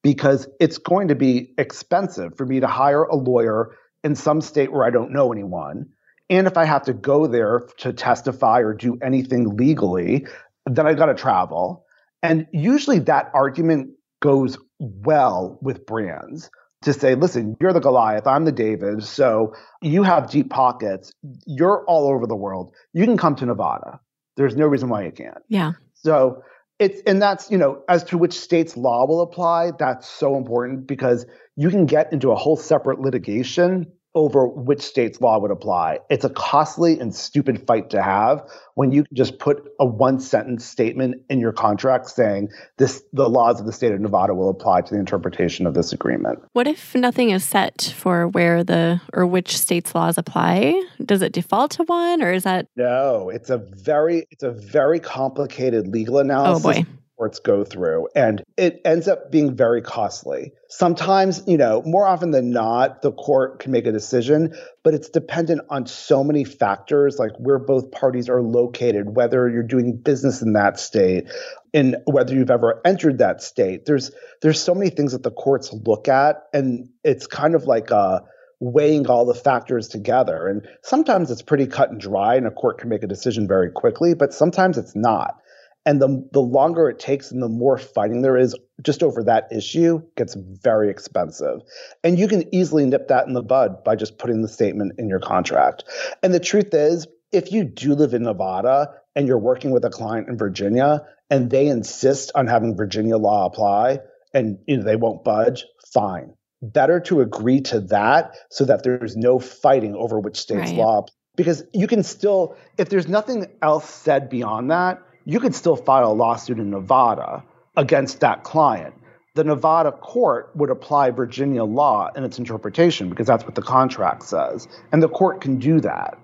because 0.04 0.48
it's 0.60 0.78
going 0.78 1.08
to 1.08 1.16
be 1.16 1.56
expensive 1.58 2.38
for 2.38 2.46
me 2.46 2.60
to 2.60 2.68
hire 2.68 3.06
a 3.06 3.16
lawyer 3.16 3.76
in 4.04 4.14
some 4.14 4.40
state 4.40 4.72
where 4.72 4.86
I 4.86 4.92
don't 4.92 5.12
know 5.12 5.32
anyone. 5.32 5.88
And 6.30 6.46
if 6.46 6.58
I 6.58 6.66
have 6.66 6.84
to 6.84 6.94
go 6.94 7.26
there 7.26 7.64
to 7.80 7.92
testify 7.92 8.60
or 8.60 8.76
do 8.76 9.00
anything 9.02 9.58
legally, 9.58 10.28
then 10.68 10.86
I've 10.86 10.98
got 10.98 11.08
to 11.08 11.16
travel. 11.16 11.88
And 12.22 12.46
usually 12.54 13.00
that 13.00 13.32
argument 13.34 13.90
goes 14.22 14.58
well 14.80 15.60
with 15.62 15.86
brands. 15.86 16.50
to 16.84 16.94
say, 16.94 17.14
listen, 17.14 17.56
you're 17.62 17.74
the 17.74 17.80
Goliath, 17.80 18.26
I'm 18.26 18.44
the 18.46 18.52
David, 18.52 19.04
so 19.04 19.54
you 19.84 20.02
have 20.02 20.32
deep 20.32 20.50
pockets, 20.50 21.12
you're 21.46 21.86
all 21.86 22.08
over 22.08 22.26
the 22.26 22.36
world. 22.36 22.74
You 22.94 23.06
can 23.06 23.18
come 23.18 23.36
to 23.36 23.46
Nevada. 23.46 24.00
There's 24.36 24.56
no 24.56 24.66
reason 24.66 24.90
why 24.90 25.06
you 25.06 25.12
can't. 25.12 25.38
Yeah. 25.48 25.74
So 25.94 26.42
it's 26.80 27.02
and 27.06 27.22
that's 27.22 27.52
you 27.52 27.58
know 27.60 27.84
as 27.88 28.04
to 28.06 28.18
which 28.18 28.34
state's 28.34 28.76
law 28.76 29.06
will 29.06 29.22
apply 29.22 29.72
that's 29.78 30.08
so 30.08 30.36
important 30.36 30.88
because 30.88 31.28
you 31.56 31.70
can 31.70 31.86
get 31.86 32.12
into 32.12 32.32
a 32.32 32.36
whole 32.36 32.58
separate 32.58 33.00
litigation 33.00 33.86
over 34.14 34.48
which 34.48 34.82
state's 34.82 35.22
law 35.22 35.40
would 35.40 35.52
apply. 35.52 36.00
It's 36.10 36.26
a 36.26 36.30
costly 36.30 37.00
and 37.00 37.16
stupid 37.16 37.66
fight 37.66 37.90
to 37.92 38.02
have 38.02 38.44
when 38.76 38.92
you 38.92 39.06
just 39.14 39.40
put 39.40 39.64
a 39.80 39.86
one 39.86 40.20
sentence 40.20 40.66
statement 40.66 41.22
in 41.30 41.40
your 41.40 41.54
contract 41.54 42.10
saying 42.10 42.50
this 42.78 43.04
the 43.14 43.30
laws 43.30 43.60
of 43.60 43.66
the 43.66 43.72
state 43.72 43.92
of 43.92 44.00
Nevada 44.00 44.34
will 44.34 44.50
apply 44.50 44.82
to 44.82 44.94
the 44.94 45.00
interpretation 45.00 45.66
of 45.66 45.74
this 45.74 45.94
agreement. 45.94 46.40
What 46.54 46.68
if 46.68 46.94
nothing 46.96 47.30
is 47.30 47.44
set 47.44 47.94
for 47.96 48.28
where 48.28 48.64
the 48.64 49.02
or 49.14 49.26
which 49.26 49.58
state's 49.58 49.96
laws 49.96 50.18
apply? 50.18 50.82
Does 51.06 51.22
it 51.22 51.32
default 51.32 51.72
to 51.72 51.84
one 51.84 52.22
or 52.22 52.34
is 52.34 52.44
that 52.44 52.68
No, 52.76 53.30
it's 53.30 53.50
a 53.50 53.58
very 53.58 54.26
it's 54.32 54.44
a 54.44 54.52
very 54.52 55.00
complicated 55.00 55.88
legal 55.88 56.18
analysis. 56.18 56.66
Oh 56.66 56.74
boy 56.74 56.86
go 57.30 57.64
through 57.64 58.08
and 58.16 58.44
it 58.58 58.82
ends 58.86 59.08
up 59.08 59.32
being 59.32 59.56
very 59.56 59.82
costly. 59.82 60.52
Sometimes, 60.70 61.44
you 61.48 61.58
know, 61.58 61.82
more 61.86 62.06
often 62.06 62.32
than 62.32 62.52
not, 62.52 63.02
the 63.02 63.12
court 63.12 63.60
can 63.60 63.72
make 63.72 63.86
a 63.86 63.92
decision, 63.92 64.56
but 64.84 64.94
it's 64.94 65.10
dependent 65.10 65.62
on 65.70 65.86
so 65.86 66.24
many 66.24 66.44
factors 66.44 67.18
like 67.20 67.32
where 67.38 67.60
both 67.60 67.92
parties 67.92 68.30
are 68.30 68.42
located, 68.42 69.16
whether 69.16 69.50
you're 69.50 69.64
doing 69.64 69.98
business 69.98 70.42
in 70.42 70.54
that 70.54 70.80
state, 70.80 71.26
and 71.74 71.98
whether 72.06 72.34
you've 72.34 72.52
ever 72.52 72.82
entered 72.86 73.20
that 73.20 73.42
state. 73.42 73.86
There's 73.86 74.12
there's 74.42 74.62
so 74.62 74.74
many 74.74 74.90
things 74.90 75.12
that 75.12 75.24
the 75.24 75.32
courts 75.32 75.72
look 75.72 76.08
at 76.08 76.44
and 76.54 76.90
it's 77.04 77.28
kind 77.28 77.56
of 77.56 77.66
like 77.66 77.92
a 77.92 78.24
weighing 78.62 79.08
all 79.08 79.26
the 79.26 79.34
factors 79.34 79.88
together. 79.88 80.48
And 80.48 80.68
sometimes 80.84 81.32
it's 81.32 81.42
pretty 81.42 81.66
cut 81.66 81.90
and 81.90 82.00
dry 82.00 82.36
and 82.36 82.46
a 82.46 82.52
court 82.52 82.78
can 82.78 82.90
make 82.90 83.04
a 83.04 83.08
decision 83.08 83.48
very 83.48 83.72
quickly, 83.72 84.14
but 84.14 84.34
sometimes 84.34 84.78
it's 84.78 84.96
not. 84.96 85.41
And 85.86 86.02
the, 86.02 86.28
the 86.32 86.42
longer 86.42 86.90
it 86.90 87.00
takes 87.00 87.32
and 87.32 87.42
the 87.42 87.50
more 87.50 87.78
fighting 87.78 88.22
there 88.22 88.38
is 88.38 88.56
just 88.84 89.02
over 89.02 89.24
that 89.24 89.48
issue 89.52 90.02
gets 90.16 90.36
very 90.36 90.90
expensive. 90.90 91.62
And 92.04 92.20
you 92.20 92.28
can 92.28 92.54
easily 92.54 92.86
nip 92.86 93.08
that 93.08 93.28
in 93.28 93.34
the 93.34 93.42
bud 93.42 93.84
by 93.84 93.96
just 93.96 94.20
putting 94.20 94.42
the 94.42 94.48
statement 94.48 94.94
in 95.00 95.10
your 95.10 95.20
contract. 95.20 95.84
And 96.22 96.34
the 96.34 96.40
truth 96.40 96.74
is, 96.74 97.08
if 97.32 97.52
you 97.52 97.64
do 97.64 97.96
live 97.96 98.14
in 98.14 98.24
Nevada 98.24 98.94
and 99.16 99.28
you're 99.28 99.40
working 99.40 99.72
with 99.72 99.86
a 99.86 99.90
client 99.90 100.28
in 100.28 100.38
Virginia 100.38 101.02
and 101.30 101.50
they 101.50 101.68
insist 101.68 102.32
on 102.36 102.48
having 102.48 102.76
Virginia 102.76 103.18
law 103.18 103.46
apply 103.46 104.00
and 104.34 104.60
you 104.68 104.78
know 104.78 104.84
they 104.84 104.96
won't 104.96 105.24
budge, 105.24 105.66
fine. 105.94 106.34
Better 106.62 107.00
to 107.02 107.22
agree 107.22 107.62
to 107.62 107.80
that 107.82 108.36
so 108.52 108.66
that 108.66 108.84
there's 108.84 109.18
no 109.18 109.40
fighting 109.40 109.96
over 109.96 110.20
which 110.20 110.38
state's 110.38 110.72
right. 110.72 110.78
law 110.78 111.06
because 111.36 111.64
you 111.74 111.88
can 111.88 112.04
still 112.04 112.56
if 112.78 112.90
there's 112.90 113.08
nothing 113.08 113.48
else 113.62 113.90
said 113.90 114.30
beyond 114.30 114.70
that, 114.72 115.02
you 115.26 115.40
could 115.40 115.56
still 115.56 115.76
file 115.76 116.12
a 116.12 116.14
lawsuit 116.14 116.60
in 116.60 116.70
Nevada 116.70 117.44
against 117.76 118.22
that 118.22 118.44
client. 118.44 118.94
The 119.34 119.44
Nevada 119.44 119.92
court 119.92 120.52
would 120.56 120.70
apply 120.70 121.12
Virginia 121.12 121.64
law 121.64 122.10
in 122.16 122.24
its 122.24 122.38
interpretation 122.38 123.10
because 123.10 123.28
that's 123.28 123.46
what 123.46 123.56
the 123.56 123.62
contract 123.62 124.24
says. 124.24 124.68
And 124.92 125.02
the 125.02 125.08
court 125.08 125.42
can 125.42 125.60
do 125.60 125.80
that. 125.82 126.18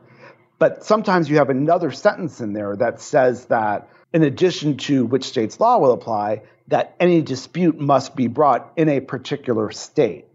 But 0.59 0.83
sometimes 0.83 1.29
you 1.29 1.37
have 1.37 1.49
another 1.49 1.91
sentence 1.91 2.41
in 2.41 2.53
there 2.53 2.75
that 2.75 2.99
says 2.99 3.45
that, 3.45 3.87
in 4.11 4.23
addition 4.23 4.77
to 4.77 5.05
which 5.05 5.23
state's 5.23 5.59
law 5.59 5.77
will 5.77 5.93
apply, 5.93 6.41
that 6.67 6.95
any 6.99 7.21
dispute 7.21 7.79
must 7.79 8.15
be 8.15 8.27
brought 8.27 8.73
in 8.75 8.89
a 8.89 8.99
particular 8.99 9.71
state. 9.71 10.25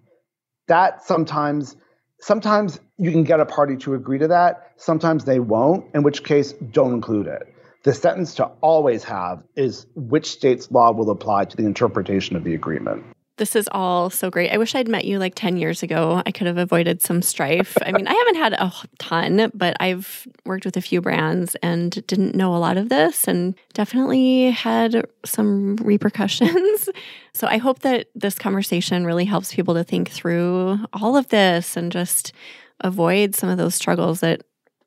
That 0.69 1.05
sometimes 1.05 1.77
sometimes 2.21 2.79
you 2.97 3.11
can 3.11 3.25
get 3.25 3.41
a 3.41 3.45
party 3.45 3.77
to 3.79 3.95
agree 3.95 4.21
to 4.21 4.29
that, 4.29 4.73
sometimes 4.77 5.25
they 5.25 5.41
won't, 5.41 5.93
in 5.95 6.05
which 6.05 6.23
case 6.23 6.53
don't 6.53 6.95
include 6.95 7.27
it 7.27 7.52
the 7.83 7.95
sentence 7.95 8.35
to 8.37 8.45
always 8.61 9.05
have 9.05 9.43
is 9.57 9.87
which 9.95 10.31
state's 10.31 10.71
law 10.71 10.93
will 10.93 11.11
apply 11.11 11.45
to 11.47 11.57
the 11.57 11.65
interpretation 11.65 12.37
of 12.37 12.45
the 12.45 12.55
agreement. 12.55 13.05
This 13.39 13.57
is 13.57 13.69
all 13.73 14.11
so 14.11 14.31
great. 14.31 14.53
I 14.53 14.59
wish 14.59 14.75
I'd 14.75 14.89
met 14.89 15.07
you 15.07 15.19
like 15.19 15.35
10 15.35 15.57
years 15.57 15.83
ago. 15.83 16.23
I 16.25 16.31
could 16.31 16.47
have 16.47 16.59
avoided 16.59 17.01
some 17.01 17.23
strife. 17.23 17.77
I 17.85 17.91
mean, 17.91 18.07
I 18.07 18.13
haven't 18.13 18.37
had 18.37 18.53
a 18.53 18.73
ton, 18.99 19.51
but 19.55 19.75
I've 19.81 20.29
worked 20.45 20.67
with 20.67 20.77
a 20.77 20.83
few 20.83 21.01
brands 21.01 21.57
and 21.57 22.07
didn't 22.07 22.37
know 22.37 22.55
a 22.55 22.59
lot 22.59 22.77
of 22.77 22.91
this 22.91 23.27
and 23.27 23.55
definitely 23.73 24.51
had 24.51 25.07
some 25.25 25.77
repercussions. 25.77 26.89
So 27.35 27.47
I 27.47 27.57
hope 27.57 27.79
that 27.79 28.09
this 28.15 28.35
conversation 28.35 29.07
really 29.07 29.25
helps 29.25 29.55
people 29.55 29.73
to 29.73 29.85
think 29.85 30.11
through 30.11 30.79
all 30.93 31.17
of 31.17 31.29
this 31.29 31.79
and 31.79 31.91
just 31.91 32.35
avoid 32.81 33.35
some 33.35 33.49
of 33.49 33.57
those 33.57 33.75
struggles 33.75 34.21
that 34.21 34.43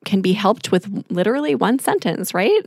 can 0.05 0.21
be 0.21 0.33
helped 0.33 0.71
with 0.71 1.05
literally 1.09 1.55
one 1.55 1.79
sentence, 1.79 2.33
right? 2.33 2.61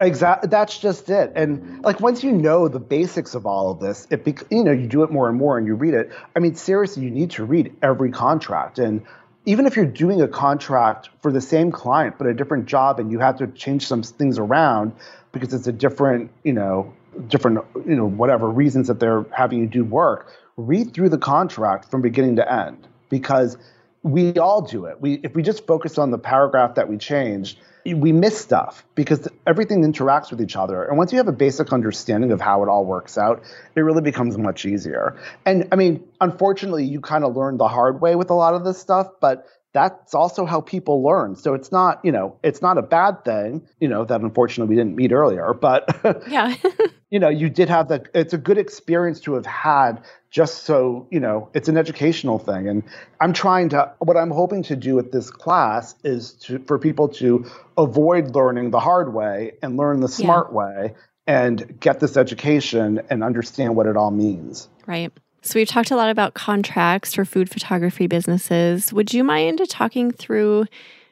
Exactly. 0.00 0.48
That's 0.48 0.78
just 0.78 1.08
it. 1.08 1.32
And 1.36 1.82
like 1.84 2.00
once 2.00 2.24
you 2.24 2.32
know 2.32 2.68
the 2.68 2.80
basics 2.80 3.34
of 3.34 3.46
all 3.46 3.70
of 3.70 3.80
this, 3.80 4.06
it 4.10 4.24
bec- 4.24 4.50
you 4.50 4.64
know 4.64 4.72
you 4.72 4.88
do 4.88 5.04
it 5.04 5.10
more 5.10 5.28
and 5.28 5.38
more, 5.38 5.56
and 5.56 5.66
you 5.66 5.74
read 5.74 5.94
it. 5.94 6.12
I 6.34 6.40
mean, 6.40 6.56
seriously, 6.56 7.04
you 7.04 7.10
need 7.10 7.30
to 7.32 7.44
read 7.44 7.74
every 7.80 8.10
contract, 8.10 8.78
and 8.78 9.02
even 9.46 9.66
if 9.66 9.76
you're 9.76 9.84
doing 9.84 10.22
a 10.22 10.28
contract 10.28 11.10
for 11.20 11.30
the 11.30 11.40
same 11.40 11.70
client 11.70 12.16
but 12.18 12.26
a 12.26 12.34
different 12.34 12.66
job, 12.66 12.98
and 12.98 13.12
you 13.12 13.18
have 13.20 13.38
to 13.38 13.46
change 13.46 13.86
some 13.86 14.02
things 14.02 14.38
around 14.38 14.92
because 15.32 15.52
it's 15.52 15.66
a 15.66 15.72
different, 15.72 16.30
you 16.42 16.52
know, 16.52 16.92
different, 17.28 17.64
you 17.86 17.96
know, 17.96 18.08
whatever 18.08 18.48
reasons 18.48 18.88
that 18.88 19.00
they're 19.00 19.24
having 19.30 19.60
you 19.60 19.66
do 19.66 19.84
work. 19.84 20.32
Read 20.56 20.94
through 20.94 21.08
the 21.08 21.18
contract 21.18 21.90
from 21.90 22.00
beginning 22.00 22.36
to 22.36 22.52
end 22.52 22.86
because 23.10 23.58
we 24.04 24.34
all 24.34 24.60
do 24.60 24.84
it. 24.84 25.00
We 25.00 25.14
if 25.24 25.34
we 25.34 25.42
just 25.42 25.66
focus 25.66 25.98
on 25.98 26.10
the 26.10 26.18
paragraph 26.18 26.74
that 26.76 26.88
we 26.88 26.98
changed, 26.98 27.58
we 27.86 28.12
miss 28.12 28.38
stuff 28.38 28.84
because 28.94 29.26
everything 29.46 29.82
interacts 29.82 30.30
with 30.30 30.42
each 30.42 30.56
other. 30.56 30.84
And 30.84 30.98
once 30.98 31.10
you 31.10 31.18
have 31.18 31.26
a 31.26 31.32
basic 31.32 31.72
understanding 31.72 32.30
of 32.30 32.40
how 32.40 32.62
it 32.62 32.68
all 32.68 32.84
works 32.84 33.16
out, 33.16 33.42
it 33.74 33.80
really 33.80 34.02
becomes 34.02 34.36
much 34.36 34.66
easier. 34.66 35.16
And 35.46 35.66
I 35.72 35.76
mean, 35.76 36.06
unfortunately, 36.20 36.84
you 36.84 37.00
kind 37.00 37.24
of 37.24 37.34
learn 37.34 37.56
the 37.56 37.66
hard 37.66 38.02
way 38.02 38.14
with 38.14 38.28
a 38.28 38.34
lot 38.34 38.54
of 38.54 38.62
this 38.64 38.78
stuff, 38.78 39.08
but 39.20 39.46
that's 39.74 40.14
also 40.14 40.46
how 40.46 40.60
people 40.60 41.02
learn. 41.02 41.34
So 41.34 41.52
it's 41.52 41.72
not, 41.72 42.00
you 42.04 42.12
know, 42.12 42.36
it's 42.44 42.62
not 42.62 42.78
a 42.78 42.82
bad 42.82 43.24
thing, 43.24 43.66
you 43.80 43.88
know, 43.88 44.04
that 44.04 44.20
unfortunately 44.20 44.74
we 44.74 44.80
didn't 44.80 44.94
meet 44.94 45.10
earlier, 45.10 45.52
but 45.52 46.00
yeah. 46.28 46.54
you 47.10 47.18
know, 47.18 47.28
you 47.28 47.50
did 47.50 47.68
have 47.68 47.88
the 47.88 48.04
it's 48.14 48.32
a 48.32 48.38
good 48.38 48.56
experience 48.56 49.18
to 49.20 49.34
have 49.34 49.44
had 49.44 50.00
just 50.30 50.62
so, 50.62 51.08
you 51.10 51.18
know, 51.18 51.50
it's 51.54 51.68
an 51.68 51.76
educational 51.76 52.38
thing. 52.38 52.68
And 52.68 52.84
I'm 53.20 53.32
trying 53.32 53.68
to 53.70 53.92
what 53.98 54.16
I'm 54.16 54.30
hoping 54.30 54.62
to 54.64 54.76
do 54.76 54.94
with 54.94 55.10
this 55.10 55.28
class 55.30 55.96
is 56.04 56.34
to 56.44 56.60
for 56.60 56.78
people 56.78 57.08
to 57.08 57.44
avoid 57.76 58.34
learning 58.34 58.70
the 58.70 58.80
hard 58.80 59.12
way 59.12 59.54
and 59.60 59.76
learn 59.76 59.98
the 59.98 60.08
smart 60.08 60.48
yeah. 60.50 60.56
way 60.56 60.94
and 61.26 61.80
get 61.80 61.98
this 61.98 62.16
education 62.16 63.02
and 63.10 63.24
understand 63.24 63.74
what 63.74 63.86
it 63.86 63.96
all 63.96 64.12
means. 64.12 64.68
Right. 64.86 65.12
So, 65.46 65.58
we've 65.58 65.68
talked 65.68 65.90
a 65.90 65.96
lot 65.96 66.08
about 66.08 66.32
contracts 66.32 67.12
for 67.12 67.26
food 67.26 67.50
photography 67.50 68.06
businesses. 68.06 68.94
Would 68.94 69.12
you 69.12 69.22
mind 69.22 69.60
talking 69.68 70.10
through 70.10 70.64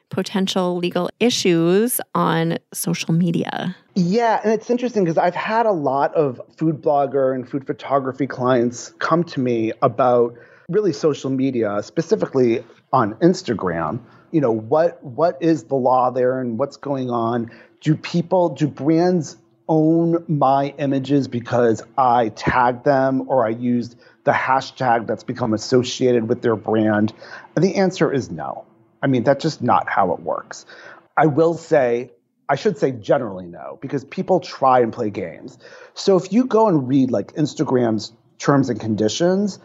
potential 0.09 0.75
legal 0.75 1.11
issues 1.19 2.01
on 2.15 2.57
social 2.73 3.13
media? 3.13 3.75
Yeah, 3.93 4.41
and 4.43 4.51
it's 4.51 4.71
interesting 4.71 5.03
because 5.03 5.19
I've 5.19 5.35
had 5.35 5.67
a 5.67 5.71
lot 5.71 6.15
of 6.15 6.41
food 6.57 6.81
blogger 6.81 7.35
and 7.35 7.47
food 7.47 7.67
photography 7.67 8.25
clients 8.25 8.91
come 8.97 9.23
to 9.25 9.39
me 9.39 9.71
about 9.83 10.33
really 10.67 10.93
social 10.93 11.29
media, 11.29 11.83
specifically 11.83 12.63
on 12.91 13.13
Instagram. 13.15 13.99
You 14.31 14.41
know, 14.41 14.51
what 14.51 15.03
what 15.03 15.37
is 15.41 15.65
the 15.65 15.75
law 15.75 16.09
there 16.09 16.41
and 16.41 16.57
what's 16.57 16.77
going 16.77 17.11
on? 17.11 17.51
Do 17.81 17.95
people, 17.95 18.49
do 18.49 18.67
brands 18.67 19.37
own 19.69 20.23
my 20.27 20.73
images 20.79 21.27
because 21.27 21.83
I 21.97 22.29
tagged 22.29 22.83
them 22.83 23.29
or 23.29 23.45
I 23.45 23.49
used 23.49 23.95
the 24.23 24.31
hashtag 24.31 25.07
that's 25.07 25.23
become 25.23 25.53
associated 25.53 26.29
with 26.29 26.41
their 26.41 26.55
brand? 26.55 27.13
And 27.55 27.63
the 27.63 27.75
answer 27.75 28.11
is 28.11 28.31
no. 28.31 28.65
I 29.01 29.07
mean, 29.07 29.23
that's 29.23 29.43
just 29.43 29.61
not 29.61 29.89
how 29.89 30.13
it 30.13 30.21
works. 30.21 30.65
I 31.17 31.25
will 31.25 31.53
say, 31.53 32.11
I 32.49 32.55
should 32.55 32.77
say 32.77 32.91
generally 32.91 33.45
no, 33.45 33.77
because 33.81 34.05
people 34.05 34.39
try 34.39 34.79
and 34.79 34.91
play 34.91 35.09
games. 35.09 35.57
So 35.93 36.17
if 36.17 36.31
you 36.31 36.45
go 36.45 36.67
and 36.67 36.87
read 36.87 37.11
like 37.11 37.33
Instagram's 37.33 38.13
terms 38.39 38.69
and 38.69 38.79
conditions, 38.79 39.59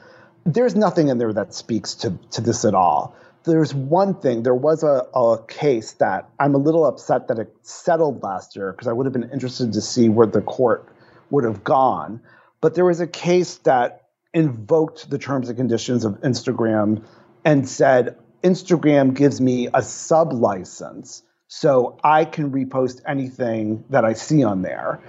there's 0.45 0.75
nothing 0.75 1.09
in 1.09 1.19
there 1.19 1.33
that 1.33 1.55
speaks 1.55 1.95
to, 1.97 2.19
to 2.31 2.41
this 2.41 2.65
at 2.65 2.75
all. 2.75 3.15
There's 3.45 3.75
one 3.75 4.15
thing, 4.15 4.43
there 4.43 4.55
was 4.55 4.83
a, 4.83 5.07
a 5.15 5.43
case 5.49 5.93
that 5.93 6.29
I'm 6.39 6.55
a 6.55 6.59
little 6.59 6.85
upset 6.85 7.29
that 7.29 7.39
it 7.39 7.55
settled 7.63 8.23
last 8.23 8.57
year 8.57 8.73
because 8.73 8.89
I 8.89 8.93
would 8.93 9.07
have 9.07 9.13
been 9.13 9.31
interested 9.31 9.73
to 9.73 9.81
see 9.81 10.09
where 10.09 10.27
the 10.27 10.43
court 10.43 10.89
would 11.31 11.45
have 11.45 11.65
gone. 11.65 12.21
But 12.61 12.75
there 12.75 12.85
was 12.85 13.01
a 13.01 13.07
case 13.07 13.57
that 13.59 14.08
invoked 14.35 15.11
the 15.11 15.19
terms 15.19 15.49
and 15.49 15.57
conditions 15.57 16.05
of 16.05 16.21
Instagram 16.21 17.03
and 17.45 17.69
said, 17.69 18.17
Instagram 18.43 19.15
gives 19.15 19.41
me 19.41 19.69
a 19.73 19.83
sub 19.83 20.33
license 20.33 21.23
so 21.49 21.99
I 22.05 22.25
can 22.25 22.51
repost 22.51 23.01
anything 23.07 23.85
that 23.91 24.05
I 24.05 24.13
see 24.13 24.45
on 24.45 24.63
there. 24.63 25.01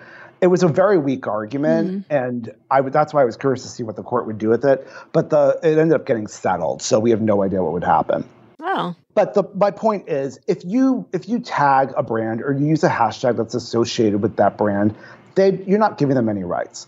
it 0.41 0.47
was 0.47 0.63
a 0.63 0.67
very 0.67 0.97
weak 0.97 1.27
argument, 1.27 1.89
mm-hmm. 1.89 2.13
and 2.13 2.55
I 2.71 2.81
that's 2.81 3.13
why 3.13 3.21
I 3.21 3.25
was 3.25 3.35
curious 3.35 3.63
to 3.63 3.67
see 3.67 3.83
what 3.83 3.95
the 3.95 4.03
court 4.03 4.25
would 4.25 4.37
do 4.37 4.49
with 4.49 4.65
it. 4.65 4.87
But 5.11 5.29
the 5.29 5.59
it 5.63 5.77
ended 5.77 5.93
up 5.93 6.05
getting 6.05 6.27
settled, 6.27 6.81
so 6.81 6.99
we 6.99 7.11
have 7.11 7.21
no 7.21 7.43
idea 7.43 7.61
what 7.61 7.73
would 7.73 7.83
happen. 7.83 8.23
Oh. 8.61 8.95
But 9.13 9.33
the 9.33 9.43
my 9.53 9.71
point 9.71 10.07
is, 10.07 10.39
if 10.47 10.63
you 10.63 11.07
if 11.11 11.27
you 11.27 11.39
tag 11.39 11.93
a 11.97 12.03
brand 12.03 12.41
or 12.41 12.53
you 12.53 12.67
use 12.67 12.83
a 12.83 12.89
hashtag 12.89 13.37
that's 13.37 13.55
associated 13.55 14.21
with 14.21 14.37
that 14.37 14.57
brand, 14.57 14.95
they 15.35 15.61
you're 15.67 15.79
not 15.79 15.97
giving 15.97 16.15
them 16.15 16.29
any 16.29 16.43
rights. 16.43 16.87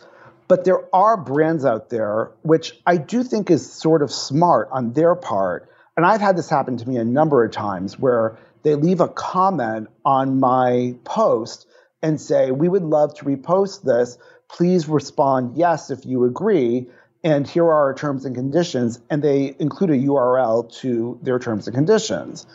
But 0.52 0.66
there 0.66 0.94
are 0.94 1.16
brands 1.16 1.64
out 1.64 1.88
there 1.88 2.30
which 2.42 2.78
I 2.86 2.98
do 2.98 3.24
think 3.24 3.50
is 3.50 3.72
sort 3.72 4.02
of 4.02 4.12
smart 4.12 4.68
on 4.70 4.92
their 4.92 5.16
part, 5.16 5.72
and 5.96 6.06
I've 6.06 6.20
had 6.20 6.36
this 6.36 6.50
happen 6.50 6.76
to 6.76 6.90
me 6.90 6.98
a 6.98 7.06
number 7.06 7.46
of 7.46 7.54
times 7.54 7.98
where 7.98 8.38
they 8.64 8.76
leave 8.76 9.00
a 9.00 9.08
comment 9.08 9.88
on 10.04 10.42
my 10.42 10.96
post 11.06 11.68
and 12.02 12.20
say, 12.20 12.52
We 12.52 12.68
would 12.68 12.84
love 12.84 13.14
to 13.20 13.24
repost 13.24 13.84
this. 13.84 14.18
Please 14.50 14.90
respond 14.90 15.56
yes 15.56 15.90
if 15.90 16.06
you 16.06 16.26
agree. 16.26 16.90
And 17.24 17.48
here 17.48 17.64
are 17.64 17.88
our 17.88 17.94
terms 17.94 18.26
and 18.26 18.36
conditions. 18.36 19.00
And 19.10 19.24
they 19.24 19.56
include 19.58 19.92
a 19.92 19.98
URL 19.98 20.70
to 20.80 21.18
their 21.22 21.40
terms 21.40 21.68
and 21.68 21.76
conditions, 21.76 22.46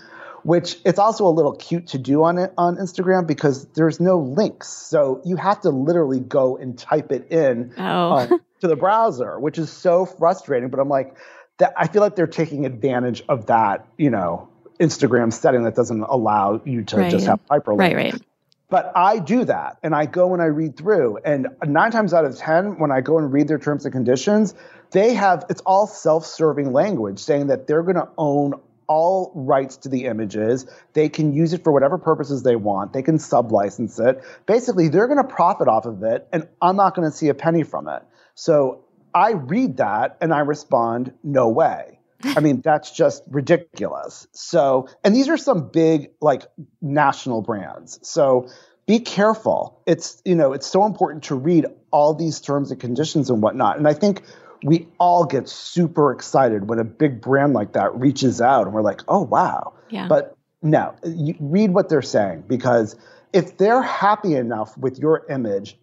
which 0.46 0.78
it's 0.84 1.00
also 1.00 1.26
a 1.26 1.34
little 1.34 1.56
cute 1.56 1.88
to 1.88 1.98
do 1.98 2.22
on 2.22 2.38
it 2.38 2.52
on 2.56 2.76
Instagram 2.76 3.26
because 3.26 3.66
there's 3.70 3.98
no 3.98 4.18
links. 4.18 4.68
So 4.68 5.20
you 5.24 5.34
have 5.34 5.60
to 5.62 5.70
literally 5.70 6.20
go 6.20 6.56
and 6.56 6.78
type 6.78 7.10
it 7.10 7.32
in 7.32 7.74
oh. 7.76 7.82
uh, 7.82 8.26
to 8.60 8.68
the 8.68 8.76
browser, 8.76 9.40
which 9.40 9.58
is 9.58 9.72
so 9.72 10.06
frustrating. 10.06 10.68
But 10.70 10.78
I'm 10.78 10.88
like, 10.88 11.16
that 11.58 11.74
I 11.76 11.88
feel 11.88 12.00
like 12.00 12.14
they're 12.14 12.28
taking 12.28 12.64
advantage 12.64 13.24
of 13.28 13.46
that, 13.46 13.88
you 13.96 14.10
know, 14.10 14.48
Instagram 14.78 15.32
setting 15.32 15.64
that 15.64 15.74
doesn't 15.74 16.02
allow 16.02 16.60
you 16.64 16.84
to 16.84 16.96
right. 16.96 17.10
just 17.10 17.26
have 17.26 17.40
hyperlinks. 17.50 17.78
Right, 17.78 17.96
right. 17.96 18.22
But 18.68 18.92
I 18.94 19.18
do 19.18 19.44
that 19.46 19.78
and 19.82 19.96
I 19.96 20.06
go 20.06 20.32
and 20.32 20.40
I 20.40 20.46
read 20.46 20.76
through. 20.76 21.18
And 21.24 21.48
nine 21.64 21.90
times 21.90 22.14
out 22.14 22.24
of 22.24 22.36
10, 22.36 22.78
when 22.78 22.92
I 22.92 23.00
go 23.00 23.18
and 23.18 23.32
read 23.32 23.48
their 23.48 23.58
terms 23.58 23.84
and 23.84 23.92
conditions, 23.92 24.54
they 24.92 25.14
have 25.14 25.44
it's 25.50 25.60
all 25.62 25.88
self 25.88 26.24
serving 26.24 26.72
language 26.72 27.18
saying 27.18 27.48
that 27.48 27.66
they're 27.66 27.82
going 27.82 27.96
to 27.96 28.08
own 28.16 28.60
all 28.88 29.32
rights 29.34 29.78
to 29.78 29.88
the 29.88 30.04
images. 30.06 30.66
They 30.92 31.08
can 31.08 31.32
use 31.32 31.52
it 31.52 31.64
for 31.64 31.72
whatever 31.72 31.98
purposes 31.98 32.42
they 32.42 32.56
want. 32.56 32.92
They 32.92 33.02
can 33.02 33.18
sublicense 33.18 33.98
it. 34.04 34.22
Basically, 34.46 34.88
they're 34.88 35.08
going 35.08 35.18
to 35.18 35.34
profit 35.34 35.68
off 35.68 35.86
of 35.86 36.02
it, 36.02 36.26
and 36.32 36.48
I'm 36.60 36.76
not 36.76 36.94
going 36.94 37.10
to 37.10 37.16
see 37.16 37.28
a 37.28 37.34
penny 37.34 37.62
from 37.62 37.88
it. 37.88 38.02
So 38.34 38.84
I 39.14 39.32
read 39.32 39.78
that 39.78 40.18
and 40.20 40.32
I 40.32 40.40
respond, 40.40 41.12
no 41.24 41.48
way. 41.48 41.98
I 42.22 42.40
mean, 42.40 42.60
that's 42.64 42.90
just 42.90 43.22
ridiculous. 43.28 44.26
So, 44.32 44.88
and 45.02 45.14
these 45.14 45.28
are 45.28 45.38
some 45.38 45.70
big, 45.70 46.10
like, 46.20 46.42
national 46.82 47.42
brands. 47.42 47.98
So 48.02 48.48
be 48.86 49.00
careful. 49.00 49.82
It's, 49.86 50.20
you 50.24 50.34
know, 50.34 50.52
it's 50.52 50.66
so 50.66 50.84
important 50.84 51.24
to 51.24 51.34
read 51.34 51.66
all 51.90 52.14
these 52.14 52.40
terms 52.40 52.70
and 52.70 52.80
conditions 52.80 53.30
and 53.30 53.42
whatnot. 53.42 53.78
And 53.78 53.88
I 53.88 53.94
think 53.94 54.22
we 54.62 54.88
all 54.98 55.24
get 55.24 55.48
super 55.48 56.12
excited 56.12 56.68
when 56.68 56.78
a 56.78 56.84
big 56.84 57.20
brand 57.20 57.52
like 57.52 57.72
that 57.72 57.94
reaches 57.98 58.40
out 58.40 58.66
and 58.66 58.72
we're 58.72 58.82
like, 58.82 59.00
oh, 59.08 59.22
wow. 59.22 59.74
Yeah. 59.90 60.08
But 60.08 60.36
no, 60.62 60.94
you 61.04 61.34
read 61.38 61.70
what 61.70 61.88
they're 61.88 62.02
saying 62.02 62.44
because 62.46 62.96
if 63.32 63.56
they're 63.58 63.82
happy 63.82 64.34
enough 64.34 64.76
with 64.76 64.98
your 64.98 65.24
image 65.30 65.78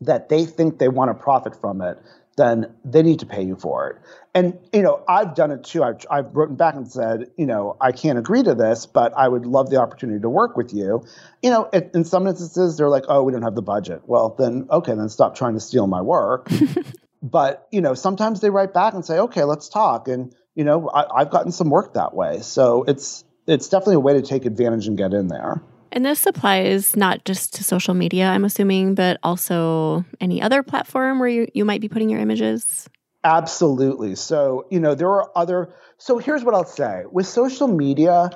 that 0.00 0.28
they 0.28 0.44
think 0.44 0.78
they 0.78 0.88
want 0.88 1.10
to 1.10 1.14
profit 1.14 1.58
from 1.60 1.80
it, 1.80 1.98
then 2.36 2.74
they 2.84 3.02
need 3.02 3.18
to 3.20 3.26
pay 3.26 3.42
you 3.42 3.56
for 3.56 3.88
it. 3.88 3.96
And 4.34 4.58
you 4.72 4.82
know, 4.82 5.02
I've 5.08 5.34
done 5.34 5.50
it 5.50 5.64
too. 5.64 5.82
I've, 5.82 6.04
I've 6.10 6.36
written 6.36 6.56
back 6.56 6.74
and 6.74 6.86
said, 6.86 7.30
you 7.38 7.46
know, 7.46 7.76
I 7.80 7.92
can't 7.92 8.18
agree 8.18 8.42
to 8.42 8.54
this, 8.54 8.84
but 8.84 9.14
I 9.16 9.26
would 9.26 9.46
love 9.46 9.70
the 9.70 9.80
opportunity 9.80 10.20
to 10.20 10.28
work 10.28 10.56
with 10.56 10.74
you. 10.74 11.06
You 11.42 11.50
know, 11.50 11.70
in 11.72 12.04
some 12.04 12.26
instances, 12.26 12.76
they're 12.76 12.90
like, 12.90 13.04
oh, 13.08 13.22
we 13.22 13.32
don't 13.32 13.42
have 13.42 13.54
the 13.54 13.62
budget. 13.62 14.02
Well, 14.04 14.34
then 14.38 14.66
okay, 14.70 14.94
then 14.94 15.08
stop 15.08 15.34
trying 15.34 15.54
to 15.54 15.60
steal 15.60 15.86
my 15.86 16.02
work. 16.02 16.50
but 17.22 17.66
you 17.70 17.80
know, 17.80 17.94
sometimes 17.94 18.40
they 18.40 18.50
write 18.50 18.74
back 18.74 18.94
and 18.94 19.04
say, 19.04 19.18
okay, 19.18 19.44
let's 19.44 19.68
talk. 19.68 20.08
And 20.08 20.34
you 20.54 20.64
know, 20.64 20.88
I, 20.90 21.20
I've 21.20 21.30
gotten 21.30 21.52
some 21.52 21.70
work 21.70 21.94
that 21.94 22.14
way. 22.14 22.40
So 22.40 22.84
it's 22.84 23.24
it's 23.46 23.68
definitely 23.68 23.96
a 23.96 24.00
way 24.00 24.14
to 24.14 24.22
take 24.22 24.44
advantage 24.44 24.86
and 24.86 24.96
get 24.96 25.12
in 25.12 25.28
there. 25.28 25.62
And 25.92 26.04
this 26.04 26.26
applies 26.26 26.96
not 26.96 27.24
just 27.24 27.54
to 27.54 27.64
social 27.64 27.94
media, 27.94 28.26
I'm 28.26 28.44
assuming, 28.44 28.94
but 28.94 29.18
also 29.22 30.04
any 30.20 30.42
other 30.42 30.62
platform 30.62 31.20
where 31.20 31.28
you, 31.28 31.48
you 31.54 31.64
might 31.64 31.80
be 31.80 31.88
putting 31.88 32.10
your 32.10 32.20
images? 32.20 32.88
Absolutely. 33.24 34.14
So, 34.14 34.66
you 34.70 34.80
know, 34.80 34.94
there 34.94 35.08
are 35.08 35.30
other. 35.34 35.72
So, 35.98 36.18
here's 36.18 36.44
what 36.44 36.54
I'll 36.54 36.64
say 36.64 37.04
with 37.10 37.26
social 37.26 37.66
media, 37.66 38.30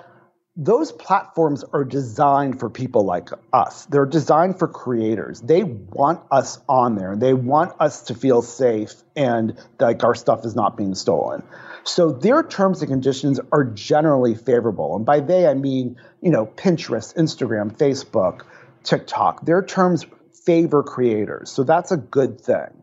those 0.57 0.90
platforms 0.92 1.64
are 1.72 1.84
designed 1.84 2.59
for 2.59 2.68
people 2.68 3.05
like 3.05 3.30
us. 3.53 3.86
They're 3.86 4.07
designed 4.07 4.59
for 4.59 4.68
creators. 4.68 5.40
They 5.40 5.62
want 5.62 6.22
us 6.30 6.59
on 6.68 6.96
there. 6.96 7.16
They 7.16 7.34
want 7.34 7.72
us 7.80 8.03
to 8.03 8.14
feel 8.14 8.42
safe 8.42 8.92
and 9.14 9.59
like 9.78 10.03
our 10.03 10.14
stuff 10.14 10.44
is 10.44 10.57
not 10.57 10.76
being 10.76 10.94
stolen. 10.94 11.42
So 11.84 12.11
their 12.11 12.42
terms 12.42 12.82
and 12.82 12.90
conditions 12.90 13.40
are 13.53 13.64
generally 13.64 14.34
favorable. 14.34 14.96
And 14.96 15.07
by 15.07 15.20
they, 15.20 15.46
I 15.46 15.55
mean, 15.55 15.96
you 16.20 16.30
know, 16.30 16.46
Pinterest, 16.46 17.14
Instagram, 17.14 17.76
Facebook, 17.76 18.42
TikTok. 18.82 19.46
Their 19.46 19.62
terms 19.62 20.05
favor 20.44 20.82
creators. 20.82 21.51
So 21.51 21.62
that's 21.62 21.92
a 21.92 21.96
good 21.96 22.40
thing. 22.40 22.82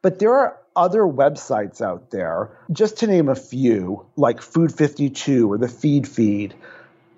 But 0.00 0.18
there 0.18 0.32
are 0.34 0.58
other 0.74 1.02
websites 1.02 1.80
out 1.80 2.10
there, 2.10 2.58
just 2.72 2.98
to 2.98 3.06
name 3.06 3.28
a 3.28 3.34
few, 3.34 4.06
like 4.16 4.40
Food 4.40 4.74
52 4.74 5.50
or 5.50 5.58
the 5.58 5.68
Feed 5.68 6.08
Feed. 6.08 6.54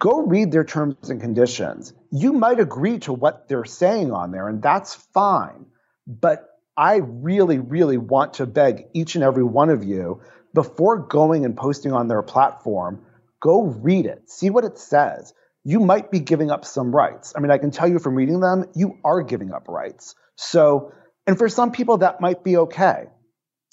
Go 0.05 0.21
read 0.21 0.53
their 0.53 0.65
terms 0.65 1.09
and 1.09 1.19
conditions. 1.19 1.95
You 2.11 2.35
might 2.35 2.61
agree 2.61 2.99
to 2.99 3.13
what 3.15 3.49
they're 3.49 3.65
saying 3.65 4.13
on 4.13 4.33
there, 4.33 4.49
and 4.49 4.61
that's 4.63 4.95
fine. 4.95 5.65
But 6.07 6.47
I 6.77 6.97
really, 6.97 7.59
really 7.59 7.97
want 7.97 8.35
to 8.35 8.45
beg 8.45 8.85
each 8.93 9.15
and 9.15 9.25
every 9.25 9.45
one 9.45 9.71
of 9.71 9.83
you 9.83 10.21
before 10.53 10.99
going 10.99 11.47
and 11.47 11.57
posting 11.57 11.93
on 11.93 12.09
their 12.09 12.21
platform, 12.21 13.07
go 13.41 13.63
read 13.63 14.05
it, 14.05 14.29
see 14.29 14.51
what 14.51 14.65
it 14.65 14.77
says. 14.77 15.33
You 15.65 15.81
might 15.81 16.11
be 16.11 16.21
giving 16.21 16.51
up 16.51 16.67
some 16.67 16.95
rights. 16.95 17.33
I 17.35 17.41
mean, 17.41 17.51
I 17.51 17.57
can 17.57 17.71
tell 17.71 17.89
you 17.89 17.99
from 17.99 18.15
reading 18.15 18.41
them, 18.41 18.67
you 18.75 18.99
are 19.05 19.23
giving 19.23 19.55
up 19.55 19.69
rights. 19.69 20.17
So, 20.37 20.93
and 21.27 21.39
for 21.39 21.49
some 21.49 21.73
people, 21.73 21.97
that 21.99 22.21
might 22.21 22.45
be 22.45 22.59
okay. 22.59 23.07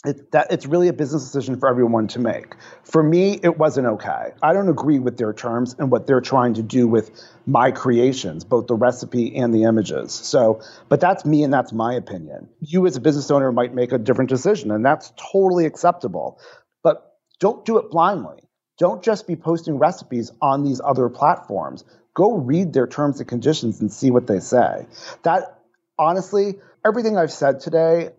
It, 0.04 0.32
that 0.32 0.52
it's 0.52 0.66
really 0.66 0.88
a 0.88 0.94
business 0.94 1.26
decision 1.26 1.60
for 1.60 1.70
everyone 1.70 2.08
to 2.08 2.20
make. 2.20 2.56
For 2.84 3.04
me, 3.04 3.40
it 3.44 3.60
wasn't 3.60 3.86
okay. 3.86 4.34
I 4.42 4.52
don't 4.54 4.68
agree 4.68 4.98
with 4.98 5.18
their 5.18 5.32
terms 5.32 5.76
and 5.78 5.92
what 5.92 6.08
they're 6.08 6.22
trying 6.22 6.56
to 6.56 6.64
do 6.64 6.88
with 6.88 7.12
my 7.46 7.70
creations, 7.70 8.44
both 8.44 8.66
the 8.66 8.74
recipe 8.74 9.36
and 9.36 9.54
the 9.54 9.64
images. 9.64 10.12
So, 10.12 10.62
but 10.90 11.02
that's 11.02 11.24
me 11.24 11.44
and 11.44 11.54
that's 11.54 11.72
my 11.72 11.94
opinion. 11.94 12.50
You 12.62 12.88
as 12.88 12.96
a 12.96 13.00
business 13.00 13.30
owner 13.30 13.52
might 13.52 13.76
make 13.76 13.92
a 13.92 14.00
different 14.00 14.32
decision, 14.32 14.72
and 14.72 14.84
that's 14.84 15.14
totally 15.32 15.68
acceptable. 15.68 16.40
But 16.82 17.18
don't 17.40 17.64
do 17.64 17.78
it 17.78 17.92
blindly. 17.92 18.42
Don't 18.80 19.04
just 19.04 19.28
be 19.28 19.36
posting 19.36 19.78
recipes 19.78 20.32
on 20.42 20.64
these 20.64 20.82
other 20.84 21.10
platforms. 21.10 21.84
Go 22.16 22.38
read 22.38 22.74
their 22.74 22.88
terms 22.88 23.20
and 23.20 23.30
conditions 23.30 23.80
and 23.82 23.94
see 23.94 24.10
what 24.10 24.26
they 24.26 24.40
say. 24.40 24.88
That 25.22 25.60
honestly, 26.00 26.56
everything 26.84 27.20
I've 27.20 27.32
said 27.32 27.60
today, 27.60 28.10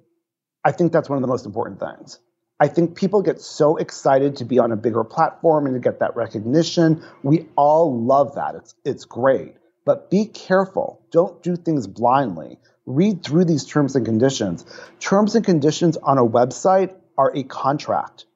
I 0.65 0.73
think 0.73 0.93
that's 0.93 1.09
one 1.09 1.17
of 1.17 1.23
the 1.23 1.29
most 1.29 1.47
important 1.47 1.81
things. 1.81 2.19
I 2.61 2.69
think 2.69 2.95
people 2.95 3.23
get 3.23 3.41
so 3.41 3.77
excited 3.77 4.37
to 4.37 4.45
be 4.45 4.59
on 4.59 4.71
a 4.71 4.77
bigger 4.77 5.03
platform 5.03 5.67
and 5.67 5.75
to 5.75 5.81
get 5.81 5.99
that 5.99 6.15
recognition. 6.15 7.05
We 7.23 7.49
all 7.57 8.01
love 8.01 8.37
that. 8.37 8.55
It's 8.55 8.75
it's 8.85 9.05
great. 9.05 9.57
But 9.85 10.11
be 10.11 10.27
careful. 10.27 11.03
Don't 11.11 11.43
do 11.43 11.57
things 11.57 11.89
blindly. 11.89 12.59
Read 12.87 13.25
through 13.25 13.47
these 13.47 13.65
terms 13.65 13.97
and 13.97 14.07
conditions. 14.07 14.65
Terms 15.01 15.35
and 15.35 15.45
conditions 15.45 15.97
on 15.97 16.19
a 16.19 16.25
website 16.25 16.95
are 17.19 17.33
a 17.35 17.43
contract 17.43 18.27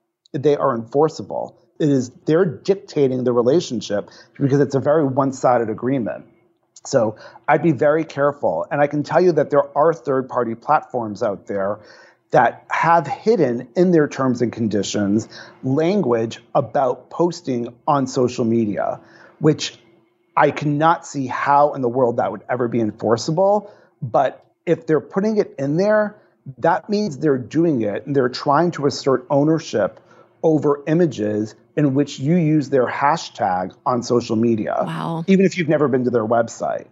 they 0.43 0.57
are 0.57 0.75
enforceable. 0.75 1.59
It 1.79 1.89
is 1.89 2.11
they're 2.25 2.45
dictating 2.45 3.25
the 3.25 3.33
relationship 3.33 4.11
because 4.39 4.61
it's 4.61 4.75
a 4.75 4.81
very 4.81 5.05
one-sided 5.05 5.71
agreement. 5.71 6.27
So 6.85 7.17
I'd 7.49 7.63
be 7.63 7.73
very 7.73 8.05
careful. 8.05 8.67
And 8.71 8.81
I 8.81 8.87
can 8.87 9.03
tell 9.03 9.21
you 9.21 9.33
that 9.33 9.51
there 9.51 9.77
are 9.77 9.93
third-party 9.93 10.55
platforms 10.57 11.23
out 11.23 11.47
there 11.47 11.81
that 12.31 12.65
have 12.71 13.07
hidden 13.07 13.69
in 13.77 13.93
their 13.93 14.09
terms 14.09 14.43
and 14.43 14.53
conditions 14.53 15.29
language 15.63 16.41
about 16.55 17.09
posting 17.11 17.75
on 17.87 18.07
social 18.07 18.45
media, 18.45 19.01
which 19.39 19.79
I 20.37 20.51
cannot 20.51 21.07
see 21.07 21.27
how 21.27 21.75
in 21.75 21.83
the 21.83 21.89
world 21.89 22.19
that 22.19 22.31
would 22.31 22.43
ever 22.49 22.69
be 22.69 22.81
enforceable. 22.81 23.73
But 24.03 24.45
if 24.67 24.87
they're 24.87 25.01
putting 25.01 25.39
it 25.39 25.55
in 25.59 25.77
there, 25.77 26.17
that 26.59 26.89
means 26.89 27.19
they're 27.19 27.39
doing 27.39 27.83
it 27.83 28.07
and 28.07 28.15
they're 28.15 28.29
trying 28.29 28.73
to 28.73 28.87
assert 28.87 29.27
ownership 29.31 30.01
over 30.43 30.83
images 30.87 31.55
in 31.77 31.95
which 31.95 32.19
you 32.19 32.37
use 32.37 32.69
their 32.69 32.87
hashtag 32.87 33.75
on 33.85 34.03
social 34.03 34.37
media. 34.37 34.77
Wow. 34.85 35.25
Even 35.27 35.45
if 35.45 35.59
you've 35.59 35.69
never 35.69 35.89
been 35.89 36.05
to 36.05 36.11
their 36.11 36.27
website. 36.27 36.87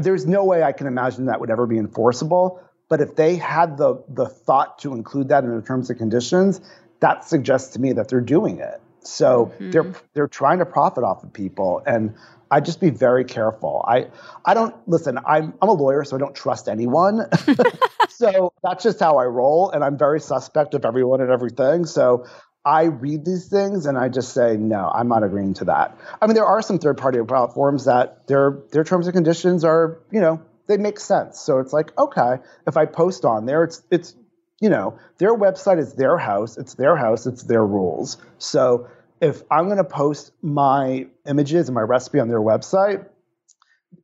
There's 0.00 0.26
no 0.26 0.44
way 0.44 0.62
I 0.62 0.72
can 0.72 0.86
imagine 0.86 1.26
that 1.26 1.40
would 1.40 1.50
ever 1.50 1.66
be 1.66 1.76
enforceable. 1.76 2.62
But 2.88 3.00
if 3.00 3.16
they 3.16 3.36
had 3.36 3.76
the, 3.76 4.02
the 4.08 4.26
thought 4.26 4.78
to 4.80 4.94
include 4.94 5.28
that 5.28 5.44
in 5.44 5.50
their 5.50 5.62
terms 5.62 5.90
and 5.90 5.98
conditions, 5.98 6.60
that 7.00 7.24
suggests 7.24 7.74
to 7.74 7.80
me 7.80 7.92
that 7.92 8.08
they're 8.08 8.20
doing 8.20 8.58
it. 8.58 8.80
So 9.00 9.46
mm-hmm. 9.46 9.70
they're 9.70 9.94
they're 10.14 10.28
trying 10.28 10.58
to 10.60 10.66
profit 10.66 11.04
off 11.04 11.22
of 11.22 11.32
people, 11.32 11.82
and 11.86 12.14
I 12.50 12.60
just 12.60 12.80
be 12.80 12.90
very 12.90 13.24
careful. 13.24 13.84
I 13.86 14.08
I 14.44 14.54
don't 14.54 14.74
listen. 14.88 15.18
I'm 15.26 15.52
I'm 15.60 15.68
a 15.68 15.72
lawyer, 15.72 16.04
so 16.04 16.16
I 16.16 16.18
don't 16.18 16.34
trust 16.34 16.68
anyone. 16.68 17.26
so 18.08 18.52
that's 18.62 18.82
just 18.82 19.00
how 19.00 19.18
I 19.18 19.24
roll, 19.24 19.70
and 19.70 19.84
I'm 19.84 19.98
very 19.98 20.20
suspect 20.20 20.72
of 20.72 20.86
everyone 20.86 21.20
and 21.20 21.30
everything. 21.30 21.84
So 21.84 22.24
I 22.64 22.84
read 22.84 23.26
these 23.26 23.46
things 23.48 23.84
and 23.84 23.98
I 23.98 24.08
just 24.08 24.32
say 24.32 24.56
no, 24.56 24.90
I'm 24.94 25.08
not 25.08 25.22
agreeing 25.22 25.52
to 25.54 25.66
that. 25.66 25.98
I 26.22 26.26
mean, 26.26 26.34
there 26.34 26.46
are 26.46 26.62
some 26.62 26.78
third 26.78 26.96
party 26.96 27.18
platforms 27.22 27.84
that 27.84 28.26
their 28.26 28.58
their 28.72 28.84
terms 28.84 29.06
and 29.06 29.14
conditions 29.14 29.64
are 29.64 30.00
you 30.10 30.20
know 30.20 30.40
they 30.66 30.76
make 30.76 30.98
sense. 30.98 31.40
So 31.40 31.58
it's 31.58 31.72
like 31.72 31.96
okay, 31.98 32.38
if 32.66 32.76
I 32.76 32.86
post 32.86 33.24
on 33.24 33.46
there, 33.46 33.64
it's 33.64 33.82
it's 33.90 34.14
you 34.60 34.70
know, 34.70 34.98
their 35.18 35.36
website 35.36 35.78
is 35.78 35.94
their 35.94 36.16
house, 36.16 36.56
it's 36.56 36.74
their 36.74 36.96
house, 36.96 37.26
it's 37.26 37.42
their 37.42 37.64
rules. 37.64 38.16
So 38.38 38.88
if 39.20 39.42
I'm 39.50 39.66
going 39.66 39.78
to 39.78 39.84
post 39.84 40.32
my 40.42 41.06
images 41.26 41.68
and 41.68 41.74
my 41.74 41.82
recipe 41.82 42.20
on 42.20 42.28
their 42.28 42.40
website, 42.40 43.06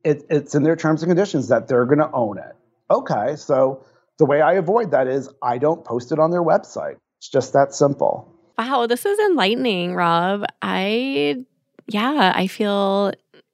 it, 0.03 0.23
it's 0.29 0.55
in 0.55 0.63
their 0.63 0.75
terms 0.75 1.03
and 1.03 1.09
conditions 1.09 1.47
that 1.49 1.67
they're 1.67 1.85
going 1.85 1.99
to 1.99 2.11
own 2.11 2.37
it. 2.37 2.55
Okay, 2.89 3.35
so 3.37 3.85
the 4.17 4.25
way 4.25 4.41
I 4.41 4.53
avoid 4.53 4.91
that 4.91 5.07
is 5.07 5.29
I 5.41 5.57
don't 5.57 5.83
post 5.83 6.11
it 6.11 6.19
on 6.19 6.31
their 6.31 6.43
website. 6.43 6.97
It's 7.19 7.29
just 7.29 7.53
that 7.53 7.73
simple. 7.73 8.31
Wow, 8.57 8.87
this 8.87 9.05
is 9.05 9.17
enlightening, 9.19 9.95
Rob. 9.95 10.45
I, 10.61 11.43
yeah, 11.87 12.33
I 12.35 12.47
feel 12.47 13.13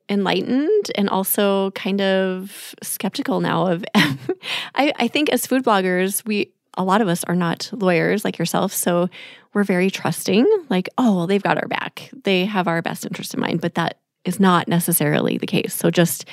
enlightened 0.10 0.92
and 0.96 1.10
also 1.10 1.72
kind 1.72 2.02
of 2.02 2.74
skeptical 2.82 3.42
now 3.42 3.68
of 3.68 3.84
I, 3.96 4.94
I 4.96 5.08
think 5.08 5.30
as 5.30 5.46
food 5.46 5.64
bloggers 5.64 6.26
we 6.26 6.54
a 6.78 6.84
lot 6.84 7.02
of 7.02 7.08
us 7.08 7.24
are 7.26 7.36
not 7.36 7.70
lawyers 7.74 8.24
like 8.24 8.38
yourself. 8.38 8.72
So 8.72 9.10
we're 9.54 9.64
very 9.64 9.90
trusting, 9.90 10.46
like, 10.70 10.88
oh, 10.98 11.16
well, 11.16 11.28
they've 11.28 11.42
got 11.42 11.58
our 11.58 11.68
back. 11.68 12.10
They 12.24 12.46
have 12.46 12.68
our 12.68 12.82
best 12.82 13.06
interest 13.06 13.34
in 13.34 13.40
mind. 13.40 13.60
But 13.62 13.76
that 13.76 13.98
is 14.24 14.40
not 14.40 14.68
necessarily 14.68 15.38
the 15.38 15.48
case. 15.48 15.74
So 15.74 15.90
just 15.90 16.26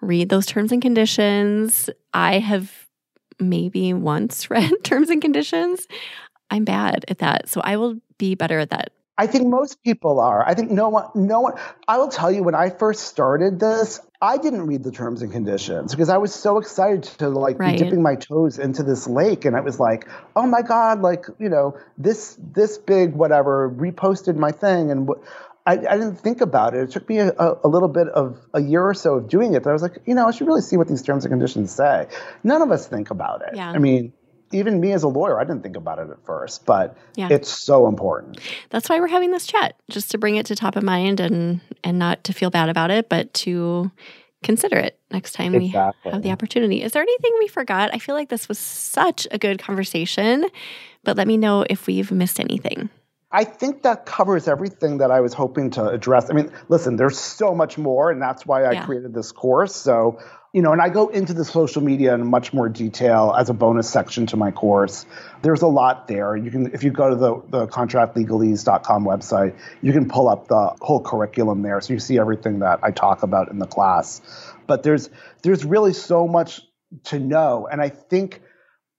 read 0.00 0.28
those 0.28 0.46
terms 0.46 0.72
and 0.72 0.82
conditions. 0.82 1.88
I 2.12 2.40
have 2.40 2.88
maybe 3.38 3.94
once 3.94 4.50
read 4.50 4.72
terms 4.82 5.10
and 5.10 5.22
conditions. 5.22 5.86
I'm 6.50 6.64
bad 6.64 7.04
at 7.08 7.18
that. 7.18 7.48
So 7.48 7.60
I 7.62 7.76
will 7.76 8.00
be 8.18 8.34
better 8.34 8.58
at 8.58 8.70
that 8.70 8.92
I 9.16 9.28
think 9.28 9.46
most 9.46 9.82
people 9.84 10.18
are. 10.18 10.44
I 10.44 10.54
think 10.54 10.70
no 10.70 10.88
one, 10.88 11.08
no 11.14 11.40
one. 11.40 11.54
I 11.86 11.98
will 11.98 12.08
tell 12.08 12.32
you, 12.32 12.42
when 12.42 12.56
I 12.56 12.70
first 12.70 13.04
started 13.04 13.60
this, 13.60 14.00
I 14.20 14.38
didn't 14.38 14.66
read 14.66 14.82
the 14.82 14.90
terms 14.90 15.22
and 15.22 15.30
conditions 15.30 15.92
because 15.92 16.08
I 16.08 16.16
was 16.16 16.34
so 16.34 16.58
excited 16.58 17.04
to 17.18 17.28
like 17.28 17.58
right. 17.58 17.78
be 17.78 17.84
dipping 17.84 18.02
my 18.02 18.16
toes 18.16 18.58
into 18.58 18.82
this 18.82 19.06
lake, 19.06 19.44
and 19.44 19.56
I 19.56 19.60
was 19.60 19.78
like, 19.78 20.08
oh 20.34 20.46
my 20.46 20.62
god, 20.62 21.00
like 21.00 21.26
you 21.38 21.48
know, 21.48 21.78
this 21.96 22.36
this 22.40 22.76
big 22.78 23.12
whatever 23.14 23.70
reposted 23.70 24.36
my 24.36 24.50
thing, 24.50 24.90
and 24.90 25.08
I, 25.64 25.72
I 25.72 25.96
didn't 25.96 26.16
think 26.16 26.40
about 26.40 26.74
it. 26.74 26.82
It 26.82 26.90
took 26.90 27.08
me 27.08 27.18
a, 27.18 27.32
a, 27.32 27.68
little 27.68 27.88
bit 27.88 28.08
of 28.08 28.38
a 28.52 28.60
year 28.60 28.82
or 28.82 28.94
so 28.94 29.14
of 29.14 29.28
doing 29.28 29.54
it. 29.54 29.62
But 29.62 29.70
I 29.70 29.72
was 29.72 29.82
like, 29.82 29.98
you 30.06 30.14
know, 30.14 30.26
I 30.26 30.32
should 30.32 30.46
really 30.46 30.60
see 30.60 30.76
what 30.76 30.88
these 30.88 31.02
terms 31.02 31.24
and 31.24 31.32
conditions 31.32 31.70
say. 31.70 32.08
None 32.42 32.60
of 32.62 32.70
us 32.70 32.86
think 32.86 33.10
about 33.10 33.42
it. 33.42 33.54
Yeah. 33.54 33.70
I 33.70 33.78
mean 33.78 34.12
even 34.54 34.80
me 34.80 34.92
as 34.92 35.02
a 35.02 35.08
lawyer, 35.08 35.38
I 35.38 35.44
didn't 35.44 35.62
think 35.62 35.76
about 35.76 35.98
it 35.98 36.08
at 36.10 36.24
first, 36.24 36.64
but 36.64 36.96
yeah. 37.16 37.28
it's 37.30 37.48
so 37.48 37.86
important. 37.88 38.38
That's 38.70 38.88
why 38.88 39.00
we're 39.00 39.08
having 39.08 39.32
this 39.32 39.46
chat, 39.46 39.76
just 39.90 40.10
to 40.12 40.18
bring 40.18 40.36
it 40.36 40.46
to 40.46 40.56
top 40.56 40.76
of 40.76 40.82
mind 40.82 41.20
and 41.20 41.60
and 41.82 41.98
not 41.98 42.24
to 42.24 42.32
feel 42.32 42.50
bad 42.50 42.68
about 42.68 42.90
it, 42.90 43.08
but 43.08 43.32
to 43.34 43.90
consider 44.42 44.76
it 44.76 44.98
next 45.10 45.32
time 45.32 45.54
exactly. 45.54 46.10
we 46.10 46.12
have 46.12 46.22
the 46.22 46.30
opportunity. 46.30 46.82
Is 46.82 46.92
there 46.92 47.02
anything 47.02 47.32
we 47.38 47.48
forgot? 47.48 47.90
I 47.92 47.98
feel 47.98 48.14
like 48.14 48.28
this 48.28 48.48
was 48.48 48.58
such 48.58 49.26
a 49.30 49.38
good 49.38 49.58
conversation, 49.58 50.46
but 51.02 51.16
let 51.16 51.26
me 51.26 51.36
know 51.36 51.64
if 51.68 51.86
we've 51.86 52.12
missed 52.12 52.38
anything. 52.38 52.90
I 53.32 53.42
think 53.42 53.82
that 53.82 54.06
covers 54.06 54.46
everything 54.46 54.98
that 54.98 55.10
I 55.10 55.20
was 55.20 55.34
hoping 55.34 55.70
to 55.70 55.88
address. 55.88 56.30
I 56.30 56.34
mean, 56.34 56.52
listen, 56.68 56.94
there's 56.94 57.18
so 57.18 57.52
much 57.52 57.76
more, 57.76 58.12
and 58.12 58.22
that's 58.22 58.46
why 58.46 58.62
I 58.62 58.72
yeah. 58.72 58.86
created 58.86 59.12
this 59.12 59.32
course. 59.32 59.74
So 59.74 60.20
you 60.54 60.62
know, 60.62 60.70
and 60.70 60.80
I 60.80 60.88
go 60.88 61.08
into 61.08 61.34
the 61.34 61.44
social 61.44 61.82
media 61.82 62.14
in 62.14 62.24
much 62.28 62.52
more 62.52 62.68
detail 62.68 63.34
as 63.36 63.50
a 63.50 63.52
bonus 63.52 63.90
section 63.90 64.26
to 64.26 64.36
my 64.36 64.52
course. 64.52 65.04
There's 65.42 65.62
a 65.62 65.66
lot 65.66 66.06
there. 66.06 66.36
You 66.36 66.48
can, 66.48 66.72
if 66.72 66.84
you 66.84 66.92
go 66.92 67.10
to 67.10 67.16
the, 67.16 67.42
the 67.48 67.66
contractlegalese.com 67.66 69.04
website, 69.04 69.58
you 69.82 69.92
can 69.92 70.08
pull 70.08 70.28
up 70.28 70.46
the 70.46 70.76
whole 70.80 71.02
curriculum 71.02 71.62
there. 71.62 71.80
So 71.80 71.92
you 71.92 71.98
see 71.98 72.20
everything 72.20 72.60
that 72.60 72.78
I 72.84 72.92
talk 72.92 73.24
about 73.24 73.50
in 73.50 73.58
the 73.58 73.66
class. 73.66 74.22
But 74.68 74.84
there's, 74.84 75.10
there's 75.42 75.64
really 75.64 75.92
so 75.92 76.28
much 76.28 76.60
to 77.06 77.18
know. 77.18 77.66
And 77.66 77.82
I 77.82 77.88
think 77.88 78.40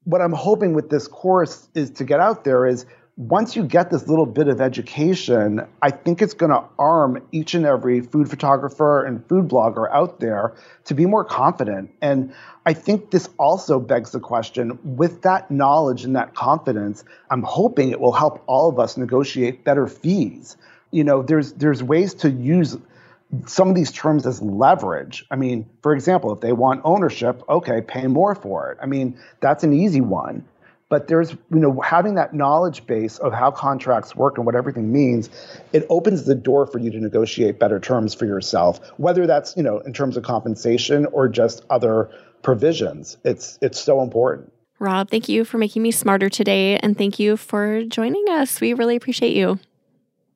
what 0.03 0.19
I'm 0.19 0.33
hoping 0.33 0.73
with 0.73 0.89
this 0.89 1.07
course 1.07 1.69
is 1.73 1.91
to 1.91 2.03
get 2.03 2.19
out 2.19 2.43
there 2.43 2.65
is 2.65 2.85
once 3.17 3.55
you 3.55 3.63
get 3.63 3.89
this 3.89 4.09
little 4.09 4.25
bit 4.25 4.49
of 4.49 4.59
education, 4.59 5.65
I 5.81 5.89
think 5.91 6.21
it's 6.21 6.33
going 6.33 6.51
to 6.51 6.63
arm 6.77 7.25
each 7.31 7.53
and 7.53 7.65
every 7.65 8.01
food 8.01 8.29
photographer 8.29 9.05
and 9.05 9.25
food 9.27 9.47
blogger 9.47 9.89
out 9.89 10.19
there 10.19 10.53
to 10.85 10.93
be 10.93 11.05
more 11.05 11.23
confident. 11.23 11.91
And 12.01 12.33
I 12.65 12.73
think 12.73 13.11
this 13.11 13.29
also 13.37 13.79
begs 13.79 14.11
the 14.11 14.19
question 14.19 14.77
with 14.83 15.21
that 15.21 15.49
knowledge 15.49 16.03
and 16.03 16.15
that 16.17 16.35
confidence, 16.35 17.05
I'm 17.29 17.43
hoping 17.43 17.91
it 17.91 18.01
will 18.01 18.11
help 18.11 18.43
all 18.47 18.67
of 18.67 18.79
us 18.79 18.97
negotiate 18.97 19.63
better 19.63 19.87
fees. 19.87 20.57
You 20.91 21.05
know, 21.05 21.23
there's 21.23 21.53
there's 21.53 21.81
ways 21.81 22.15
to 22.15 22.29
use 22.29 22.77
some 23.47 23.69
of 23.69 23.75
these 23.75 23.91
terms 23.91 24.27
as 24.27 24.41
leverage. 24.41 25.25
I 25.31 25.37
mean, 25.37 25.69
for 25.81 25.93
example, 25.93 26.33
if 26.33 26.41
they 26.41 26.51
want 26.51 26.81
ownership, 26.83 27.41
okay, 27.47 27.81
pay 27.81 28.07
more 28.07 28.35
for 28.35 28.71
it. 28.71 28.77
I 28.81 28.85
mean, 28.87 29.17
that's 29.39 29.63
an 29.63 29.73
easy 29.73 30.01
one 30.01 30.45
but 30.95 31.09
there's 31.09 31.31
you 31.31 31.59
know 31.59 31.81
having 31.81 32.15
that 32.15 32.33
knowledge 32.33 32.87
base 32.87 33.17
of 33.17 33.33
how 33.33 33.51
contracts 33.51 34.15
work 34.15 34.37
and 34.37 34.45
what 34.45 34.55
everything 34.55 34.93
means 34.93 35.29
it 35.73 35.85
opens 35.89 36.23
the 36.23 36.33
door 36.33 36.65
for 36.65 36.79
you 36.79 36.89
to 36.89 37.01
negotiate 37.01 37.59
better 37.59 37.81
terms 37.81 38.13
for 38.13 38.25
yourself 38.25 38.79
whether 38.95 39.27
that's 39.27 39.57
you 39.57 39.63
know 39.63 39.79
in 39.79 39.91
terms 39.91 40.15
of 40.15 40.23
compensation 40.23 41.05
or 41.07 41.27
just 41.27 41.65
other 41.69 42.09
provisions. 42.43 43.17
It's 43.25 43.59
it's 43.61 43.77
so 43.77 44.01
important. 44.01 44.53
Rob 44.79 45.09
thank 45.09 45.27
you 45.27 45.43
for 45.43 45.57
making 45.57 45.81
me 45.81 45.91
smarter 45.91 46.29
today 46.29 46.77
and 46.77 46.97
thank 46.97 47.19
you 47.19 47.35
for 47.35 47.83
joining 47.83 48.23
us. 48.29 48.61
We 48.61 48.73
really 48.73 48.95
appreciate 48.95 49.35
you. 49.35 49.59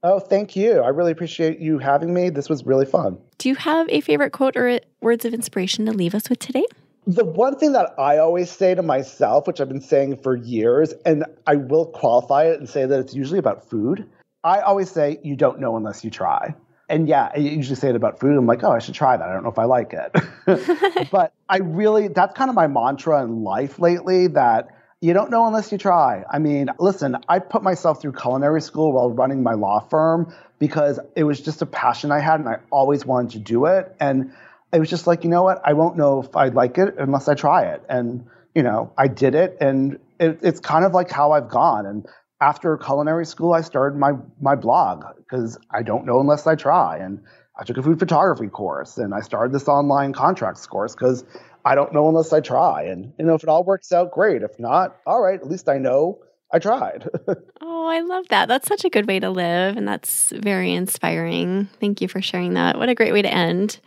Oh 0.04 0.20
thank 0.20 0.58
you. 0.58 0.82
I 0.82 0.90
really 0.90 1.14
appreciate 1.14 1.60
you 1.60 1.80
having 1.80 2.14
me. 2.14 2.30
This 2.30 2.50
was 2.50 2.66
really 2.66 2.86
fun. 2.86 3.18
Do 3.38 3.48
you 3.48 3.56
have 3.56 3.88
a 3.90 4.02
favorite 4.02 4.32
quote 4.32 4.58
or 4.58 4.82
words 5.00 5.24
of 5.24 5.34
inspiration 5.34 5.86
to 5.86 5.94
leave 5.94 6.14
us 6.14 6.30
with 6.30 6.40
today 6.40 6.66
the 7.08 7.26
one 7.26 7.58
thing 7.58 7.74
that 7.74 7.94
I 7.98 8.18
always 8.18 8.52
say 8.52 8.76
to 8.76 8.84
myself, 8.84 9.48
which 9.48 9.60
I've 9.60 9.70
been 9.70 9.82
saying 9.82 10.18
for 10.18 10.36
years, 10.36 10.94
and 11.06 11.26
I 11.48 11.56
will 11.56 11.86
qualify 11.86 12.46
it 12.46 12.60
and 12.60 12.70
say 12.70 12.86
that 12.86 13.00
it's 13.00 13.14
usually 13.14 13.40
about 13.40 13.70
food. 13.70 14.08
I 14.44 14.62
always 14.62 14.92
say, 14.92 15.20
you 15.24 15.36
don't 15.36 15.60
know 15.60 15.76
unless 15.76 16.04
you 16.04 16.10
try. 16.10 16.56
And 16.88 17.08
yeah, 17.08 17.30
I 17.34 17.40
usually 17.40 17.76
say 17.76 17.90
it 17.90 17.96
about 17.96 18.20
food. 18.20 18.36
I'm 18.36 18.48
like, 18.48 18.64
oh, 18.64 18.72
I 18.72 18.80
should 18.80 18.96
try 18.96 19.16
that. 19.16 19.28
I 19.28 19.34
don't 19.34 19.44
know 19.44 19.52
if 19.52 19.60
I 19.60 19.66
like 19.66 19.94
it. 19.94 21.08
but 21.12 21.34
I 21.48 21.58
really, 21.58 22.08
that's 22.08 22.36
kind 22.36 22.50
of 22.50 22.56
my 22.56 22.68
mantra 22.68 23.24
in 23.24 23.44
life 23.44 23.80
lately 23.80 24.28
that 24.28 24.70
you 25.02 25.14
don't 25.14 25.30
know 25.30 25.46
unless 25.48 25.72
you 25.72 25.78
try. 25.78 26.24
I 26.30 26.40
mean, 26.40 26.70
listen, 26.80 27.18
I 27.30 27.40
put 27.40 27.64
myself 27.64 28.02
through 28.02 28.14
culinary 28.14 28.62
school 28.62 28.92
while 28.92 29.12
running 29.12 29.44
my 29.44 29.54
law 29.54 29.80
firm 29.80 30.34
because 30.58 31.00
it 31.16 31.24
was 31.24 31.40
just 31.40 31.62
a 31.62 31.66
passion 31.66 32.12
I 32.12 32.20
had 32.20 32.40
and 32.40 32.50
I 32.50 32.58
always 32.70 33.06
wanted 33.06 33.32
to 33.32 33.40
do 33.40 33.66
it. 33.66 33.96
And 34.00 34.34
it 34.72 34.80
was 34.80 34.90
just 34.90 35.08
like, 35.08 35.24
you 35.24 35.30
know 35.30 35.44
what? 35.44 35.62
I 35.66 35.74
won't 35.74 35.98
know 35.98 36.22
if 36.22 36.36
I 36.36 36.50
like 36.50 36.78
it 36.78 36.96
unless 36.98 37.28
I 37.28 37.34
try 37.34 37.66
it. 37.66 37.84
And, 37.90 38.26
you 38.54 38.64
know, 38.64 38.94
I 38.98 39.08
did 39.08 39.36
it 39.36 39.58
and 39.60 40.00
it, 40.20 40.40
it's 40.42 40.60
kind 40.60 40.86
of 40.86 40.94
like 40.94 41.12
how 41.12 41.32
I've 41.32 41.50
gone. 41.50 41.86
And 41.86 42.06
after 42.42 42.78
culinary 42.78 43.26
school, 43.26 43.54
I 43.54 43.62
started 43.62 43.98
my, 43.98 44.14
my 44.40 44.56
blog 44.56 45.04
because 45.18 45.58
I 45.72 45.82
don't 45.82 46.06
know 46.06 46.20
unless 46.20 46.46
I 46.48 46.56
try. 46.56 46.98
And 46.98 47.22
I 47.60 47.64
took 47.64 47.78
a 47.78 47.84
food 47.84 48.00
photography 48.00 48.48
course 48.48 48.98
and 48.98 49.14
I 49.14 49.22
started 49.22 49.54
this 49.54 49.68
online 49.68 50.14
contracts 50.14 50.66
course 50.66 50.94
because 50.94 51.26
I 51.66 51.76
don't 51.76 51.94
know 51.94 52.08
unless 52.08 52.32
I 52.32 52.40
try. 52.40 52.84
And, 52.84 53.14
you 53.18 53.26
know, 53.26 53.34
if 53.34 53.44
it 53.44 53.50
all 53.50 53.64
works 53.64 53.92
out, 53.92 54.12
great. 54.12 54.44
If 54.44 54.60
not, 54.60 54.98
all 55.06 55.22
right, 55.22 55.40
at 55.40 55.50
least 55.50 55.68
I 55.68 55.78
know 55.78 56.20
I 56.54 56.60
tried. 56.60 57.10
oh, 57.62 57.88
I 57.88 58.00
love 58.02 58.28
that. 58.30 58.48
That's 58.48 58.68
such 58.68 58.86
a 58.86 58.90
good 58.90 59.08
way 59.08 59.20
to 59.20 59.30
live. 59.30 59.78
And 59.78 59.88
that's 59.88 60.32
very 60.32 60.74
inspiring. 60.74 61.70
Thank 61.80 62.02
you 62.02 62.08
for 62.08 62.22
sharing 62.22 62.54
that. 62.54 62.78
What 62.78 62.90
a 62.90 62.96
great 62.96 63.14
way 63.14 63.22
to 63.22 63.34
end. 63.34 63.80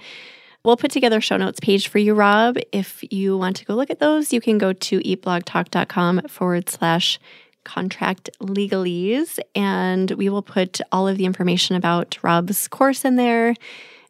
We'll 0.64 0.76
put 0.76 0.92
together 0.92 1.18
a 1.18 1.20
show 1.20 1.36
notes 1.36 1.58
page 1.58 1.88
for 1.88 1.98
you, 1.98 2.14
Rob. 2.14 2.56
If 2.70 3.02
you 3.10 3.36
want 3.36 3.56
to 3.56 3.64
go 3.64 3.74
look 3.74 3.90
at 3.90 3.98
those, 3.98 4.32
you 4.32 4.40
can 4.40 4.58
go 4.58 4.72
to 4.72 5.00
eatblogtalk.com 5.00 6.28
forward 6.28 6.68
slash 6.68 7.18
contract 7.64 8.30
legalese. 8.40 9.40
And 9.56 10.12
we 10.12 10.28
will 10.28 10.42
put 10.42 10.80
all 10.92 11.08
of 11.08 11.18
the 11.18 11.24
information 11.24 11.74
about 11.74 12.16
Rob's 12.22 12.68
course 12.68 13.04
in 13.04 13.16
there 13.16 13.54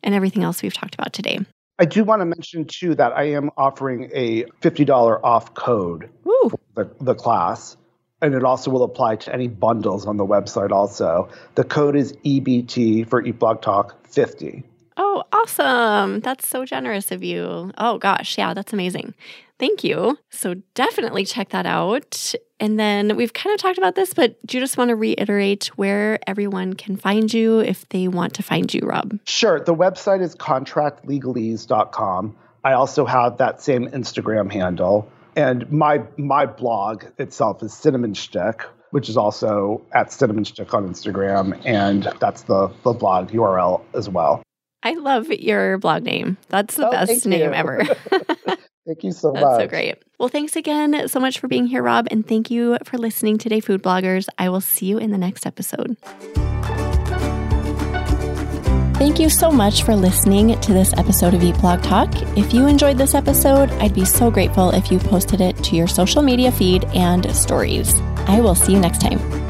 and 0.03 0.15
everything 0.15 0.43
else 0.43 0.63
we've 0.63 0.75
talked 0.75 0.95
about 0.95 1.15
today. 1.15 1.39
I 1.79 1.87
do 1.87 2.05
want 2.05 2.21
to 2.21 2.27
mention 2.27 2.67
too 2.67 2.95
that 2.97 3.13
I 3.13 3.31
am 3.31 3.51
offering 3.57 4.11
a 4.13 4.45
$50 4.61 5.21
off 5.25 5.55
code 5.55 6.11
Woo. 6.25 6.51
for 6.51 6.61
the, 6.75 6.91
the 7.01 7.15
class. 7.15 7.79
And 8.21 8.35
it 8.35 8.45
also 8.45 8.71
will 8.71 8.85
apply 8.85 9.17
to 9.17 9.35
any 9.35 9.49
bundles 9.49 10.07
on 10.07 10.19
the 10.19 10.27
website 10.27 10.71
also. 10.71 11.31
The 11.55 11.65
code 11.65 11.97
is 11.97 12.13
EBT 12.25 13.09
for 13.09 13.25
Eat 13.25 13.39
Blog 13.39 13.63
Talk 13.63 14.07
50. 14.07 14.65
Oh, 14.97 15.25
awesome. 15.33 16.21
That's 16.21 16.47
so 16.47 16.65
generous 16.65 17.11
of 17.11 17.23
you. 17.23 17.73
Oh, 17.79 17.99
gosh. 17.99 18.37
Yeah, 18.37 18.55
that's 18.55 18.73
amazing. 18.73 19.15
Thank 19.59 19.85
you. 19.85 20.19
So 20.31 20.55
definitely 20.75 21.25
check 21.25 21.51
that 21.51 21.67
out. 21.67 22.35
And 22.59 22.79
then 22.79 23.17
we've 23.17 23.33
kind 23.33 23.55
of 23.55 23.61
talked 23.61 23.79
about 23.79 23.95
this, 23.95 24.13
but 24.13 24.45
do 24.47 24.57
you 24.57 24.63
just 24.63 24.77
want 24.77 24.89
to 24.89 24.97
reiterate 24.97 25.67
where 25.77 26.19
everyone 26.27 26.75
can 26.75 26.97
find 26.97 27.33
you 27.33 27.61
if 27.61 27.89
they 27.91 28.09
want 28.09 28.35
to 28.35 28.43
find 28.43 28.73
you, 28.73 28.81
Rob? 28.83 29.19
Sure. 29.25 29.61
The 29.61 29.75
website 29.75 30.21
is 30.21 30.35
contractlegalese.com. 30.35 32.37
I 32.65 32.73
also 32.73 33.05
have 33.05 33.39
that 33.39 33.63
same 33.63 33.89
Instagram 33.89 34.53
handle. 34.53 35.11
And 35.35 35.71
my 35.73 36.03
my 36.17 36.47
blog 36.47 37.05
itself 37.19 37.63
is 37.63 37.73
Cinnamon 37.73 38.15
Stick, 38.15 38.63
which 38.91 39.09
is 39.09 39.17
also 39.17 39.83
at 39.93 40.13
Cinnamon 40.13 40.45
Stick 40.45 40.75
on 40.75 40.87
Instagram, 40.87 41.61
and 41.65 42.09
that's 42.21 42.43
the 42.43 42.71
the 42.85 42.93
blog 42.93 43.31
URL 43.31 43.83
as 43.95 44.09
well. 44.09 44.43
I 44.83 44.95
love 44.95 45.29
your 45.29 45.79
blog 45.79 46.03
name. 46.03 46.37
That's 46.49 46.77
the 46.77 46.89
oh, 46.89 46.91
best 46.91 47.27
name 47.27 47.41
you. 47.41 47.53
ever. 47.53 47.85
thank 48.87 49.05
you 49.05 49.13
so 49.13 49.29
much. 49.33 49.43
That's 49.43 49.45
much. 49.45 49.61
so 49.61 49.69
great. 49.69 50.03
Well, 50.19 50.29
thanks 50.29 50.57
again 50.57 51.09
so 51.09 51.21
much 51.21 51.39
for 51.39 51.49
being 51.49 51.67
here, 51.67 51.83
Rob, 51.83 52.09
and 52.11 52.27
thank 52.27 52.51
you 52.51 52.79
for 52.85 52.99
listening 52.99 53.39
today, 53.39 53.61
food 53.61 53.83
bloggers. 53.83 54.29
I 54.39 54.49
will 54.49 54.61
see 54.61 54.87
you 54.87 54.99
in 54.99 55.11
the 55.11 55.19
next 55.19 55.47
episode. 55.47 55.97
Thank 58.97 59.19
you 59.19 59.31
so 59.31 59.51
much 59.51 59.83
for 59.83 59.97
listening 59.97 60.61
to 60.61 60.73
this 60.73 60.93
episode 60.97 61.35
of 61.35 61.43
Eat 61.43 61.59
Blog 61.59 61.83
Talk. 61.83 62.09
If 62.37 62.55
you 62.55 62.69
enjoyed 62.69 62.99
this 62.99 63.17
episode, 63.17 63.69
I'd 63.73 63.95
be 63.95 64.05
so 64.05 64.31
grateful 64.31 64.71
if 64.71 64.93
you 64.93 65.01
posted 65.01 65.41
it 65.41 65.57
to 65.65 65.75
your 65.75 65.89
social 65.89 66.23
media 66.23 66.53
feed 66.53 66.85
and 66.95 67.35
stories. 67.35 67.99
I 68.29 68.41
will 68.41 68.55
see 68.55 68.73
you 68.73 68.79
next 68.79 69.01
time. 69.01 69.42